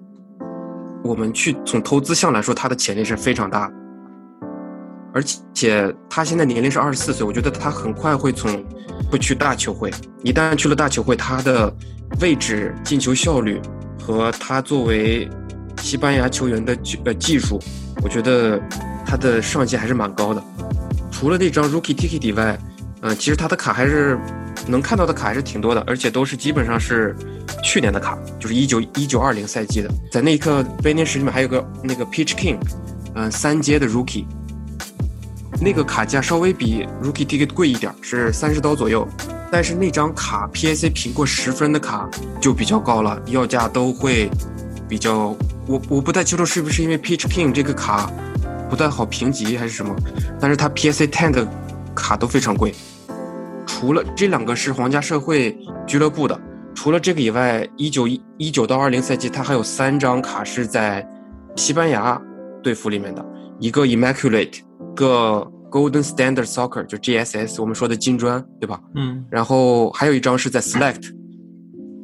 [1.02, 3.68] 我们去从投资项来说，他的潜力是非常大。
[5.16, 5.22] 而
[5.54, 8.62] 且他现在年龄是二十四岁，我觉得他很快会从
[9.10, 9.90] 会去大球会。
[10.22, 11.74] 一旦去了大球会，他的
[12.20, 13.58] 位置、进球效率
[13.98, 15.26] 和他作为
[15.80, 17.58] 西班牙球员的技呃技术，
[18.02, 18.60] 我觉得
[19.06, 20.44] 他的上限还是蛮高的。
[21.10, 22.58] 除了那张 Rookie Ticket 以外，
[23.00, 24.18] 嗯，其实他的卡还是。
[24.68, 27.14] 能看到的卡还是挺多的，而且都是基本上是
[27.62, 29.88] 去年的卡，就是一九一九二零赛季的。
[30.10, 32.58] 在那一刻，威廉史里面还有个那个 Peach King，
[33.14, 34.24] 嗯，三阶的 Rookie，
[35.60, 39.06] 那个卡价稍微比 Rookie Ticket 贵一点，是三十刀左右。
[39.50, 42.08] 但是那张卡 PSA 评过十分的卡
[42.40, 44.28] 就比较高了，要价都会
[44.88, 45.36] 比较。
[45.66, 48.10] 我我不太清楚是不是因为 Peach King 这个卡
[48.68, 49.94] 不太好评级还是什么，
[50.40, 51.46] 但是它 PSA Ten 的
[51.94, 52.74] 卡都非常贵。
[53.66, 55.56] 除了这两个是皇家社会
[55.86, 56.38] 俱乐部的，
[56.74, 61.06] 除了这个以外，一九一一九到二零赛季，它还有三张卡是在
[61.56, 62.20] 西班牙
[62.62, 63.24] 队服里面的，
[63.58, 64.60] 一个 Immaculate，
[64.96, 68.80] 个 Golden Standard Soccer，就 GSS，我们说的金砖，对吧？
[68.96, 69.24] 嗯。
[69.30, 71.12] 然后还有一张是在 Select，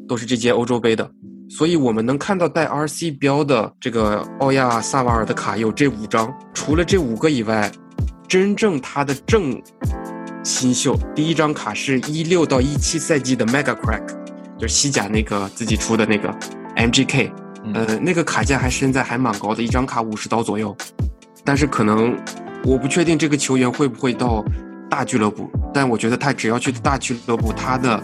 [0.06, 1.10] 都是这届欧洲杯的，
[1.48, 7.68] 所以我们能看到带 RC 标的这个奥亚萨瓦尔的卡有这五张，除了这五个以外，
[8.28, 9.60] 真正他的正。
[10.44, 14.04] 新秀第一张卡是一六到一七赛季的 Mega Crack，
[14.58, 16.28] 就是西甲那个自己出的那个
[16.74, 17.30] MGK，
[17.72, 20.76] 呃，那个卡价还现在还蛮高的，一张卡五十刀左右。
[21.44, 22.16] 但是可能
[22.64, 24.44] 我不确定这个球员会不会到
[24.88, 28.00] 大俱乐部，但我觉得他只要去大俱乐部，他的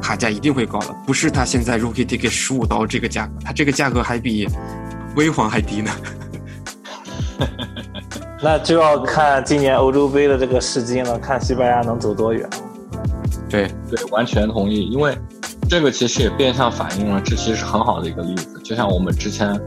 [0.00, 4.48] 卡价一定会高的，不是他现在 Rookie Ticket 十五刀这个价格，他这个价格还比
[5.16, 5.90] 威皇还低呢。
[8.42, 12.48] 那就要看今年欧洲杯的这个试金了，看西班牙能走多远。
[13.48, 14.82] 对对，完全同意。
[14.90, 15.16] 因为
[15.68, 18.60] 这个其实也变相反映了，这其实是很好的一个例子。
[18.62, 19.58] 就像我们之前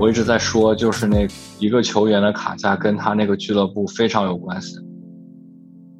[0.00, 1.26] 我一直在说，就是那
[1.58, 4.76] 一个球员的卡价跟他那个俱乐部非常有关系。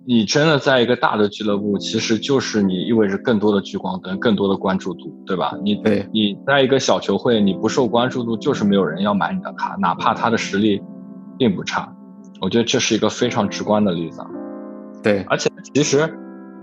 [0.07, 5.53] 你真的在一个大的俱乐部，其实就是你意味着更多的聚光灯，更多的关注度，对吧？
[5.65, 10.81] 你对你在一个小球会，你不受关注度，就是没有人要买你的卡，哪怕他的实力
[11.37, 11.93] 并不差。
[12.41, 14.23] 我觉得这是一个非常直观的例子，
[15.03, 16.09] 对，而且其实，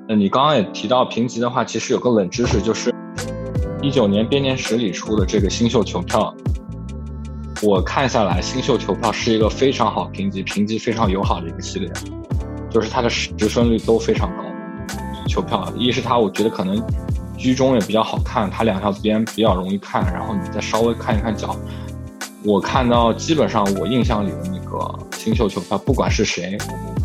[0.08, 2.96] 呃，你刚刚也提到评级的话，其实有个冷知识，就是
[3.82, 6.34] 一九年编年史里出的这个新秀球票，
[7.62, 11.90] 我看下来，新秀球票是一个非常好评级、评级非常友好的一个系列，
[12.70, 14.44] 就是它的十分率都非常高。
[15.28, 16.82] 球票，一是它，我觉得可能
[17.38, 21.56] 居中也比较好看，它两条边比较容易看，然后你再稍微看一看脚。
[22.44, 26.58] 我看到基本上我印象里的那个新秀球票，不管是谁，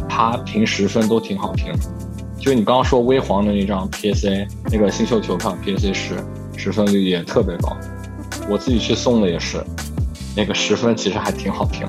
[0.09, 1.73] 他评十分都挺好评。
[2.39, 6.15] 就你刚刚说微黄的那张 PSA 那个新秀球票 PSA 十
[6.57, 7.77] 十分率也特别高，
[8.49, 9.65] 我自己去送的也是，
[10.37, 11.87] 那个十分其实还挺好评。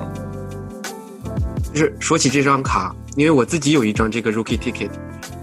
[1.72, 4.90] 就是说起这张卡，因为我自己有一张这个 Rookie Ticket，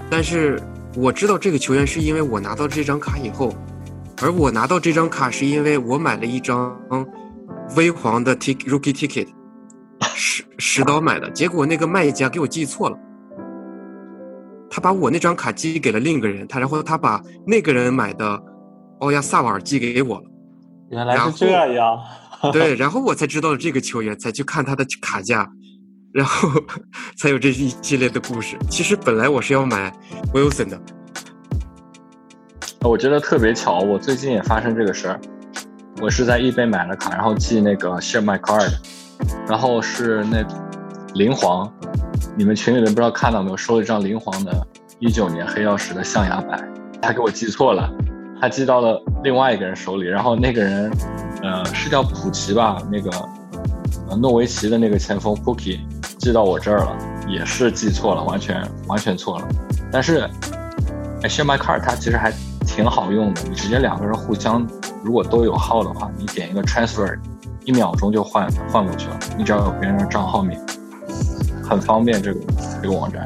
[0.09, 0.61] 但是
[0.95, 3.55] 我知道这个球员是因为我拿到这张卡以后，
[4.21, 6.77] 而我拿到这张卡是因为我买了一张。
[7.75, 9.27] 微黄的 tick rookie ticket，
[10.15, 12.97] 十十刀买的，结果那个卖家给我寄错了，
[14.71, 18.43] 他把我那张卡寄给了另一个人，他然后他把那个人买的
[19.01, 20.23] 奥亚萨瓦尔寄给我了，
[20.89, 21.45] 原来是这
[21.75, 21.99] 样，
[22.53, 25.47] 对，然后我才知道了这个球员，才去看他的卡价，
[26.13, 26.49] 然后
[27.17, 28.57] 才有这一系列的故事。
[28.69, 29.91] 其实本来我是要买
[30.33, 30.81] Wilson 的，
[32.81, 35.19] 我觉得特别巧，我最近也发生这个事儿。
[36.01, 38.71] 我是在易贝买了卡，然后寄那个 Share My Card，
[39.49, 40.41] 然后是那
[41.15, 41.69] 灵皇，
[42.37, 44.65] 你们群里面不知道看到没有，收了一张灵皇的
[44.99, 46.57] 一九年黑曜石的象牙白，
[47.01, 47.91] 他给我寄错了，
[48.39, 50.89] 他寄到了另外一个人手里，然后那个人，
[51.41, 53.09] 呃，是叫普奇吧，那个
[54.09, 55.79] 呃诺维奇的那个前锋 Pookie
[56.17, 56.95] 寄到我这儿了，
[57.27, 59.47] 也是寄错了，完全完全错了，
[59.91, 60.29] 但是
[61.21, 62.33] 哎 Share My Card 它其实还
[62.65, 64.67] 挺好用的，你直接两个人互相。
[65.01, 67.17] 如果都有号的话，你点一个 transfer，
[67.63, 69.17] 一秒钟就换换过去了。
[69.37, 70.59] 你只要有别人的账号名，
[71.63, 72.21] 很方便。
[72.21, 72.39] 这个
[72.81, 73.25] 这个网站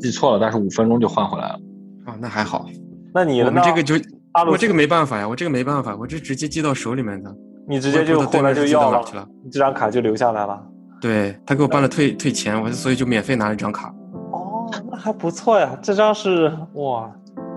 [0.00, 1.60] 记错了，但是五分钟就换回来了。
[2.06, 2.64] 啊，那还好。
[3.12, 3.94] 那你我们这个就
[4.32, 7.34] 阿鲁我这个没办法呀，我这个没办法，我这直接寄到手里面的。
[7.66, 10.60] 你直接就后来就要了，你这张卡就留下来了。
[11.00, 13.94] 对他给我办了退退钱，我所以就免费拿了一张卡。
[14.32, 17.10] 哦，那还不错呀，这张是哇，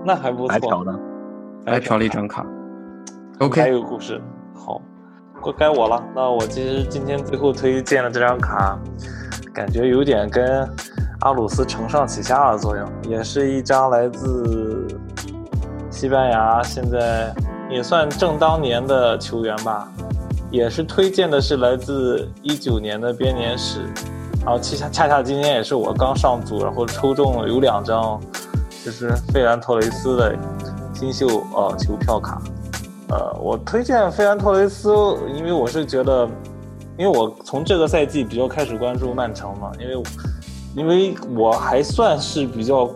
[0.06, 1.00] 那还不错，白嫖的。
[1.66, 2.46] 白嫖了一张卡。
[3.40, 4.22] OK，还有故事。
[4.54, 4.82] 好，
[5.44, 6.04] 该该我了。
[6.16, 8.78] 那我其实今天最后推荐的这张卡，
[9.54, 10.68] 感觉有点跟
[11.22, 14.88] 阿鲁斯承上启下的作用，也是一张来自
[15.92, 17.32] 西班牙，现在
[17.70, 19.88] 也算正当年的球员吧。
[20.50, 23.82] 也是推荐的是来自一九年的编年史，
[24.44, 28.20] 然后恰恰恰恰今天也是我刚上组，然后抽中了有两张，
[28.84, 30.36] 就是费兰托雷斯的
[30.94, 32.42] 新秀呃球票卡。
[33.10, 34.94] 呃，我推荐费兰托雷斯，
[35.36, 36.28] 因为我是觉得，
[36.98, 40.04] 因为我从这个赛季比较开始关注曼城嘛，因为
[40.76, 42.90] 因为我还算是比较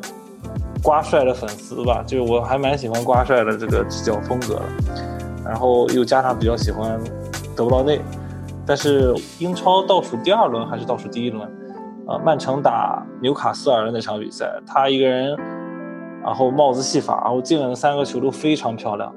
[0.86, 4.62] 瓜帅的粉丝吧，就是我还蛮喜欢瓜帅的这个执教风格的，
[5.44, 7.02] 然后又加上比较喜欢
[7.56, 8.00] 德布劳内，
[8.68, 11.50] 但是英超倒数第二轮还是倒数第一轮，
[12.08, 15.36] 呃，曼城打纽卡斯尔的那场比赛，他一个人，
[16.24, 19.12] 然后帽子戏法，然后进了三个球都非常漂亮。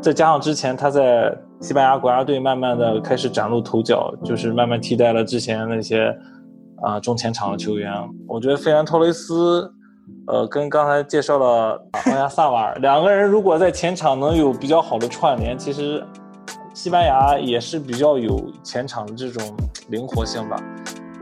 [0.00, 6.12] 再加上之前他在西班牙国家队慢慢的开始崭露头角，就是慢慢替代了之前那些
[6.82, 7.92] 啊、中前场的球员。
[8.26, 9.72] 我觉得费兰托雷斯，
[10.32, 16.02] 呃，跟刚才介绍了皇家萨瓦尔两个人，如果在前场能有比较好的串联，其实
[16.72, 19.54] 西班牙也是比较有前场的这种
[19.90, 20.56] 灵活性吧。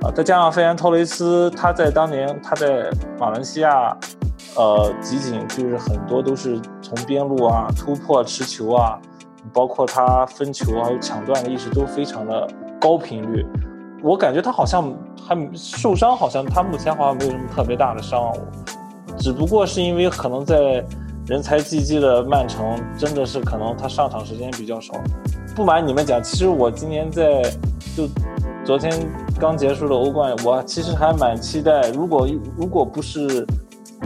[0.02, 2.88] 啊，再加上费兰托雷斯，他在当年他在
[3.18, 3.96] 马来西亚。
[4.56, 8.98] 呃，集锦就是很多都是从边路啊突破持球啊，
[9.52, 12.48] 包括他分球还有抢断的意识都非常的
[12.80, 13.46] 高频率。
[14.02, 14.92] 我感觉他好像
[15.24, 18.32] 还受伤，好像他目前好像没有什么特别大的伤，
[19.20, 20.84] 只不过是因为可能在
[21.28, 24.94] 人才济济的曼城，真的是可能他上场时间比较少。
[25.54, 27.42] 不瞒你们讲，其实我今年在
[27.96, 28.08] 就
[28.64, 28.90] 昨天
[29.38, 32.26] 刚结束的欧冠，我其实还蛮期待，如果
[32.56, 33.46] 如果不是。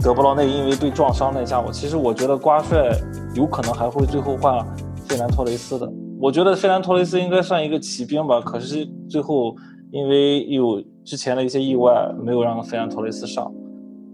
[0.03, 2.91] 德布劳内因为被撞伤那一下，我其实我觉得瓜帅
[3.33, 4.59] 有可能还会最后换
[5.07, 5.89] 费兰托雷斯的。
[6.19, 9.55] 我觉得费兰托雷斯应该算一个骑兵吧，可是最后
[9.91, 13.49] 因为有之前的一些意外，没有让费兰托雷斯上。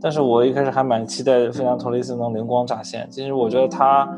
[0.02, 3.08] 但是我一开始还蛮期待费兰托雷斯能灵光乍现。
[3.12, 4.10] 其实我觉得他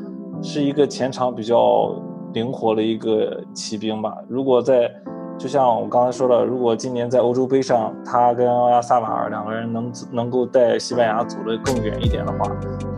[0.41, 1.93] 是一个前场比较
[2.33, 4.15] 灵活的一个骑兵吧。
[4.29, 4.89] 如果在
[5.37, 12.49] 就像我刚才说的，如果今年在欧洲杯上，他跟奥亚萨瓦尔两个人能能够带西班牙走得更远一点的话，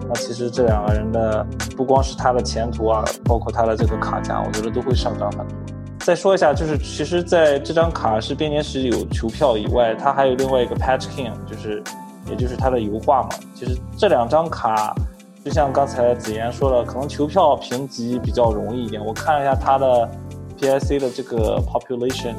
[0.08, 1.44] 那其实这两个人的
[1.76, 5.58] 不光是他的前途啊，包括他的这个卡价，我觉得都会上涨很多。
[6.00, 11.82] 再说一下，就是其实在这张卡是编年史有球票以外，它还有另外一个 Patch King，就是
[12.26, 13.30] 也就是它的油画嘛。
[13.54, 14.96] 其实这两张卡，
[15.44, 19.04] 就像刚才子言说的，可能球票评级比较容易一点。
[19.04, 20.10] 我看了一下它的。
[20.58, 22.34] PIC 的这个 population，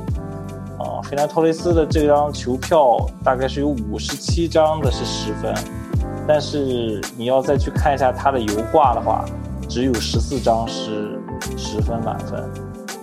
[0.79, 5.55] 啊，费兰托雷斯的这张球票大概是有五十七张的是十分，
[6.27, 9.23] 但是你要再去看一下他的油画的话，
[9.69, 11.21] 只有十四张是
[11.59, 12.43] 十分满分。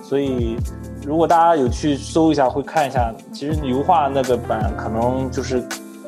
[0.02, 0.58] 所以
[1.06, 5.64] 如果大家有去搜一下，会看一下，其实油画那个版可能就是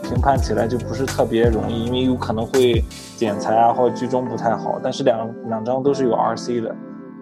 [0.07, 2.83] 评判起来就不是特别容易，因为有可能会
[3.17, 4.79] 剪裁啊或者居中不太好。
[4.81, 6.75] 但是两两张都是有 RC 的。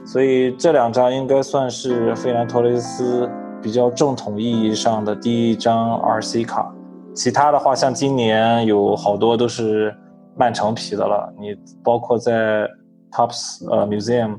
[0.06, 3.30] 所以这两张应该算是费兰托雷斯
[3.62, 6.74] 比较正统意义上的第一张 RC 卡，
[7.16, 9.96] 其他的话像今年有好多都是
[10.36, 11.34] 曼城皮的了。
[11.40, 12.68] 你包括在
[13.12, 14.36] Tops 呃 Museum，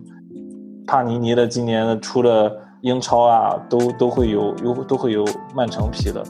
[0.87, 5.25] 帕尼尼的今年出的英超啊，都都会有有都会有
[5.57, 6.23] 曼城皮的，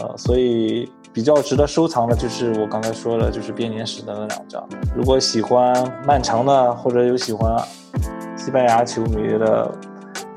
[0.00, 4.68] 呃，所以比较值得收藏的就是我刚才说的，就是编年史的那两张。
[4.94, 5.74] 如果喜欢
[6.06, 7.56] 曼城的或者有喜欢。
[8.34, 9.70] 西班牙球迷的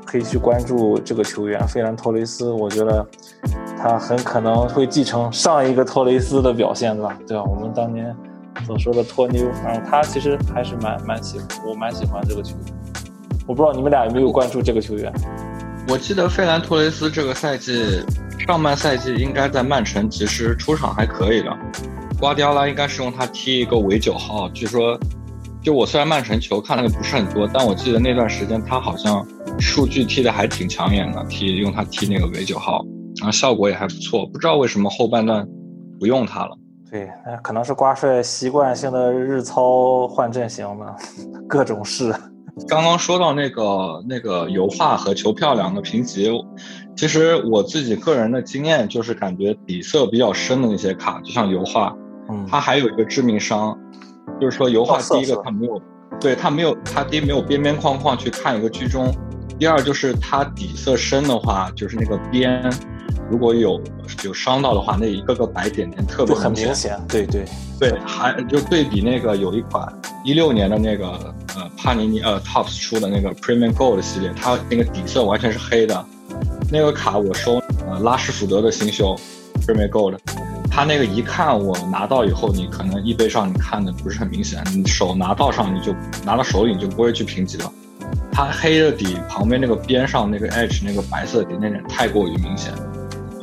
[0.04, 3.04] 可以去关注这个球员费兰托雷斯，我觉得
[3.76, 7.42] 他很可能会继承上一个托雷斯的表现吧，对吧？
[7.42, 8.14] 我们当年
[8.64, 12.74] 所说的托妞，然后他其实还是蛮蛮喜欢，我蛮喜欢这个球员。
[13.44, 15.12] 我不知道你们俩有没有关注这个球员？
[15.88, 18.04] 我记得费兰托雷斯这个赛季
[18.46, 21.56] 上半赛季应该在曼城其实出场还可以的，
[22.18, 24.98] 瓜迪奥拉应该是用他踢一个伪九号，据说。
[25.62, 29.26] 就我虽然曼城球看的不是很多，但我记得那段时间他好像
[29.58, 32.84] 数据踢的还挺抢眼的，踢用他踢那个伪九号，
[33.18, 34.24] 然后效果也还不错。
[34.26, 35.44] 不知道为什么后半段
[35.98, 36.56] 不用他了。
[36.88, 40.94] 对，那可能是瓜帅习惯性的日操换阵型吧，
[41.48, 42.14] 各种试。
[42.66, 46.30] 刚刚说到那个那个油画和球票两个评级，
[46.96, 51.94] 其实我自己个人的经验就是感觉底色比较深的那些卡，就像油画，
[52.30, 53.78] 嗯，它还有一个致命伤。
[54.40, 55.80] 就是说油画第一个它没有，
[56.18, 59.14] 对它没有它第一没有边边框框去看一个居中，
[59.58, 62.62] 第二就是它底色深的话，就是那个边
[63.30, 63.80] 如果有
[64.24, 66.98] 有伤到的话，那一个个白点点特别很明显。
[67.08, 67.44] 对对
[67.78, 69.86] 对，还就对比那个有一款
[70.24, 71.08] 一六年的那个
[71.56, 76.04] 呃帕尼尼呃 Tops 出的那个 Premium Gold 系列，它那个底色完全是黑的。
[76.70, 79.16] 那个卡我收呃拉什福德的新秀
[79.66, 80.18] Premium Gold。
[80.70, 87.72] 它那个一看，我拿到以后，你可能一杯上你看的不是很明显，你手拿到上你就拿到手里你就不会去评级了。
[88.30, 92.74] 它黑的底旁边那个边上那个 edge 那个白色的点点点太过于明显，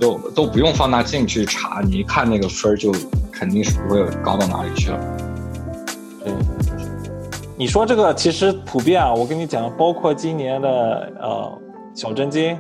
[0.04, 2.92] 就都不用放大镜去查，你一看那个分就
[3.32, 5.00] 肯定是不会高到哪里去了。
[6.22, 6.34] 对，
[7.58, 10.70] 你说这个其实普遍啊，我跟你讲，包括今年的
[11.22, 11.58] 呃
[11.96, 12.58] 小真金。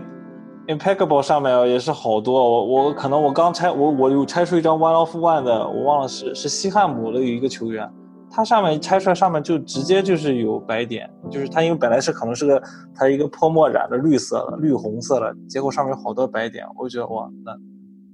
[0.66, 7.86] Impeccable 上面也是好多，我我可能我刚拆我我有拆出一张 One of One 的，我忘了是是西汉姆的有一个球员，
[8.36, 12.60] 它上面拆出来上面就直接就是有白点，就是它因为本来是可能是个
[12.96, 17.52] 它一个泼墨染的绿色的绿红色的，结果上面有好多白点，我就觉得哇，那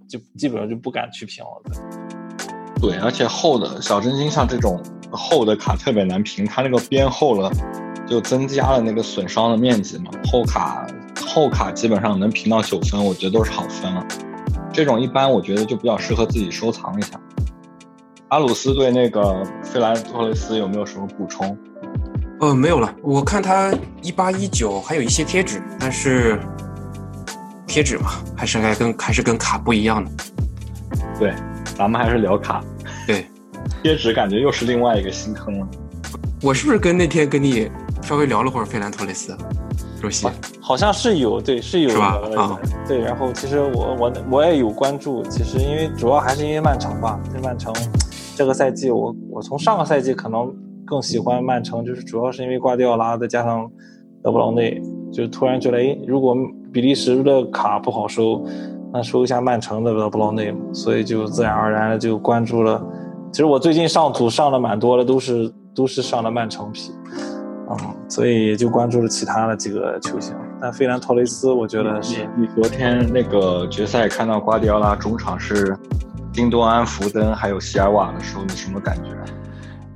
[0.10, 1.62] 就基本上就不敢去评了。
[2.82, 7.50] 对，而且厚的小真金像这种厚的卡特别难评，它那个边厚了，
[8.06, 10.86] 就增加了那个损伤的面积嘛，厚卡。
[11.26, 14.06] 厚卡基本上能评到九分，我觉得都是好分了。
[14.74, 17.20] 这种一般我觉得就比较适合自己收藏一下。
[18.30, 21.58] 阿鲁斯对那个费兰托雷斯有没有什么补充？
[22.40, 22.94] 呃，没有了。
[23.02, 23.74] 我看他
[24.04, 26.40] 一八一九还有一些贴纸，但是
[27.66, 30.12] 贴纸嘛，还是该跟还是跟卡不一样的。
[31.18, 31.34] 对，
[31.76, 32.64] 咱们还是聊卡。
[33.08, 33.26] 对，
[33.82, 35.68] 贴纸感觉又是另外一个新坑了。
[36.44, 37.70] 我是不是跟那天跟你
[38.04, 39.36] 稍微聊了会儿费兰托雷斯？
[40.62, 42.22] 好像是有，对，是有，是吧？
[42.38, 43.00] 啊，对。
[43.00, 47.20] 然后其实我我我也有关注，其实因为主要还是因为曼城吧。
[47.34, 47.74] 这曼城
[48.40, 50.50] 这个赛季，我我从上个赛季可能
[50.86, 53.70] 更喜欢曼城，就是主要是因为瓜迪奥拉再加上
[54.24, 56.34] 德布劳内，就突然觉得，哎，如果
[56.72, 58.42] 比利时的卡不好收，
[58.94, 62.82] 那收一下曼城的德布劳内嘛，所以就自然而然的就关注了。
[63.30, 66.94] 其实我最近上图上的蛮多的，都是都是上的曼城皮。
[67.70, 72.26] 嗯，所以也就关注了其他的几个球星，但费兰托雷斯，我觉得是。
[72.38, 75.78] 你昨天那个决赛看到瓜迪奥拉中场是
[76.32, 79.10] 金多安、福登还有席尔瓦的时候，你什么感觉？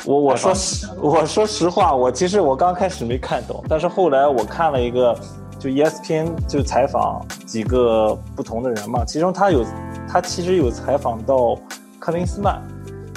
[0.05, 5.17] 我我说实我说实话，我其实我刚开始没看懂，但是后来我看了一个，
[5.57, 9.65] 就 ESPN 就采访几个不同的人嘛，其中他有
[10.07, 11.57] 他其实有采访到
[11.99, 12.61] 克林斯曼，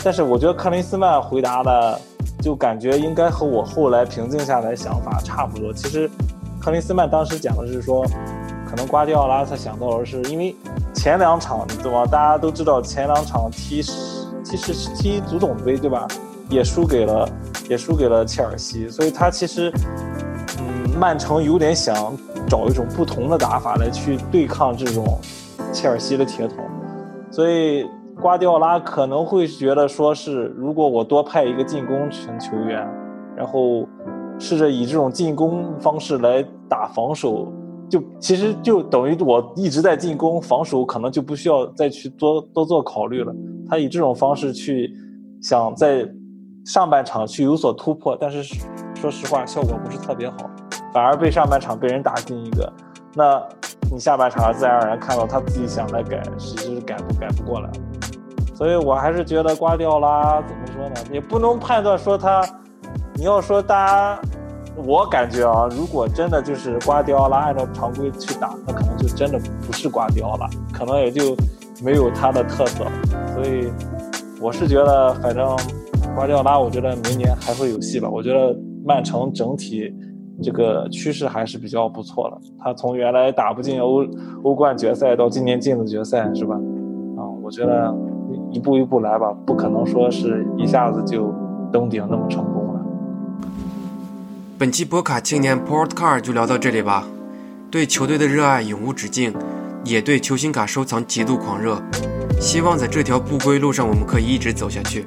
[0.05, 2.01] 但是我觉得克林斯曼回答的。
[2.43, 5.73] 就感觉应该和我后来平静下来想法差不多。
[5.73, 6.09] 其实，
[6.61, 8.07] 克林斯曼当时讲的是说，
[8.77, 10.55] 可能瓜迪奥拉他想到的是，因为
[10.93, 12.05] 前两场对吧？
[12.05, 13.81] 大家都知道前两场踢
[14.45, 14.57] 踢
[14.95, 16.07] 踢足总杯对吧？
[16.51, 17.27] 也输给了
[17.71, 19.73] 也输给了切尔西，所以他其实
[20.59, 22.15] 嗯，曼城有点想
[22.47, 25.19] 找一种不同的打法来去对抗这种
[25.73, 26.59] 切尔西的铁桶，
[27.31, 27.89] 所以。
[28.19, 32.89] 瓜迪奥拉可能会觉得，说是如果我多派一个进攻型球员，
[33.37, 33.87] 然后
[34.39, 37.53] 试着以这种进攻方式来打防守，
[37.89, 43.33] 就其实就等于我一直在进攻，防守可能就不需要再去多多做考虑了。
[43.69, 44.93] 他以这种方式去
[45.41, 46.09] 想在
[46.65, 48.43] 上半场去有所突破，但是
[48.95, 50.37] 说实话效果不是特别好，
[50.93, 52.73] 反而被上半场被人打进一个，
[53.15, 53.41] 那
[53.93, 57.71] 你下半场自然而然看到他自己想来改，其实是改不改不过来。
[58.55, 60.95] 所以我还是觉得瓜掉啦怎么说呢？
[61.13, 62.43] 也不能判断说他，
[63.15, 64.21] 你要说大家，
[64.85, 71.37] 我感觉啊，如果真的就是瓜迪奥拉按照常规去打，那可能就真的不是瓜迪奥拉，可能也就
[71.83, 72.85] 没有他的特色。
[73.35, 73.71] 所以
[74.41, 75.57] 我是觉得，反正
[76.15, 78.09] 瓜迪奥拉，我觉得明年还会有戏吧。
[78.09, 79.93] 我觉得曼城整体
[80.43, 82.37] 这个趋势还是比较不错的。
[82.59, 84.05] 他从原来打不进欧
[84.45, 86.55] 欧冠决赛到今年进了决赛，是吧？
[87.17, 87.95] 啊，我觉得。
[88.51, 91.33] 一步一步来吧，不可能说是一下子就
[91.73, 92.66] 登顶那么成功。
[94.59, 97.07] 本期波卡青年 Port Car 就聊到这里吧。
[97.71, 99.35] 对球队的热爱永无止境，
[99.85, 101.79] 也对球星卡收藏极度狂热。
[102.41, 105.07] 希望在这条不归路上，我们可以一直走下去。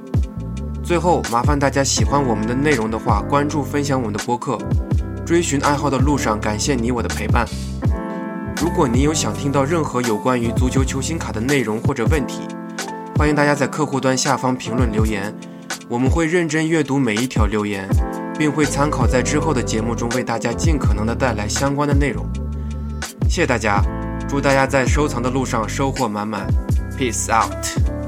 [0.83, 4.55] 最后，麻烦大家喜欢我们的内容的话，关注分享我们的播客。
[5.25, 7.47] 追寻爱好的路上，感谢你我的陪伴。
[8.61, 12.41] 如果你有想听到任何有关于足球球星卡的内容或者问题，
[13.17, 15.33] 欢迎大家在客户端下方评论留言，
[15.87, 17.89] 我们会认真阅读每一条留言，
[18.39, 22.25] 并会参考在之后的节目中为大家尽可能的带来相关的内容。
[23.23, 23.83] 谢谢大家，
[24.29, 26.47] 祝大家在收藏的路上收获满满
[26.97, 27.98] ，Peace out。